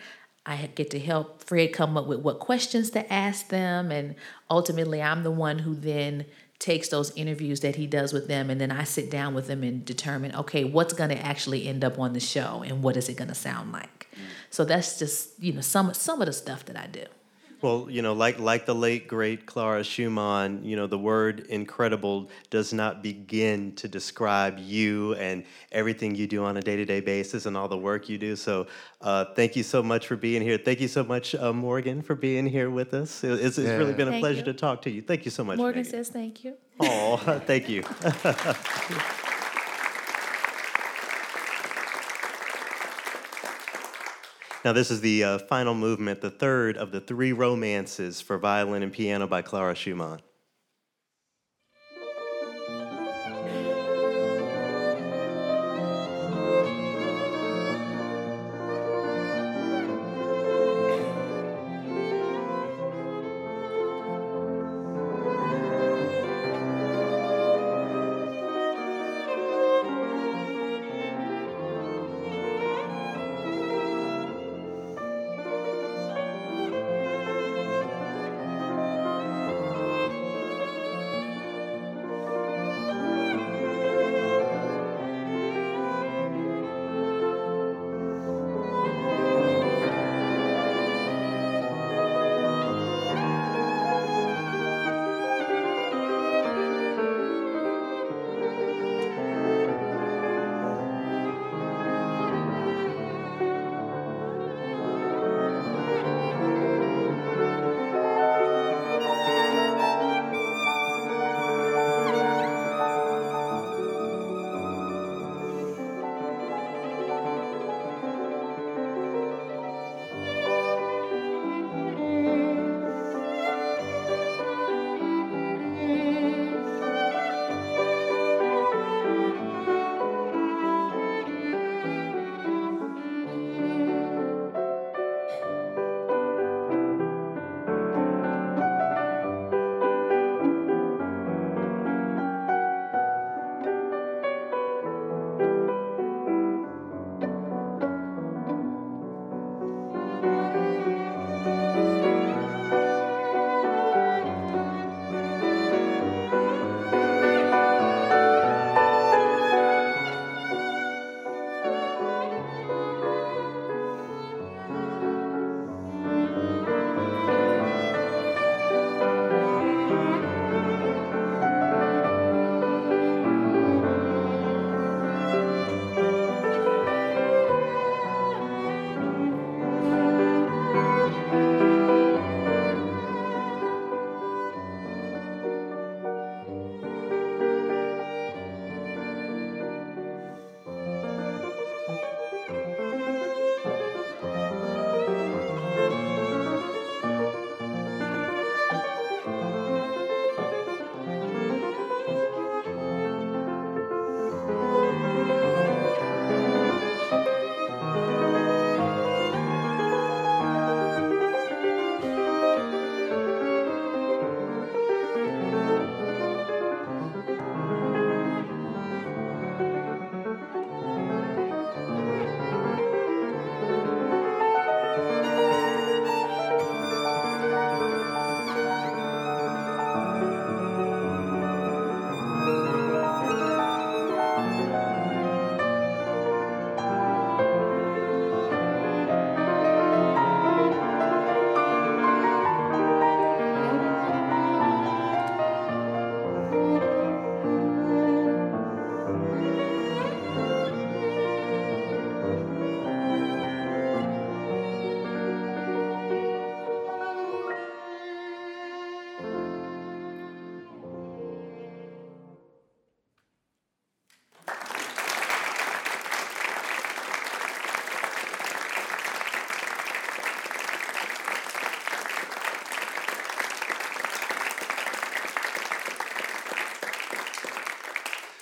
I 0.45 0.69
get 0.75 0.91
to 0.91 0.99
help 0.99 1.43
Fred 1.43 1.73
come 1.73 1.97
up 1.97 2.07
with 2.07 2.21
what 2.21 2.41
questions 2.41 2.91
to 2.91 3.11
ask 3.11 3.49
them. 3.49 3.91
And 3.91 4.17
ultimately, 4.51 5.01
I'm 5.01 5.23
the 5.23 5.31
one 5.31 5.61
who 5.61 5.75
then 5.75 6.27
takes 6.59 6.91
those 6.91 7.11
interviews 7.17 7.61
that 7.61 7.77
he 7.77 7.87
does 7.87 8.13
with 8.13 8.29
them 8.29 8.51
and 8.51 8.61
then 8.61 8.71
I 8.71 8.85
sit 8.85 9.11
down 9.11 9.33
with 9.33 9.47
them 9.47 9.63
and 9.63 9.83
determine 9.83 10.35
okay 10.35 10.63
what's 10.63 10.93
going 10.93 11.09
to 11.09 11.17
actually 11.17 11.67
end 11.67 11.83
up 11.83 11.99
on 11.99 12.13
the 12.13 12.21
show 12.21 12.63
and 12.63 12.83
what 12.83 12.99
is 12.99 13.09
it 13.09 13.17
going 13.17 13.29
to 13.29 13.35
sound 13.35 13.73
like. 13.73 14.09
Mm. 14.15 14.19
So 14.51 14.67
that's 14.67 14.99
just 14.99 15.43
you 15.43 15.55
know 15.55 15.63
some 15.63 15.95
some 15.95 16.21
of 16.21 16.27
the 16.27 16.35
stuff 16.35 16.67
that 16.67 16.77
I 16.77 16.87
do. 16.87 17.05
Well, 17.63 17.89
you 17.91 18.01
know, 18.01 18.15
like 18.15 18.39
like 18.39 18.65
the 18.65 18.75
late 18.75 19.07
great 19.07 19.45
Clara 19.45 19.85
Schumann, 19.85 20.65
you 20.65 20.77
know, 20.77 20.87
the 20.87 20.99
word 20.99 21.41
incredible 21.49 22.31
does 22.49 22.73
not 22.73 23.03
begin 23.03 23.75
to 23.77 23.87
describe 23.89 24.59
you 24.59 25.15
and 25.17 25.45
everything 25.73 26.15
you 26.15 26.27
do 26.27 26.45
on 26.45 26.57
a 26.57 26.61
day-to-day 26.63 27.01
basis 27.01 27.45
and 27.47 27.57
all 27.57 27.69
the 27.69 27.77
work 27.77 28.09
you 28.09 28.17
do. 28.19 28.35
So, 28.37 28.67
uh, 29.03 29.27
thank 29.35 29.57
you 29.57 29.63
so 29.63 29.83
much 29.83 30.07
for 30.07 30.17
being 30.17 30.41
here. 30.43 30.57
Thank 30.59 30.81
you 30.81 30.89
so 30.89 31.05
much, 31.05 31.35
uh, 31.35 31.53
Morgan, 31.53 32.01
for 32.03 32.15
being 32.15 32.47
here 32.47 32.71
with 32.71 32.95
us. 32.95 33.23
It- 33.25 33.41
It's, 33.45 33.59
it's 33.59 33.69
really 33.71 33.93
been 33.95 34.09
a 34.09 34.13
Thank 34.13 34.23
pleasure 34.23 34.39
you. 34.39 34.45
to 34.45 34.55
talk 34.55 34.83
to 34.83 34.91
you. 34.91 35.03
Thank 35.03 35.25
you 35.25 35.31
so 35.31 35.45
much. 35.45 35.59
Morgan 35.59 35.81
Megan. 35.83 35.91
says 35.91 36.09
thank 36.09 36.45
you. 36.45 36.55
Oh, 36.81 37.17
thank 37.47 37.69
you. 37.69 37.83
now, 44.65 44.73
this 44.73 44.91
is 44.91 45.01
the 45.01 45.25
uh, 45.25 45.39
final 45.39 45.75
movement, 45.75 46.21
the 46.21 46.31
third 46.31 46.77
of 46.77 46.93
the 46.93 47.01
three 47.01 47.33
romances 47.33 48.21
for 48.21 48.37
violin 48.37 48.83
and 48.83 48.93
piano 48.93 49.27
by 49.27 49.41
Clara 49.41 49.75
Schumann. 49.75 50.21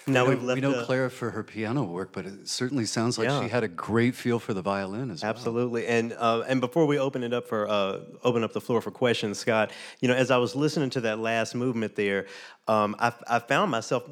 Now 0.08 0.24
We 0.24 0.30
we've 0.30 0.40
know, 0.40 0.46
left. 0.46 0.56
we 0.56 0.60
know 0.62 0.72
uh, 0.72 0.84
Clara 0.84 1.10
for 1.10 1.30
her 1.30 1.42
piano 1.42 1.84
work, 1.84 2.12
but 2.12 2.26
it 2.26 2.48
certainly 2.48 2.84
sounds 2.86 3.18
like 3.18 3.28
Yeah. 3.28 3.42
she 3.42 3.48
had 3.48 3.62
a 3.64 3.68
great 3.68 4.14
feel 4.14 4.38
for 4.38 4.54
the 4.54 4.62
violin 4.62 5.10
as 5.10 5.22
well. 5.22 5.30
Absolutely, 5.30 5.86
and 5.86 6.12
uh, 6.18 6.42
and 6.48 6.60
before 6.60 6.86
we 6.86 6.98
open 6.98 7.22
it 7.22 7.32
up 7.32 7.46
for 7.46 7.68
uh, 7.68 8.00
open 8.24 8.42
up 8.44 8.52
the 8.52 8.60
floor 8.60 8.80
for 8.80 8.90
questions, 8.90 9.38
Scott, 9.38 9.70
you 10.00 10.08
know, 10.08 10.14
as 10.14 10.30
I 10.30 10.38
was 10.38 10.54
listening 10.56 10.90
to 10.90 11.00
that 11.02 11.18
last 11.18 11.54
movement 11.54 11.94
there, 11.96 12.26
um, 12.66 12.96
I, 12.98 13.12
I 13.28 13.38
found 13.38 13.70
myself 13.70 14.04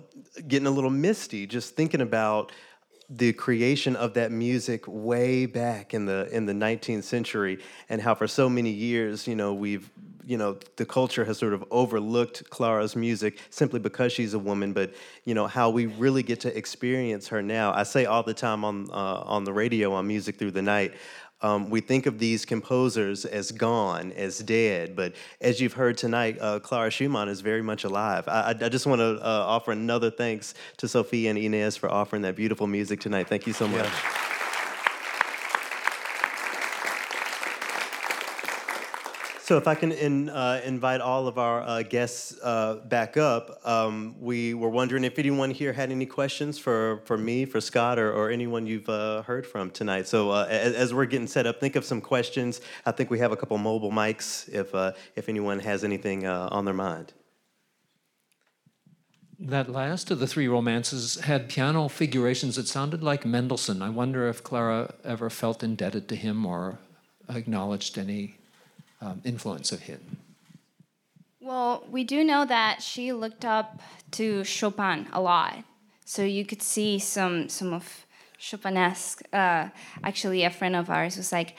getting 0.47 0.67
a 0.67 0.71
little 0.71 0.91
misty 0.91 1.47
just 1.47 1.75
thinking 1.77 2.01
about 2.01 2.53
the 3.09 3.33
creation 3.33 3.95
of 3.95 4.15
that 4.15 4.33
music 4.33 4.85
way 4.89 5.47
back 5.47 5.95
in 5.95 6.07
the 6.07 6.29
in 6.33 6.45
the 6.47 6.53
19th 6.53 7.05
century, 7.05 7.59
and 7.89 8.03
how 8.03 8.15
for 8.15 8.27
so 8.27 8.49
many 8.49 8.71
years, 8.71 9.27
you 9.29 9.37
know, 9.37 9.55
we've 9.55 9.91
you 10.27 10.37
know 10.37 10.59
the 10.75 10.85
culture 10.85 11.25
has 11.25 11.39
sort 11.39 11.55
of 11.55 11.65
overlooked 11.71 12.51
Clara's 12.51 12.97
music 12.97 13.39
simply 13.51 13.79
because 13.79 14.13
she's 14.13 14.35
a 14.35 14.39
woman, 14.39 14.73
but 14.73 14.93
you 15.25 15.35
know 15.35 15.47
how 15.47 15.71
we 15.71 15.87
really 15.87 16.23
get 16.23 16.41
to 16.41 16.57
experience 16.57 17.29
her 17.29 17.41
now. 17.41 17.73
I 17.73 17.85
say 17.85 18.05
all 18.05 18.25
the 18.25 18.35
time 18.35 18.65
on 18.65 18.91
uh, 18.91 19.23
on 19.25 19.45
the 19.45 19.53
radio 19.53 19.93
on 19.93 20.07
Music 20.07 20.39
Through 20.39 20.51
the 20.51 20.63
Night. 20.63 20.95
Um, 21.43 21.69
we 21.69 21.81
think 21.81 22.07
of 22.07 22.19
these 22.19 22.47
composers 22.47 23.27
as 23.27 23.53
gone, 23.53 24.11
as 24.13 24.39
dead, 24.39 24.97
but 24.97 25.15
as 25.41 25.61
you've 25.61 25.75
heard 25.75 25.99
tonight, 25.99 26.39
uh, 26.41 26.59
Clara 26.61 26.91
Schumann 26.91 27.29
is 27.29 27.43
very 27.43 27.61
much 27.61 27.85
alive. 27.85 28.27
I, 28.27 28.41
I, 28.41 28.49
I 28.51 28.69
just 28.71 28.87
want 28.87 29.01
to 29.01 29.21
uh, 29.23 29.45
offer 29.47 29.71
another 29.71 30.11
thanks 30.11 30.55
to 30.79 30.89
Sophie 30.89 31.29
and 31.29 31.39
Inez 31.39 31.77
for 31.77 31.91
offering 31.91 32.23
that 32.23 32.37
beautiful 32.37 32.67
music 32.67 33.01
tonight. 33.01 33.29
Thank 33.29 33.47
you 33.47 33.53
so 33.53 33.69
much. 33.69 33.93
So, 39.47 39.57
if 39.57 39.69
I 39.69 39.77
can 39.77 39.93
in, 39.93 40.29
uh, 40.29 40.61
invite 40.65 41.01
all 41.01 41.29
of 41.29 41.39
our 41.39 41.63
uh, 41.63 41.83
guests 41.85 42.37
uh, 42.43 42.81
back 42.87 43.17
up, 43.17 43.61
um, 43.65 44.17
we 44.19 44.55
were 44.55 44.71
wondering 44.71 45.05
if 45.05 45.21
anyone 45.21 45.53
here 45.53 45.73
had 45.73 45.93
any 45.93 46.05
questions 46.05 46.59
for, 46.59 47.01
for 47.05 47.17
me, 47.17 47.45
for 47.45 47.61
Scott, 47.61 47.97
or, 47.97 48.13
or 48.13 48.29
anyone 48.29 48.67
you've 48.67 48.89
uh, 48.89 49.23
heard 49.23 49.47
from 49.47 49.71
tonight. 49.71 50.09
So, 50.09 50.33
uh, 50.33 50.49
as, 50.51 50.75
as 50.75 50.93
we're 50.93 51.05
getting 51.07 51.29
set 51.29 51.47
up, 51.47 51.61
think 51.61 51.77
of 51.77 51.85
some 51.85 52.01
questions. 52.01 52.61
I 52.85 52.91
think 52.91 53.09
we 53.09 53.21
have 53.21 53.31
a 53.31 53.37
couple 53.37 53.57
mobile 53.59 53.93
mics 53.93 54.49
if, 54.53 54.75
uh, 54.75 54.95
if 55.15 55.29
anyone 55.29 55.61
has 55.61 55.85
anything 55.85 56.27
on 56.27 56.65
their 56.65 56.75
mind. 56.75 57.13
That 59.39 59.69
last 59.69 60.11
of 60.11 60.19
the 60.19 60.27
three 60.27 60.49
romances 60.49 61.21
had 61.21 61.49
piano 61.49 61.87
figurations 61.87 62.57
that 62.57 62.67
sounded 62.67 63.01
like 63.01 63.25
Mendelssohn. 63.25 63.81
I 63.81 63.91
wonder 63.91 64.27
if 64.27 64.43
Clara 64.43 64.93
ever 65.05 65.31
felt 65.31 65.63
indebted 65.63 66.09
to 66.09 66.17
him 66.17 66.45
or 66.45 66.81
acknowledged 67.29 67.97
any 67.97 68.39
um, 69.01 69.21
influence 69.25 69.73
of 69.73 69.81
him? 69.83 70.19
Well, 71.41 71.85
we 71.89 72.03
do 72.03 72.25
know 72.25 72.45
that 72.45 72.83
she 72.83 73.13
looked 73.13 73.45
up 73.45 73.81
to 74.13 74.43
Chopin 74.43 75.07
a 75.13 75.21
lot, 75.21 75.63
so 76.05 76.23
you 76.23 76.45
could 76.45 76.63
see 76.63 76.99
some 76.99 77.49
some 77.49 77.73
of 77.73 78.07
Chopinesque. 78.41 79.23
Uh, 79.33 79.69
actually, 80.03 80.43
a 80.45 80.51
friend 80.51 80.75
of 80.75 80.91
ours 80.91 81.17
was 81.17 81.31
like, 81.31 81.55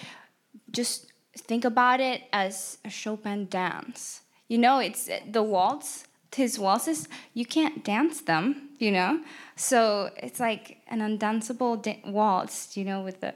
just 0.71 1.11
think 1.37 1.63
about 1.63 1.99
it 1.99 2.23
as 2.33 2.79
a 2.83 2.89
Chopin 2.89 3.47
dance. 3.49 4.21
You 4.49 4.57
know, 4.57 4.79
it's 4.79 5.09
the 5.31 5.43
waltz. 5.43 6.03
His 6.35 6.59
waltzes, 6.59 7.07
you 7.33 7.45
can't 7.45 7.83
dance 7.83 8.21
them. 8.21 8.69
You 8.79 8.91
know, 8.91 9.21
so 9.55 10.11
it's 10.17 10.39
like 10.39 10.77
an 10.87 10.99
undanceable 10.99 11.81
da- 11.81 12.01
waltz. 12.05 12.75
You 12.75 12.83
know, 12.83 13.01
with 13.01 13.21
the 13.21 13.33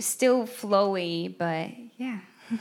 still 0.00 0.46
flowy, 0.46 1.34
but 1.36 1.70
yeah. 1.96 2.20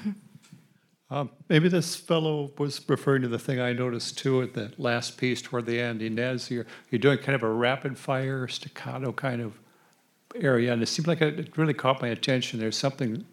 Um, 1.13 1.29
maybe 1.47 1.69
this 1.69 1.95
fellow 1.95 2.51
was 2.57 2.81
referring 2.89 3.21
to 3.21 3.27
the 3.27 3.37
thing 3.37 3.61
I 3.61 3.71
noticed 3.71 4.17
too 4.17 4.41
at 4.41 4.55
the 4.55 4.73
last 4.79 5.15
piece 5.15 5.43
toward 5.43 5.67
the 5.67 5.79
end. 5.79 6.01
Inez, 6.01 6.49
you're, 6.49 6.65
you're 6.89 6.97
doing 6.97 7.19
kind 7.19 7.35
of 7.35 7.43
a 7.43 7.51
rapid 7.51 7.99
fire 7.99 8.47
staccato 8.47 9.11
kind 9.11 9.39
of 9.39 9.59
area, 10.33 10.73
and 10.73 10.81
it 10.81 10.87
seemed 10.87 11.07
like 11.07 11.21
it 11.21 11.55
really 11.55 11.75
caught 11.75 12.01
my 12.01 12.07
attention. 12.07 12.59
There's 12.59 12.75
something 12.75 13.25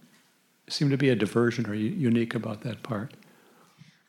seemed 0.69 0.91
to 0.91 0.99
be 0.99 1.09
a 1.09 1.17
diversion 1.17 1.67
or 1.67 1.75
unique 1.75 2.35
about 2.35 2.61
that 2.65 2.83
part. 2.83 3.15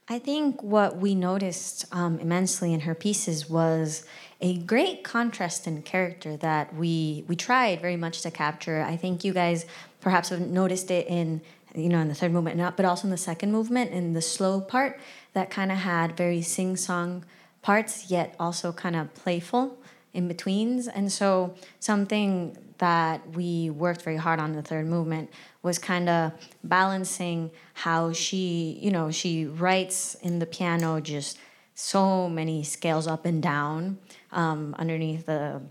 I 0.09 0.19
think 0.19 0.61
what 0.61 0.97
we 0.97 1.15
noticed 1.15 1.85
um, 1.93 2.19
immensely 2.19 2.73
in 2.73 2.81
her 2.81 2.93
pieces 2.93 3.49
was 3.49 4.03
a 4.41 4.57
great 4.57 5.05
contrast 5.05 5.65
in 5.65 5.81
character 5.83 6.35
that 6.37 6.75
we 6.75 7.23
we 7.29 7.37
tried 7.37 7.79
very 7.79 7.95
much 7.95 8.21
to 8.23 8.31
capture. 8.31 8.81
I 8.81 8.97
think 8.97 9.23
you 9.23 9.31
guys 9.31 9.65
perhaps 10.01 10.27
have 10.27 10.41
noticed 10.41 10.91
it 10.91 11.07
in 11.07 11.41
you 11.75 11.89
know 11.89 11.99
in 11.99 12.07
the 12.07 12.15
third 12.15 12.31
movement, 12.31 12.57
not 12.57 12.77
but 12.77 12.85
also 12.85 13.07
in 13.07 13.11
the 13.11 13.17
second 13.17 13.51
movement 13.51 13.91
in 13.91 14.13
the 14.13 14.21
slow 14.21 14.61
part 14.61 14.99
that 15.33 15.49
kind 15.49 15.71
of 15.71 15.77
had 15.79 16.17
very 16.17 16.41
sing 16.41 16.75
song 16.75 17.25
parts, 17.61 18.09
yet 18.09 18.35
also 18.39 18.71
kind 18.71 18.95
of 18.95 19.13
playful 19.13 19.77
in 20.13 20.27
betweens. 20.27 20.87
And 20.87 21.11
so 21.11 21.55
something 21.79 22.57
that 22.79 23.35
we 23.35 23.69
worked 23.69 24.01
very 24.01 24.17
hard 24.17 24.39
on 24.39 24.53
the 24.53 24.61
third 24.61 24.87
movement 24.87 25.29
was 25.61 25.77
kind 25.77 26.09
of 26.09 26.31
balancing 26.63 27.51
how 27.73 28.11
she, 28.11 28.79
you 28.81 28.89
know, 28.89 29.11
she 29.11 29.45
writes 29.45 30.15
in 30.15 30.39
the 30.39 30.45
piano 30.45 30.99
just 30.99 31.37
so 31.75 32.27
many 32.27 32.63
scales 32.63 33.07
up 33.07 33.25
and 33.25 33.41
down 33.41 33.99
um, 34.31 34.75
underneath 34.77 35.25
the 35.25 35.61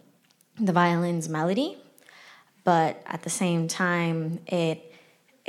the 0.59 0.73
violin's 0.73 1.29
melody, 1.29 1.79
but 2.65 3.03
at 3.07 3.23
the 3.23 3.31
same 3.31 3.67
time 3.67 4.41
it 4.47 4.90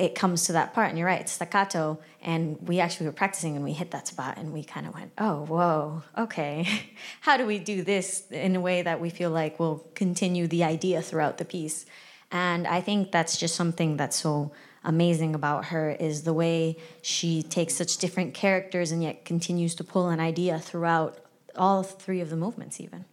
it 0.02 0.16
comes 0.16 0.46
to 0.46 0.54
that 0.54 0.74
part, 0.74 0.90
and 0.90 0.98
you're 0.98 1.06
right, 1.06 1.22
it's 1.22 1.32
staccato. 1.32 2.00
And 2.24 2.58
we 2.68 2.80
actually 2.80 3.06
were 3.06 3.12
practicing 3.12 3.56
and 3.56 3.64
we 3.64 3.72
hit 3.72 3.92
that 3.92 4.08
spot 4.08 4.38
and 4.38 4.52
we 4.52 4.64
kind 4.64 4.88
of 4.88 4.96
went, 4.96 5.12
oh, 5.20 5.46
whoa, 5.46 6.04
okay. 6.18 6.68
How 7.22 7.38
do 7.38 7.46
we 7.46 7.60
do 7.60 7.84
this 7.84 8.24
in 8.32 8.56
a 8.56 8.60
way 8.60 8.82
that 8.82 9.00
we 9.00 9.12
feel 9.12 9.30
like 9.30 9.60
will 9.60 9.88
continue 9.94 10.48
the 10.48 10.64
idea 10.64 11.04
throughout 11.04 11.38
the 11.38 11.46
piece? 11.46 11.86
And 12.32 12.66
I 12.66 12.82
think 12.82 13.12
that's 13.12 13.38
just 13.38 13.56
something 13.56 13.96
that's 13.98 14.18
so 14.18 14.52
amazing 14.84 15.36
about 15.36 15.66
her 15.66 15.92
is 15.92 16.24
the 16.24 16.34
way 16.34 16.78
she 17.04 17.44
takes 17.44 17.76
such 17.76 17.98
different 17.98 18.34
characters 18.34 18.92
and 18.92 19.04
yet 19.04 19.24
continues 19.24 19.76
to 19.76 19.84
pull 19.84 20.10
an 20.10 20.20
idea 20.20 20.58
throughout 20.58 21.20
all 21.56 21.84
three 21.84 22.22
of 22.22 22.32
the 22.32 22.36
movements, 22.36 22.82
even. 22.82 23.06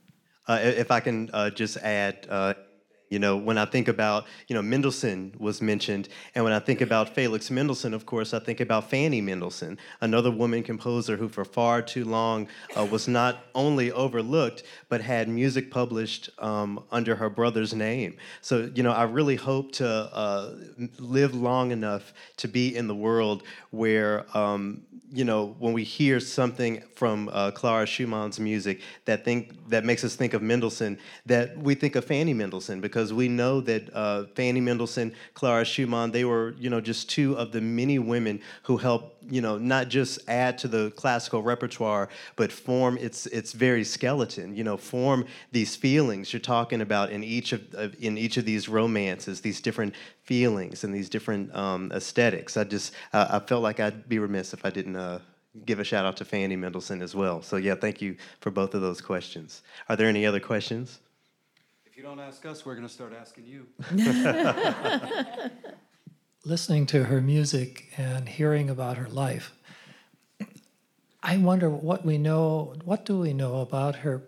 Uh, 0.47 0.59
if 0.63 0.91
I 0.91 1.01
can 1.01 1.29
uh, 1.35 1.51
just 1.51 1.77
add, 1.79 2.27
uh, 2.31 2.55
you 3.09 3.19
know, 3.19 3.37
when 3.37 3.59
I 3.59 3.65
think 3.65 3.89
about, 3.89 4.27
you 4.49 4.55
know, 4.55 4.63
Mendelssohn 4.63 5.35
was 5.39 5.63
mentioned, 5.63 6.09
and 6.35 6.45
when 6.45 6.53
I 6.53 6.59
think 6.59 6.81
about 6.81 7.15
Felix 7.15 7.51
Mendelssohn, 7.51 7.95
of 7.95 8.07
course, 8.07 8.35
I 8.35 8.39
think 8.39 8.61
about 8.61 8.91
Fanny 8.91 9.21
Mendelssohn, 9.21 9.79
another 10.01 10.31
woman 10.31 10.63
composer 10.63 11.17
who 11.17 11.29
for 11.29 11.45
far 11.45 11.83
too 11.83 12.05
long 12.05 12.49
uh, 12.77 12.85
was 12.85 13.09
not 13.09 13.45
only 13.55 13.91
overlooked, 13.93 14.63
but 14.89 15.01
had 15.01 15.29
music 15.29 15.71
published 15.71 16.31
um, 16.39 16.85
under 16.91 17.15
her 17.17 17.31
brother's 17.31 17.75
name. 17.75 18.17
So, 18.41 18.71
you 18.75 18.83
know, 18.83 18.93
I 18.93 19.05
really 19.05 19.37
hope 19.37 19.73
to 19.73 19.87
uh, 19.89 20.55
live 20.99 21.35
long 21.35 21.71
enough 21.71 22.13
to 22.39 22.49
be 22.49 22.77
in 22.77 22.89
the 22.89 22.95
world 22.95 23.43
where, 23.71 24.25
um, 24.37 24.83
you 25.11 25.25
know, 25.25 25.57
when 25.59 25.73
we 25.73 25.85
hear 25.85 26.21
something 26.21 26.83
from 26.95 27.31
uh, 27.33 27.51
Clara 27.53 27.87
Schumann's 27.87 28.39
music 28.39 28.83
that 29.07 29.25
think 29.25 29.55
that 29.69 29.85
makes 29.85 30.05
us 30.05 30.15
think 30.17 30.35
of 30.35 30.43
Mendelssohn, 30.43 30.99
that 31.25 31.57
we 31.57 31.75
think 31.75 31.97
of 31.97 32.05
Fanny 32.05 32.35
Mendelssohn 32.35 32.81
because 32.81 32.98
we 33.07 33.29
know 33.29 33.61
that 33.63 33.95
uh, 33.95 34.25
Fanny 34.35 34.61
Mendelssohn, 34.61 35.15
Clara 35.35 35.65
Schumann, 35.65 36.11
they 36.11 36.25
were, 36.25 36.55
you 36.59 36.71
know, 36.71 36.81
just 36.81 37.09
two 37.09 37.37
of 37.37 37.53
the 37.53 37.61
many 37.61 37.99
women 37.99 38.41
who 38.65 38.77
helped, 38.77 39.23
you 39.31 39.41
know, 39.41 39.59
not 39.59 39.89
just 39.89 40.19
add 40.29 40.59
to 40.59 40.69
the 40.69 40.91
classical 40.93 41.43
repertoire, 41.43 42.09
but 42.37 42.51
form 42.51 42.99
its 42.99 43.27
its 43.27 43.53
very 43.53 43.85
skeleton. 43.85 44.55
You 44.57 44.65
know, 44.65 44.77
form 44.77 45.27
these 45.53 45.77
feelings 45.77 46.33
you're 46.33 46.41
talking 46.41 46.81
about 46.81 47.11
in 47.11 47.23
each 47.23 47.53
of, 47.53 47.63
of 47.75 47.95
in 48.01 48.19
each 48.19 48.37
of 48.37 48.45
these 48.45 48.69
romances, 48.69 49.41
these 49.41 49.61
different 49.61 49.95
feelings 50.23 50.85
and 50.85 50.95
these 50.95 51.09
different 51.09 51.55
um, 51.55 51.91
aesthetics. 51.93 52.57
I 52.57 52.65
just 52.65 52.95
uh, 53.13 53.29
I 53.31 53.39
felt 53.41 53.63
like 53.63 53.81
I'd 53.81 54.09
be 54.09 54.19
remiss 54.19 54.53
if 54.53 54.65
I 54.65 54.71
didn't 54.71 54.97
uh, 54.97 55.21
give 55.65 55.81
a 55.81 55.85
shout 55.85 56.05
out 56.05 56.17
to 56.19 56.25
Fanny 56.25 56.57
Mendelssohn 56.57 57.03
as 57.03 57.15
well. 57.15 57.43
So 57.43 57.57
yeah, 57.57 57.75
thank 57.75 58.01
you 58.03 58.17
for 58.41 58.51
both 58.51 58.75
of 58.75 58.81
those 58.81 59.01
questions. 59.01 59.63
Are 59.89 59.97
there 59.97 60.09
any 60.09 60.27
other 60.27 60.41
questions? 60.41 61.01
If 61.99 62.05
you 62.05 62.11
don't 62.11 62.21
ask 62.21 62.47
us, 62.47 62.65
we're 62.65 62.77
going 62.77 62.87
to 62.87 62.95
start 62.95 63.13
asking 63.13 63.47
you. 63.47 63.67
listening 66.45 66.87
to 66.87 67.03
her 67.03 67.21
music 67.21 67.93
and 67.97 68.29
hearing 68.29 68.71
about 68.71 68.99
her 68.99 69.09
life, 69.09 69.53
I 71.25 71.39
wonder 71.39 71.69
what 71.69 72.05
we 72.05 72.17
know, 72.17 72.77
what 72.85 73.05
do 73.05 73.19
we 73.19 73.33
know 73.33 73.57
about 73.57 73.97
her 73.97 74.23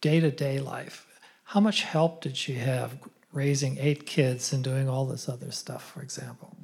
day 0.00 0.18
to 0.18 0.32
day 0.32 0.58
life? 0.58 1.06
How 1.44 1.60
much 1.60 1.82
help 1.82 2.20
did 2.20 2.36
she 2.36 2.54
have 2.54 2.98
raising 3.32 3.78
eight 3.78 4.04
kids 4.04 4.52
and 4.52 4.64
doing 4.64 4.88
all 4.88 5.06
this 5.06 5.28
other 5.28 5.52
stuff, 5.52 5.88
for 5.88 6.02
example? 6.02 6.56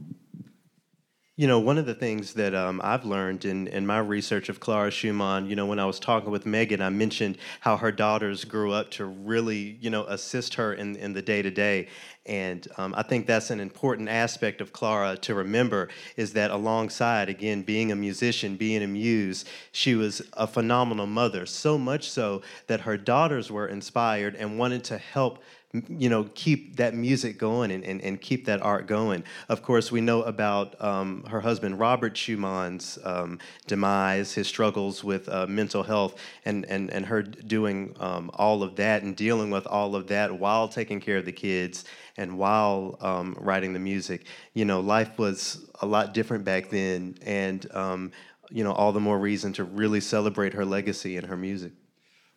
You 1.38 1.46
know, 1.46 1.60
one 1.60 1.78
of 1.78 1.86
the 1.86 1.94
things 1.94 2.34
that 2.34 2.52
um, 2.52 2.80
I've 2.82 3.04
learned 3.04 3.44
in, 3.44 3.68
in 3.68 3.86
my 3.86 4.00
research 4.00 4.48
of 4.48 4.58
Clara 4.58 4.90
Schumann, 4.90 5.46
you 5.46 5.54
know, 5.54 5.66
when 5.66 5.78
I 5.78 5.84
was 5.84 6.00
talking 6.00 6.32
with 6.32 6.46
Megan, 6.46 6.82
I 6.82 6.90
mentioned 6.90 7.38
how 7.60 7.76
her 7.76 7.92
daughters 7.92 8.44
grew 8.44 8.72
up 8.72 8.90
to 8.92 9.04
really, 9.04 9.78
you 9.80 9.88
know, 9.88 10.02
assist 10.06 10.54
her 10.54 10.74
in, 10.74 10.96
in 10.96 11.12
the 11.12 11.22
day 11.22 11.40
to 11.40 11.50
day. 11.52 11.86
And 12.26 12.66
um, 12.76 12.92
I 12.96 13.04
think 13.04 13.28
that's 13.28 13.50
an 13.50 13.60
important 13.60 14.08
aspect 14.08 14.60
of 14.60 14.72
Clara 14.72 15.16
to 15.18 15.34
remember 15.36 15.90
is 16.16 16.32
that 16.32 16.50
alongside, 16.50 17.28
again, 17.28 17.62
being 17.62 17.92
a 17.92 17.96
musician, 17.96 18.56
being 18.56 18.82
a 18.82 18.88
muse, 18.88 19.44
she 19.70 19.94
was 19.94 20.20
a 20.32 20.48
phenomenal 20.48 21.06
mother. 21.06 21.46
So 21.46 21.78
much 21.78 22.10
so 22.10 22.42
that 22.66 22.80
her 22.80 22.96
daughters 22.96 23.48
were 23.48 23.68
inspired 23.68 24.34
and 24.34 24.58
wanted 24.58 24.82
to 24.84 24.98
help 24.98 25.38
you 25.72 26.08
know, 26.08 26.24
keep 26.34 26.76
that 26.76 26.94
music 26.94 27.36
going 27.36 27.70
and, 27.70 27.84
and, 27.84 28.00
and 28.00 28.20
keep 28.20 28.46
that 28.46 28.62
art 28.62 28.86
going. 28.86 29.22
Of 29.50 29.62
course, 29.62 29.92
we 29.92 30.00
know 30.00 30.22
about 30.22 30.82
um, 30.82 31.24
her 31.24 31.40
husband, 31.40 31.78
Robert 31.78 32.16
Schumann's 32.16 32.98
um, 33.04 33.38
demise, 33.66 34.32
his 34.32 34.48
struggles 34.48 35.04
with 35.04 35.28
uh, 35.28 35.46
mental 35.46 35.82
health, 35.82 36.18
and, 36.46 36.64
and, 36.66 36.90
and 36.90 37.04
her 37.04 37.22
doing 37.22 37.94
um, 38.00 38.30
all 38.34 38.62
of 38.62 38.76
that 38.76 39.02
and 39.02 39.14
dealing 39.14 39.50
with 39.50 39.66
all 39.66 39.94
of 39.94 40.06
that 40.06 40.38
while 40.38 40.68
taking 40.68 41.00
care 41.00 41.18
of 41.18 41.26
the 41.26 41.32
kids 41.32 41.84
and 42.16 42.38
while 42.38 42.96
um, 43.02 43.36
writing 43.38 43.74
the 43.74 43.78
music. 43.78 44.24
You 44.54 44.64
know, 44.64 44.80
life 44.80 45.18
was 45.18 45.68
a 45.82 45.86
lot 45.86 46.14
different 46.14 46.44
back 46.44 46.70
then, 46.70 47.18
and, 47.22 47.66
um, 47.74 48.12
you 48.50 48.64
know, 48.64 48.72
all 48.72 48.92
the 48.92 49.00
more 49.00 49.18
reason 49.18 49.52
to 49.54 49.64
really 49.64 50.00
celebrate 50.00 50.54
her 50.54 50.64
legacy 50.64 51.18
and 51.18 51.26
her 51.26 51.36
music. 51.36 51.72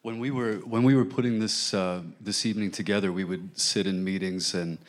When 0.03 0.19
we 0.19 0.31
were 0.31 0.55
when 0.55 0.81
we 0.81 0.95
were 0.95 1.05
putting 1.05 1.39
this 1.39 1.75
uh, 1.75 2.01
this 2.19 2.43
evening 2.45 2.71
together, 2.71 3.11
we 3.11 3.23
would 3.23 3.59
sit 3.59 3.85
in 3.85 4.03
meetings 4.03 4.55
and 4.55 4.79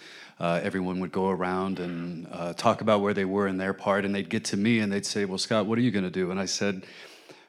uh, 0.41 0.61
everyone 0.63 1.01
would 1.01 1.13
go 1.13 1.29
around 1.29 1.81
and 1.81 2.27
uh, 2.33 2.55
talk 2.55 2.81
about 2.81 3.03
where 3.03 3.13
they 3.13 3.27
were 3.27 3.47
in 3.47 3.59
their 3.59 3.75
part, 3.75 4.07
and 4.07 4.15
they'd 4.15 4.31
get 4.31 4.45
to 4.47 4.57
me 4.57 4.79
and 4.79 4.91
they'd 4.91 5.05
say, 5.05 5.27
"Well, 5.27 5.37
Scott, 5.37 5.67
what 5.67 5.77
are 5.79 5.83
you 5.83 5.91
going 5.91 6.05
to 6.05 6.11
do?" 6.11 6.31
And 6.31 6.41
I 6.41 6.47
said, 6.47 6.87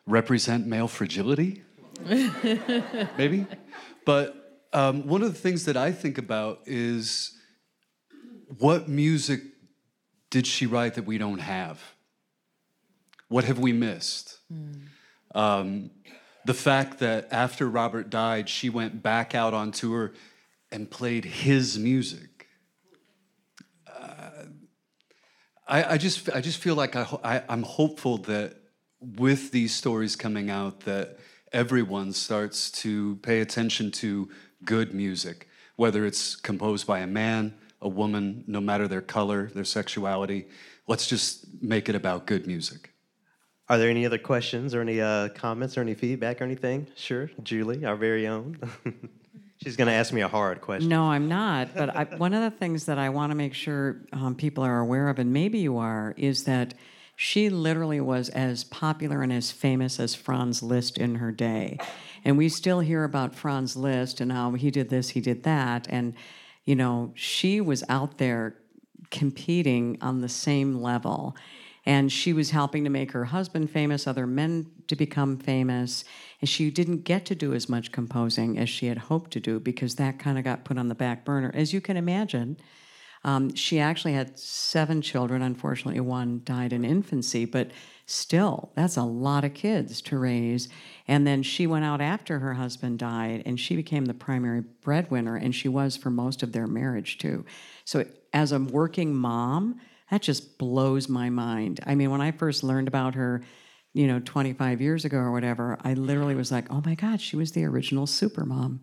"Represent 0.05 0.67
male 0.67 0.89
fragility, 0.89 1.63
maybe." 3.17 3.45
But 4.05 4.61
um, 4.73 5.07
one 5.07 5.21
of 5.21 5.33
the 5.33 5.39
things 5.39 5.63
that 5.63 5.77
I 5.77 5.93
think 5.93 6.17
about 6.17 6.59
is 6.65 7.31
what 8.59 8.89
music 8.89 9.41
did 10.29 10.45
she 10.45 10.65
write 10.65 10.95
that 10.95 11.05
we 11.05 11.17
don't 11.17 11.39
have? 11.39 11.81
What 13.29 13.45
have 13.45 13.57
we 13.57 13.71
missed? 13.71 14.39
Mm. 14.51 14.81
Um, 15.33 15.91
the 16.45 16.53
fact 16.53 16.99
that 16.99 17.27
after 17.31 17.69
Robert 17.69 18.09
died, 18.09 18.49
she 18.49 18.69
went 18.69 19.01
back 19.01 19.33
out 19.33 19.53
on 19.53 19.71
tour 19.71 20.13
and 20.71 20.89
played 20.89 21.25
his 21.25 21.77
music. 21.77 22.47
Uh, 23.87 24.45
I, 25.67 25.83
I, 25.93 25.97
just, 25.97 26.29
I 26.31 26.41
just 26.41 26.57
feel 26.57 26.75
like 26.75 26.95
I, 26.95 27.07
I, 27.23 27.43
I'm 27.47 27.63
hopeful 27.63 28.17
that 28.19 28.55
with 28.99 29.51
these 29.51 29.73
stories 29.73 30.15
coming 30.15 30.49
out, 30.49 30.81
that 30.81 31.19
everyone 31.51 32.13
starts 32.13 32.71
to 32.71 33.17
pay 33.17 33.41
attention 33.41 33.91
to 33.91 34.29
good 34.65 34.93
music, 34.93 35.47
whether 35.75 36.05
it's 36.05 36.35
composed 36.35 36.87
by 36.87 36.99
a 36.99 37.07
man, 37.07 37.53
a 37.81 37.89
woman, 37.89 38.43
no 38.47 38.61
matter 38.61 38.87
their 38.87 39.01
color, 39.01 39.49
their 39.53 39.65
sexuality. 39.65 40.47
Let's 40.87 41.07
just 41.07 41.45
make 41.61 41.89
it 41.89 41.95
about 41.95 42.25
good 42.25 42.47
music. 42.47 42.92
Are 43.69 43.77
there 43.77 43.89
any 43.89 44.05
other 44.05 44.17
questions 44.17 44.75
or 44.75 44.81
any 44.81 44.99
uh, 44.99 45.29
comments 45.29 45.77
or 45.77 45.81
any 45.81 45.93
feedback 45.93 46.41
or 46.41 46.43
anything? 46.43 46.87
Sure, 46.95 47.31
Julie, 47.43 47.85
our 47.85 47.95
very 47.95 48.27
own. 48.27 48.59
She's 49.63 49.77
going 49.77 49.87
to 49.87 49.93
ask 49.93 50.11
me 50.11 50.19
a 50.21 50.27
hard 50.27 50.59
question. 50.59 50.89
No, 50.89 51.03
I'm 51.05 51.29
not. 51.29 51.73
But 51.73 51.95
I, 51.95 52.03
one 52.03 52.33
of 52.33 52.41
the 52.41 52.51
things 52.51 52.85
that 52.85 52.97
I 52.97 53.09
want 53.09 53.31
to 53.31 53.35
make 53.35 53.53
sure 53.53 54.01
um, 54.11 54.35
people 54.35 54.65
are 54.65 54.79
aware 54.79 55.07
of, 55.07 55.19
and 55.19 55.31
maybe 55.31 55.59
you 55.59 55.77
are, 55.77 56.13
is 56.17 56.43
that 56.43 56.73
she 57.15 57.49
literally 57.49 58.01
was 58.01 58.27
as 58.29 58.65
popular 58.65 59.21
and 59.21 59.31
as 59.31 59.51
famous 59.51 59.99
as 59.99 60.15
Franz 60.15 60.61
Liszt 60.61 60.97
in 60.97 61.15
her 61.15 61.31
day. 61.31 61.77
And 62.25 62.37
we 62.37 62.49
still 62.49 62.81
hear 62.81 63.05
about 63.05 63.35
Franz 63.35 63.77
Liszt 63.77 64.19
and 64.19 64.31
how 64.31 64.51
he 64.51 64.71
did 64.71 64.89
this, 64.89 65.09
he 65.09 65.21
did 65.21 65.43
that. 65.43 65.87
And, 65.89 66.15
you 66.65 66.75
know, 66.75 67.13
she 67.15 67.61
was 67.61 67.83
out 67.87 68.17
there 68.17 68.57
competing 69.11 69.97
on 70.01 70.19
the 70.19 70.29
same 70.29 70.81
level. 70.81 71.37
And 71.85 72.11
she 72.11 72.31
was 72.31 72.51
helping 72.51 72.85
to 72.85 72.89
make 72.89 73.11
her 73.11 73.25
husband 73.25 73.69
famous, 73.69 74.07
other 74.07 74.25
men 74.25 74.71
to 74.87 74.95
become 74.95 75.37
famous. 75.37 76.05
And 76.39 76.49
she 76.49 76.71
didn't 76.71 77.03
get 77.03 77.25
to 77.25 77.35
do 77.35 77.53
as 77.53 77.67
much 77.67 77.91
composing 77.91 78.57
as 78.57 78.69
she 78.69 78.87
had 78.87 78.97
hoped 78.97 79.31
to 79.31 79.39
do 79.39 79.59
because 79.59 79.95
that 79.95 80.19
kind 80.19 80.37
of 80.37 80.43
got 80.43 80.63
put 80.63 80.77
on 80.77 80.87
the 80.87 80.95
back 80.95 81.25
burner. 81.25 81.51
As 81.53 81.73
you 81.73 81.81
can 81.81 81.97
imagine, 81.97 82.57
um, 83.25 83.53
she 83.55 83.79
actually 83.79 84.13
had 84.13 84.37
seven 84.37 85.01
children. 85.01 85.41
Unfortunately, 85.41 85.99
one 85.99 86.41
died 86.43 86.73
in 86.73 86.83
infancy, 86.83 87.45
but 87.45 87.71
still, 88.05 88.71
that's 88.75 88.97
a 88.97 89.03
lot 89.03 89.45
of 89.45 89.53
kids 89.53 90.01
to 90.01 90.17
raise. 90.17 90.67
And 91.07 91.25
then 91.25 91.41
she 91.41 91.65
went 91.65 91.85
out 91.85 92.01
after 92.01 92.39
her 92.39 92.55
husband 92.55 92.99
died, 92.99 93.43
and 93.45 93.59
she 93.59 93.75
became 93.75 94.05
the 94.05 94.13
primary 94.13 94.61
breadwinner, 94.81 95.37
and 95.37 95.55
she 95.55 95.69
was 95.69 95.95
for 95.95 96.09
most 96.09 96.43
of 96.43 96.51
their 96.51 96.67
marriage, 96.67 97.17
too. 97.17 97.45
So, 97.85 98.05
as 98.33 98.51
a 98.51 98.59
working 98.59 99.13
mom, 99.15 99.79
that 100.13 100.21
just 100.21 100.59
blows 100.59 101.09
my 101.09 101.31
mind. 101.31 101.79
I 101.87 101.95
mean, 101.95 102.11
when 102.11 102.21
I 102.21 102.29
first 102.29 102.63
learned 102.63 102.87
about 102.87 103.15
her, 103.15 103.41
you 103.93 104.05
know, 104.05 104.19
25 104.19 104.79
years 104.79 105.05
ago 105.05 105.17
or 105.17 105.31
whatever, 105.31 105.79
I 105.83 105.95
literally 105.95 106.35
was 106.35 106.51
like, 106.51 106.71
oh 106.71 106.83
my 106.85 106.93
God, 106.93 107.19
she 107.19 107.35
was 107.35 107.53
the 107.53 107.65
original 107.65 108.05
super 108.05 108.45
mom. 108.45 108.79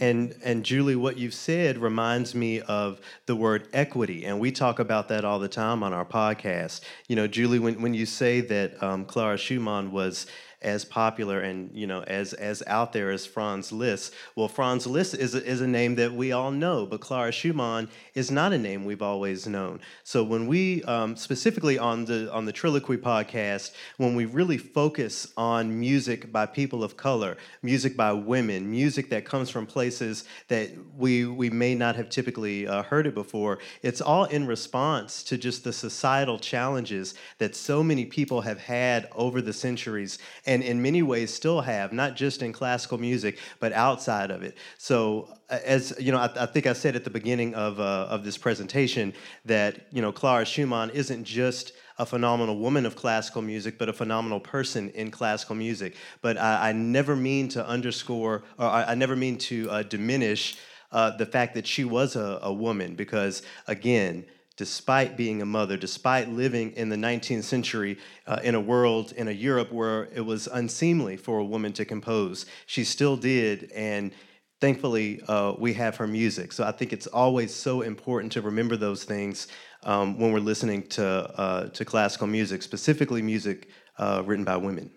And 0.00 0.34
and 0.42 0.64
Julie, 0.64 0.96
what 0.96 1.18
you've 1.18 1.34
said 1.34 1.78
reminds 1.78 2.34
me 2.34 2.62
of 2.62 3.00
the 3.26 3.36
word 3.36 3.68
equity, 3.72 4.24
and 4.24 4.40
we 4.40 4.50
talk 4.50 4.80
about 4.80 5.08
that 5.08 5.24
all 5.24 5.38
the 5.38 5.48
time 5.48 5.82
on 5.82 5.92
our 5.92 6.06
podcast. 6.06 6.80
You 7.06 7.16
know, 7.16 7.28
Julie, 7.28 7.58
when 7.58 7.80
when 7.82 7.94
you 7.94 8.06
say 8.06 8.40
that 8.40 8.82
um, 8.82 9.04
Clara 9.04 9.36
Schumann 9.36 9.92
was 9.92 10.26
as 10.62 10.84
popular 10.84 11.40
and 11.40 11.70
you 11.74 11.86
know 11.86 12.02
as 12.02 12.32
as 12.34 12.62
out 12.66 12.92
there 12.92 13.10
as 13.10 13.24
Franz 13.26 13.72
Liszt. 13.72 14.12
Well, 14.36 14.48
Franz 14.48 14.86
Liszt 14.86 15.14
is 15.14 15.34
a, 15.34 15.44
is 15.44 15.60
a 15.60 15.66
name 15.66 15.94
that 15.96 16.12
we 16.12 16.32
all 16.32 16.50
know, 16.50 16.86
but 16.86 17.00
Clara 17.00 17.32
Schumann 17.32 17.88
is 18.14 18.30
not 18.30 18.52
a 18.52 18.58
name 18.58 18.84
we've 18.84 19.02
always 19.02 19.46
known. 19.46 19.80
So 20.04 20.22
when 20.22 20.46
we 20.46 20.82
um, 20.84 21.16
specifically 21.16 21.78
on 21.78 22.04
the 22.04 22.32
on 22.32 22.44
the 22.44 22.52
Triloquy 22.52 22.98
podcast, 22.98 23.72
when 23.96 24.14
we 24.14 24.26
really 24.26 24.58
focus 24.58 25.32
on 25.36 25.78
music 25.78 26.30
by 26.30 26.46
people 26.46 26.84
of 26.84 26.96
color, 26.96 27.36
music 27.62 27.96
by 27.96 28.12
women, 28.12 28.70
music 28.70 29.08
that 29.10 29.24
comes 29.24 29.48
from 29.48 29.66
places 29.66 30.24
that 30.48 30.70
we 30.96 31.24
we 31.24 31.48
may 31.48 31.74
not 31.74 31.96
have 31.96 32.10
typically 32.10 32.66
uh, 32.66 32.82
heard 32.82 33.06
it 33.06 33.14
before, 33.14 33.58
it's 33.82 34.00
all 34.00 34.24
in 34.24 34.46
response 34.46 35.22
to 35.22 35.38
just 35.38 35.64
the 35.64 35.72
societal 35.72 36.38
challenges 36.38 37.14
that 37.38 37.56
so 37.56 37.82
many 37.82 38.04
people 38.04 38.42
have 38.42 38.58
had 38.60 39.08
over 39.14 39.40
the 39.40 39.52
centuries 39.52 40.18
and 40.50 40.64
in 40.64 40.82
many 40.82 41.02
ways 41.02 41.32
still 41.32 41.60
have, 41.60 41.92
not 41.92 42.16
just 42.16 42.42
in 42.42 42.52
classical 42.52 42.98
music, 42.98 43.38
but 43.60 43.72
outside 43.72 44.30
of 44.32 44.42
it. 44.42 44.54
So, 44.78 45.28
uh, 45.48 45.58
as 45.64 45.82
you 46.04 46.10
know, 46.12 46.18
I, 46.18 46.30
I 46.44 46.46
think 46.46 46.66
I 46.66 46.74
said 46.74 46.96
at 46.96 47.04
the 47.04 47.14
beginning 47.20 47.54
of, 47.54 47.78
uh, 47.78 48.14
of 48.14 48.24
this 48.24 48.36
presentation 48.36 49.14
that, 49.44 49.72
you 49.92 50.02
know, 50.02 50.12
Clara 50.12 50.44
Schumann 50.44 50.90
isn't 50.90 51.24
just 51.24 51.72
a 51.98 52.04
phenomenal 52.04 52.56
woman 52.58 52.84
of 52.84 52.96
classical 52.96 53.42
music, 53.42 53.78
but 53.78 53.88
a 53.88 53.92
phenomenal 53.92 54.40
person 54.40 54.90
in 54.90 55.10
classical 55.10 55.54
music. 55.54 55.94
But 56.20 56.36
I, 56.36 56.70
I 56.70 56.72
never 56.72 57.14
mean 57.14 57.48
to 57.50 57.64
underscore, 57.64 58.42
or 58.58 58.66
I, 58.66 58.82
I 58.92 58.94
never 58.96 59.14
mean 59.14 59.38
to 59.50 59.70
uh, 59.70 59.82
diminish 59.84 60.58
uh, 60.90 61.16
the 61.16 61.26
fact 61.26 61.54
that 61.54 61.66
she 61.66 61.84
was 61.84 62.16
a, 62.16 62.40
a 62.42 62.52
woman, 62.52 62.96
because 62.96 63.42
again, 63.68 64.24
despite 64.60 65.16
being 65.16 65.40
a 65.40 65.46
mother, 65.46 65.78
despite 65.78 66.28
living 66.28 66.70
in 66.72 66.90
the 66.90 66.96
19th 66.96 67.44
century 67.44 67.96
uh, 68.26 68.40
in 68.44 68.54
a 68.54 68.60
world, 68.60 69.10
in 69.12 69.26
a 69.26 69.30
Europe 69.30 69.72
where 69.72 70.10
it 70.14 70.20
was 70.20 70.48
unseemly 70.48 71.16
for 71.16 71.38
a 71.38 71.44
woman 71.44 71.72
to 71.72 71.82
compose, 71.86 72.44
she 72.66 72.84
still 72.84 73.16
did. 73.16 73.72
And 73.74 74.12
thankfully, 74.60 75.22
uh, 75.28 75.54
we 75.58 75.72
have 75.72 75.96
her 75.96 76.06
music. 76.06 76.52
So 76.52 76.62
I 76.62 76.72
think 76.72 76.92
it's 76.92 77.06
always 77.06 77.54
so 77.54 77.80
important 77.80 78.32
to 78.32 78.42
remember 78.42 78.76
those 78.76 79.04
things 79.04 79.48
um, 79.84 80.18
when 80.18 80.30
we're 80.30 80.40
listening 80.40 80.86
to, 80.88 81.06
uh, 81.06 81.68
to 81.68 81.82
classical 81.86 82.26
music, 82.26 82.62
specifically 82.62 83.22
music 83.22 83.70
uh, 83.96 84.22
written 84.26 84.44
by 84.44 84.58
women. 84.58 84.90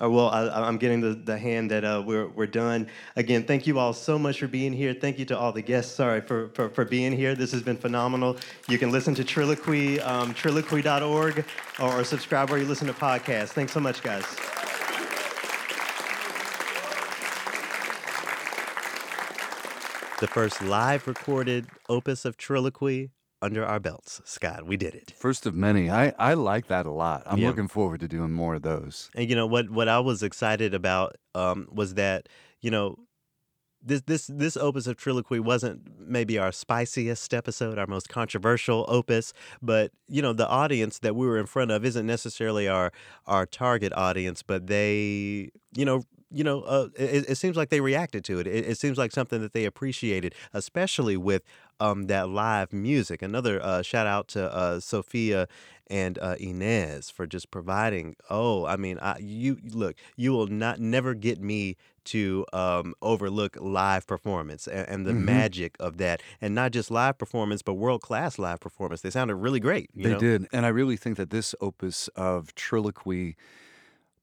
Uh, 0.00 0.08
well, 0.08 0.28
I, 0.28 0.68
am 0.68 0.78
getting 0.78 1.00
the, 1.00 1.14
the 1.14 1.36
hand 1.36 1.72
that 1.72 1.84
uh, 1.84 2.02
we're, 2.04 2.28
we're 2.28 2.46
done. 2.46 2.86
Again, 3.16 3.42
thank 3.42 3.66
you 3.66 3.80
all 3.80 3.92
so 3.92 4.16
much 4.16 4.38
for 4.38 4.46
being 4.46 4.72
here. 4.72 4.94
Thank 4.94 5.18
you 5.18 5.24
to 5.26 5.38
all 5.38 5.50
the 5.50 5.62
guests, 5.62 5.92
sorry, 5.92 6.20
for, 6.20 6.50
for, 6.50 6.68
for 6.68 6.84
being 6.84 7.12
here. 7.12 7.34
This 7.34 7.50
has 7.50 7.62
been 7.62 7.76
phenomenal. 7.76 8.36
You 8.68 8.78
can 8.78 8.92
listen 8.92 9.14
to 9.16 9.24
Triloquy, 9.24 10.00
um, 10.06 10.34
triloquy.org, 10.34 11.44
or, 11.80 12.00
or 12.00 12.04
subscribe 12.04 12.48
where 12.48 12.60
you 12.60 12.66
listen 12.66 12.86
to 12.86 12.92
podcasts. 12.92 13.48
Thanks 13.48 13.72
so 13.72 13.80
much, 13.80 14.02
guys. 14.02 14.24
The 20.20 20.28
first 20.28 20.62
live 20.62 21.08
recorded 21.08 21.66
opus 21.88 22.24
of 22.24 22.36
Triloquy 22.36 23.10
under 23.40 23.64
our 23.64 23.80
belts. 23.80 24.20
Scott, 24.24 24.66
we 24.66 24.76
did 24.76 24.94
it. 24.94 25.12
First 25.16 25.46
of 25.46 25.54
many. 25.54 25.90
I, 25.90 26.12
I 26.18 26.34
like 26.34 26.68
that 26.68 26.86
a 26.86 26.90
lot. 26.90 27.22
I'm 27.26 27.38
yeah. 27.38 27.48
looking 27.48 27.68
forward 27.68 28.00
to 28.00 28.08
doing 28.08 28.32
more 28.32 28.54
of 28.54 28.62
those. 28.62 29.10
And 29.14 29.28
you 29.28 29.36
know 29.36 29.46
what 29.46 29.70
what 29.70 29.88
I 29.88 30.00
was 30.00 30.22
excited 30.22 30.74
about 30.74 31.16
um, 31.34 31.68
was 31.70 31.94
that, 31.94 32.28
you 32.60 32.70
know, 32.70 32.98
this 33.82 34.02
this 34.02 34.26
this 34.26 34.56
opus 34.56 34.86
of 34.86 34.96
Triloquy 34.96 35.40
wasn't 35.40 35.88
maybe 36.00 36.38
our 36.38 36.52
spiciest 36.52 37.32
episode, 37.32 37.78
our 37.78 37.86
most 37.86 38.08
controversial 38.08 38.84
opus, 38.88 39.32
but 39.62 39.92
you 40.08 40.20
know 40.20 40.32
the 40.32 40.48
audience 40.48 40.98
that 41.00 41.14
we 41.14 41.26
were 41.26 41.38
in 41.38 41.46
front 41.46 41.70
of 41.70 41.84
isn't 41.84 42.06
necessarily 42.06 42.68
our 42.68 42.92
our 43.26 43.46
target 43.46 43.92
audience, 43.94 44.42
but 44.42 44.66
they 44.66 45.50
you 45.74 45.84
know 45.84 46.02
you 46.30 46.42
know 46.42 46.62
uh, 46.62 46.88
it, 46.96 47.30
it 47.30 47.34
seems 47.36 47.56
like 47.56 47.68
they 47.68 47.80
reacted 47.80 48.24
to 48.24 48.40
it. 48.40 48.46
it. 48.46 48.68
It 48.68 48.78
seems 48.78 48.98
like 48.98 49.12
something 49.12 49.40
that 49.42 49.52
they 49.52 49.64
appreciated, 49.64 50.34
especially 50.52 51.16
with 51.16 51.42
um, 51.80 52.06
that 52.06 52.28
live 52.28 52.72
music. 52.72 53.22
Another 53.22 53.62
uh, 53.62 53.82
shout 53.82 54.06
out 54.06 54.28
to 54.28 54.52
uh, 54.54 54.80
Sophia 54.80 55.46
and 55.90 56.18
uh, 56.18 56.34
Inez 56.38 57.10
for 57.10 57.26
just 57.26 57.50
providing. 57.50 58.14
Oh, 58.28 58.66
I 58.66 58.76
mean, 58.76 58.98
I, 59.00 59.18
you 59.18 59.58
look, 59.72 59.96
you 60.16 60.32
will 60.32 60.46
not 60.48 60.80
never 60.80 61.14
get 61.14 61.40
me 61.40 61.76
to 62.04 62.44
um, 62.52 62.94
overlook 63.02 63.56
live 63.60 64.06
performance 64.06 64.66
and, 64.66 64.88
and 64.88 65.06
the 65.06 65.12
Mhm. 65.12 65.24
magic 65.24 65.76
of 65.78 65.98
that, 65.98 66.22
and 66.40 66.54
not 66.54 66.72
just 66.72 66.90
live 66.90 67.18
performance, 67.18 67.62
but 67.62 67.74
world 67.74 68.00
class 68.02 68.38
live 68.38 68.60
performance. 68.60 69.00
They 69.02 69.10
sounded 69.10 69.36
really 69.36 69.60
great. 69.60 69.90
They 69.94 70.10
know? 70.12 70.18
did. 70.18 70.46
And 70.52 70.64
I 70.66 70.70
really 70.70 70.96
think 70.96 71.16
that 71.16 71.30
this 71.30 71.54
opus 71.60 72.08
of 72.08 72.54
Triloquy 72.54 73.34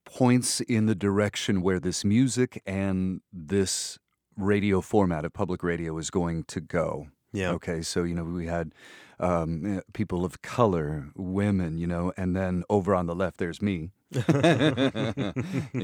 points 0.04 0.60
in 0.62 0.86
the 0.86 0.94
direction 0.94 1.62
where 1.62 1.80
this 1.80 2.04
music 2.04 2.62
and 2.66 3.20
this 3.32 3.98
radio 4.36 4.80
format 4.80 5.24
of 5.24 5.32
public 5.32 5.62
radio 5.62 5.96
is 5.98 6.10
going 6.10 6.44
to 6.44 6.60
go. 6.60 7.08
Yeah. 7.32 7.50
Okay. 7.52 7.82
So, 7.82 8.02
you 8.04 8.14
know, 8.14 8.24
we 8.24 8.46
had 8.46 8.72
um, 9.20 9.78
eh, 9.78 9.80
people 9.92 10.24
of 10.24 10.42
color, 10.42 11.08
women, 11.16 11.78
you 11.78 11.86
know, 11.86 12.12
and 12.16 12.34
then 12.36 12.64
over 12.70 12.94
on 12.94 13.06
the 13.06 13.14
left, 13.14 13.38
there's 13.38 13.60
me. 13.62 13.90
you 14.12 14.22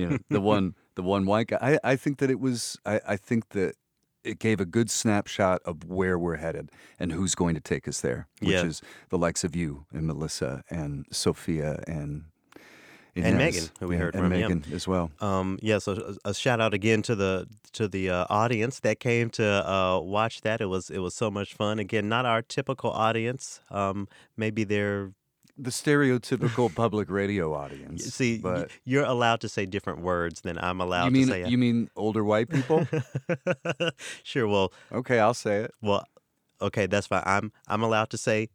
know, 0.09 0.19
the 0.31 0.41
one, 0.41 0.75
the 0.95 1.03
one 1.03 1.27
white 1.27 1.49
guy. 1.49 1.59
I, 1.61 1.93
I 1.93 1.97
think 1.97 2.19
that 2.19 2.31
it 2.31 2.41
was, 2.41 2.79
I, 2.87 3.01
I 3.07 3.17
think 3.17 3.51
that 3.51 3.75
it 4.25 4.39
gave 4.39 4.61
a 4.61 4.65
good 4.65 4.91
snapshot 4.91 5.61
of 5.65 5.85
where 5.85 6.19
we're 6.19 6.37
headed 6.37 6.71
and 6.99 7.11
who's 7.13 7.35
going 7.35 7.55
to 7.55 7.61
take 7.61 7.89
us 7.89 8.01
there, 8.01 8.29
which 8.41 8.53
Yeah. 8.53 8.65
is 8.65 8.81
the 9.09 9.19
likes 9.19 9.43
of 9.45 9.57
you 9.57 9.87
and 9.93 10.07
Melissa 10.07 10.63
and 10.71 11.07
Sophia 11.11 11.83
and 11.89 12.27
and. 13.17 13.37
Megan, 13.39 13.69
who 13.81 13.89
we 13.89 13.95
Yeah, 13.97 14.01
heard 14.03 14.15
and 14.15 14.25
from, 14.25 14.33
yeah. 14.33 14.49
Megan 14.49 14.65
as 14.73 14.89
well. 14.89 15.11
Um, 15.21 15.59
yeah, 15.63 15.79
so 15.79 16.17
a, 16.25 16.31
a 16.31 16.35
shout 16.35 16.61
out 16.61 16.75
again 16.75 17.03
to 17.03 17.15
the 17.15 17.47
to 17.73 17.89
the 17.89 18.11
uh, 18.11 18.27
audience 18.31 18.81
that 18.81 19.01
came 19.01 19.31
to 19.31 19.45
uh, 19.45 20.01
watch 20.01 20.41
that. 20.43 20.61
It 20.61 20.67
was 20.67 20.91
it 20.91 20.99
was 20.99 21.15
so 21.15 21.31
much 21.31 21.55
fun. 21.55 21.79
Again, 21.79 22.09
not 22.09 22.25
our 22.27 22.43
typical 22.43 22.91
audience. 22.91 23.61
Um, 23.71 24.09
maybe 24.37 24.65
they're 24.65 25.13
The 25.59 25.71
stereotypical 25.71 26.75
public 26.75 27.11
radio 27.11 27.53
audience. 27.55 28.05
see. 28.15 28.35
y- 28.37 28.41
but 28.43 28.71
you're 28.85 29.05
allowed 29.05 29.41
to 29.43 29.49
say 29.49 29.67
different 29.67 30.01
words 30.01 30.41
than 30.41 30.57
I'm 30.59 30.81
allowed 30.81 31.07
you 31.07 31.11
mean 31.13 31.27
to 31.29 31.33
say. 31.33 31.45
you 31.51 31.59
mean 31.59 31.89
older 31.95 32.25
white 32.25 32.49
people? 32.49 32.87
sure. 34.23 34.49
Well, 34.49 34.73
okay, 34.91 35.19
I'll 35.19 35.35
say 35.35 35.65
it. 35.65 35.71
well, 35.83 36.05
okay, 36.61 36.87
that's 36.87 37.07
fine. 37.07 37.23
I'm 37.27 37.53
I'm 37.69 37.83
allowed 37.83 38.11
to 38.11 38.17
say. 38.19 38.49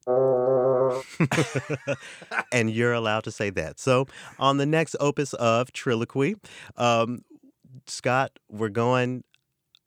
and 2.52 2.72
you're 2.72 2.94
allowed 2.94 3.24
to 3.26 3.32
say 3.32 3.50
that. 3.52 3.80
So, 3.80 4.08
on 4.40 4.58
the 4.58 4.66
next 4.66 4.96
opus 5.00 5.34
of 5.34 5.72
Triloquy, 5.74 6.36
um, 6.78 7.24
Scott, 7.88 8.32
we're 8.50 8.70
going. 8.70 9.24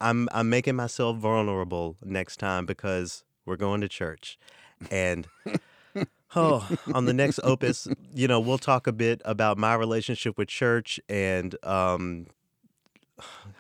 I'm 0.01 0.29
I'm 0.33 0.49
making 0.49 0.77
myself 0.77 1.19
vulnerable 1.19 1.97
next 2.03 2.39
time 2.39 2.67
because 2.67 3.25
we're 3.45 3.57
going 3.57 3.81
to 3.83 3.89
church, 3.89 4.39
and 4.91 5.27
oh, 6.37 6.69
on 6.95 7.05
the 7.05 7.13
next 7.13 7.41
opus, 7.43 7.87
you 8.15 8.27
know, 8.29 8.41
we'll 8.41 8.59
talk 8.59 8.87
a 8.87 8.93
bit 8.93 9.21
about 9.25 9.59
my 9.59 9.75
relationship 9.75 10.39
with 10.39 10.49
church, 10.49 11.01
and 11.09 11.55
um, 11.65 12.27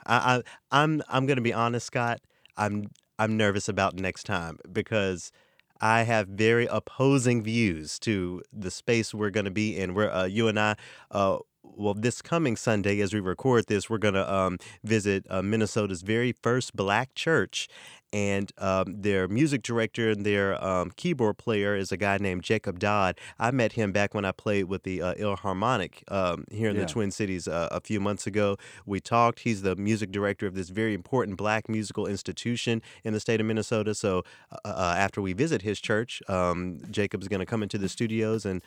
I, 0.06 0.36
I 0.36 0.42
I'm 0.70 1.02
I'm 1.08 1.26
gonna 1.26 1.40
be 1.40 1.52
honest, 1.52 1.86
Scott. 1.86 2.20
I'm 2.56 2.90
I'm 3.18 3.36
nervous 3.36 3.68
about 3.68 3.94
next 3.94 4.24
time 4.24 4.58
because 4.72 5.32
I 5.80 6.02
have 6.02 6.28
very 6.28 6.66
opposing 6.66 7.42
views 7.42 7.98
to 8.00 8.42
the 8.52 8.70
space 8.70 9.14
we're 9.14 9.30
going 9.30 9.44
to 9.46 9.50
be 9.50 9.76
in. 9.76 9.94
Where 9.94 10.12
uh, 10.12 10.24
you 10.24 10.48
and 10.48 10.58
I, 10.58 10.76
uh, 11.10 11.38
well, 11.62 11.94
this 11.94 12.20
coming 12.22 12.56
Sunday, 12.56 13.00
as 13.00 13.14
we 13.14 13.20
record 13.20 13.66
this, 13.66 13.88
we're 13.88 13.98
going 13.98 14.14
to 14.14 14.32
um, 14.32 14.58
visit 14.84 15.26
uh, 15.30 15.42
Minnesota's 15.42 16.02
very 16.02 16.32
first 16.32 16.74
black 16.76 17.14
church. 17.14 17.68
And 18.12 18.50
um, 18.58 19.02
their 19.02 19.28
music 19.28 19.62
director 19.62 20.10
and 20.10 20.26
their 20.26 20.62
um, 20.64 20.90
keyboard 20.96 21.38
player 21.38 21.76
is 21.76 21.92
a 21.92 21.96
guy 21.96 22.18
named 22.18 22.42
Jacob 22.42 22.80
Dodd. 22.80 23.16
I 23.38 23.52
met 23.52 23.74
him 23.74 23.92
back 23.92 24.14
when 24.14 24.24
I 24.24 24.32
played 24.32 24.64
with 24.64 24.82
the 24.82 25.00
uh, 25.00 25.14
Philharmonic 25.14 26.02
um, 26.08 26.44
here 26.50 26.70
in 26.70 26.74
Yeah. 26.74 26.86
the 26.86 26.88
Twin 26.88 27.12
Cities 27.12 27.46
uh, 27.46 27.68
a 27.70 27.80
few 27.80 28.00
months 28.00 28.26
ago. 28.26 28.56
We 28.84 28.98
talked. 28.98 29.40
He's 29.40 29.62
the 29.62 29.76
music 29.76 30.10
director 30.10 30.48
of 30.48 30.56
this 30.56 30.70
very 30.70 30.92
important 30.92 31.36
black 31.36 31.68
musical 31.68 32.08
institution 32.08 32.82
in 33.04 33.12
the 33.12 33.20
state 33.20 33.40
of 33.40 33.46
Minnesota. 33.46 33.94
So 33.94 34.24
uh, 34.50 34.56
uh, 34.64 34.94
after 34.98 35.22
we 35.22 35.32
visit 35.32 35.62
his 35.62 35.80
church, 35.80 36.20
um, 36.28 36.80
Jacob's 36.90 37.28
going 37.28 37.38
to 37.40 37.46
come 37.46 37.62
into 37.62 37.78
the 37.78 37.88
studios 37.88 38.44
and 38.44 38.60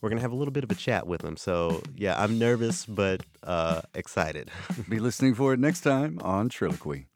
we're 0.00 0.10
to 0.18 0.22
have 0.22 0.32
a 0.32 0.36
little 0.36 0.52
bit 0.52 0.64
of 0.64 0.70
a 0.70 0.74
chat 0.74 1.06
with 1.06 1.22
him. 1.22 1.36
So 1.36 1.82
yeah, 1.94 2.20
I'm 2.22 2.38
nervous 2.38 2.86
but 2.86 3.22
uh, 3.42 3.82
excited. 3.94 4.50
Be 4.88 4.98
listening 4.98 5.34
for 5.34 5.52
it 5.52 5.60
next 5.60 5.80
time 5.80 6.18
on 6.22 6.48
Triloquy. 6.48 7.06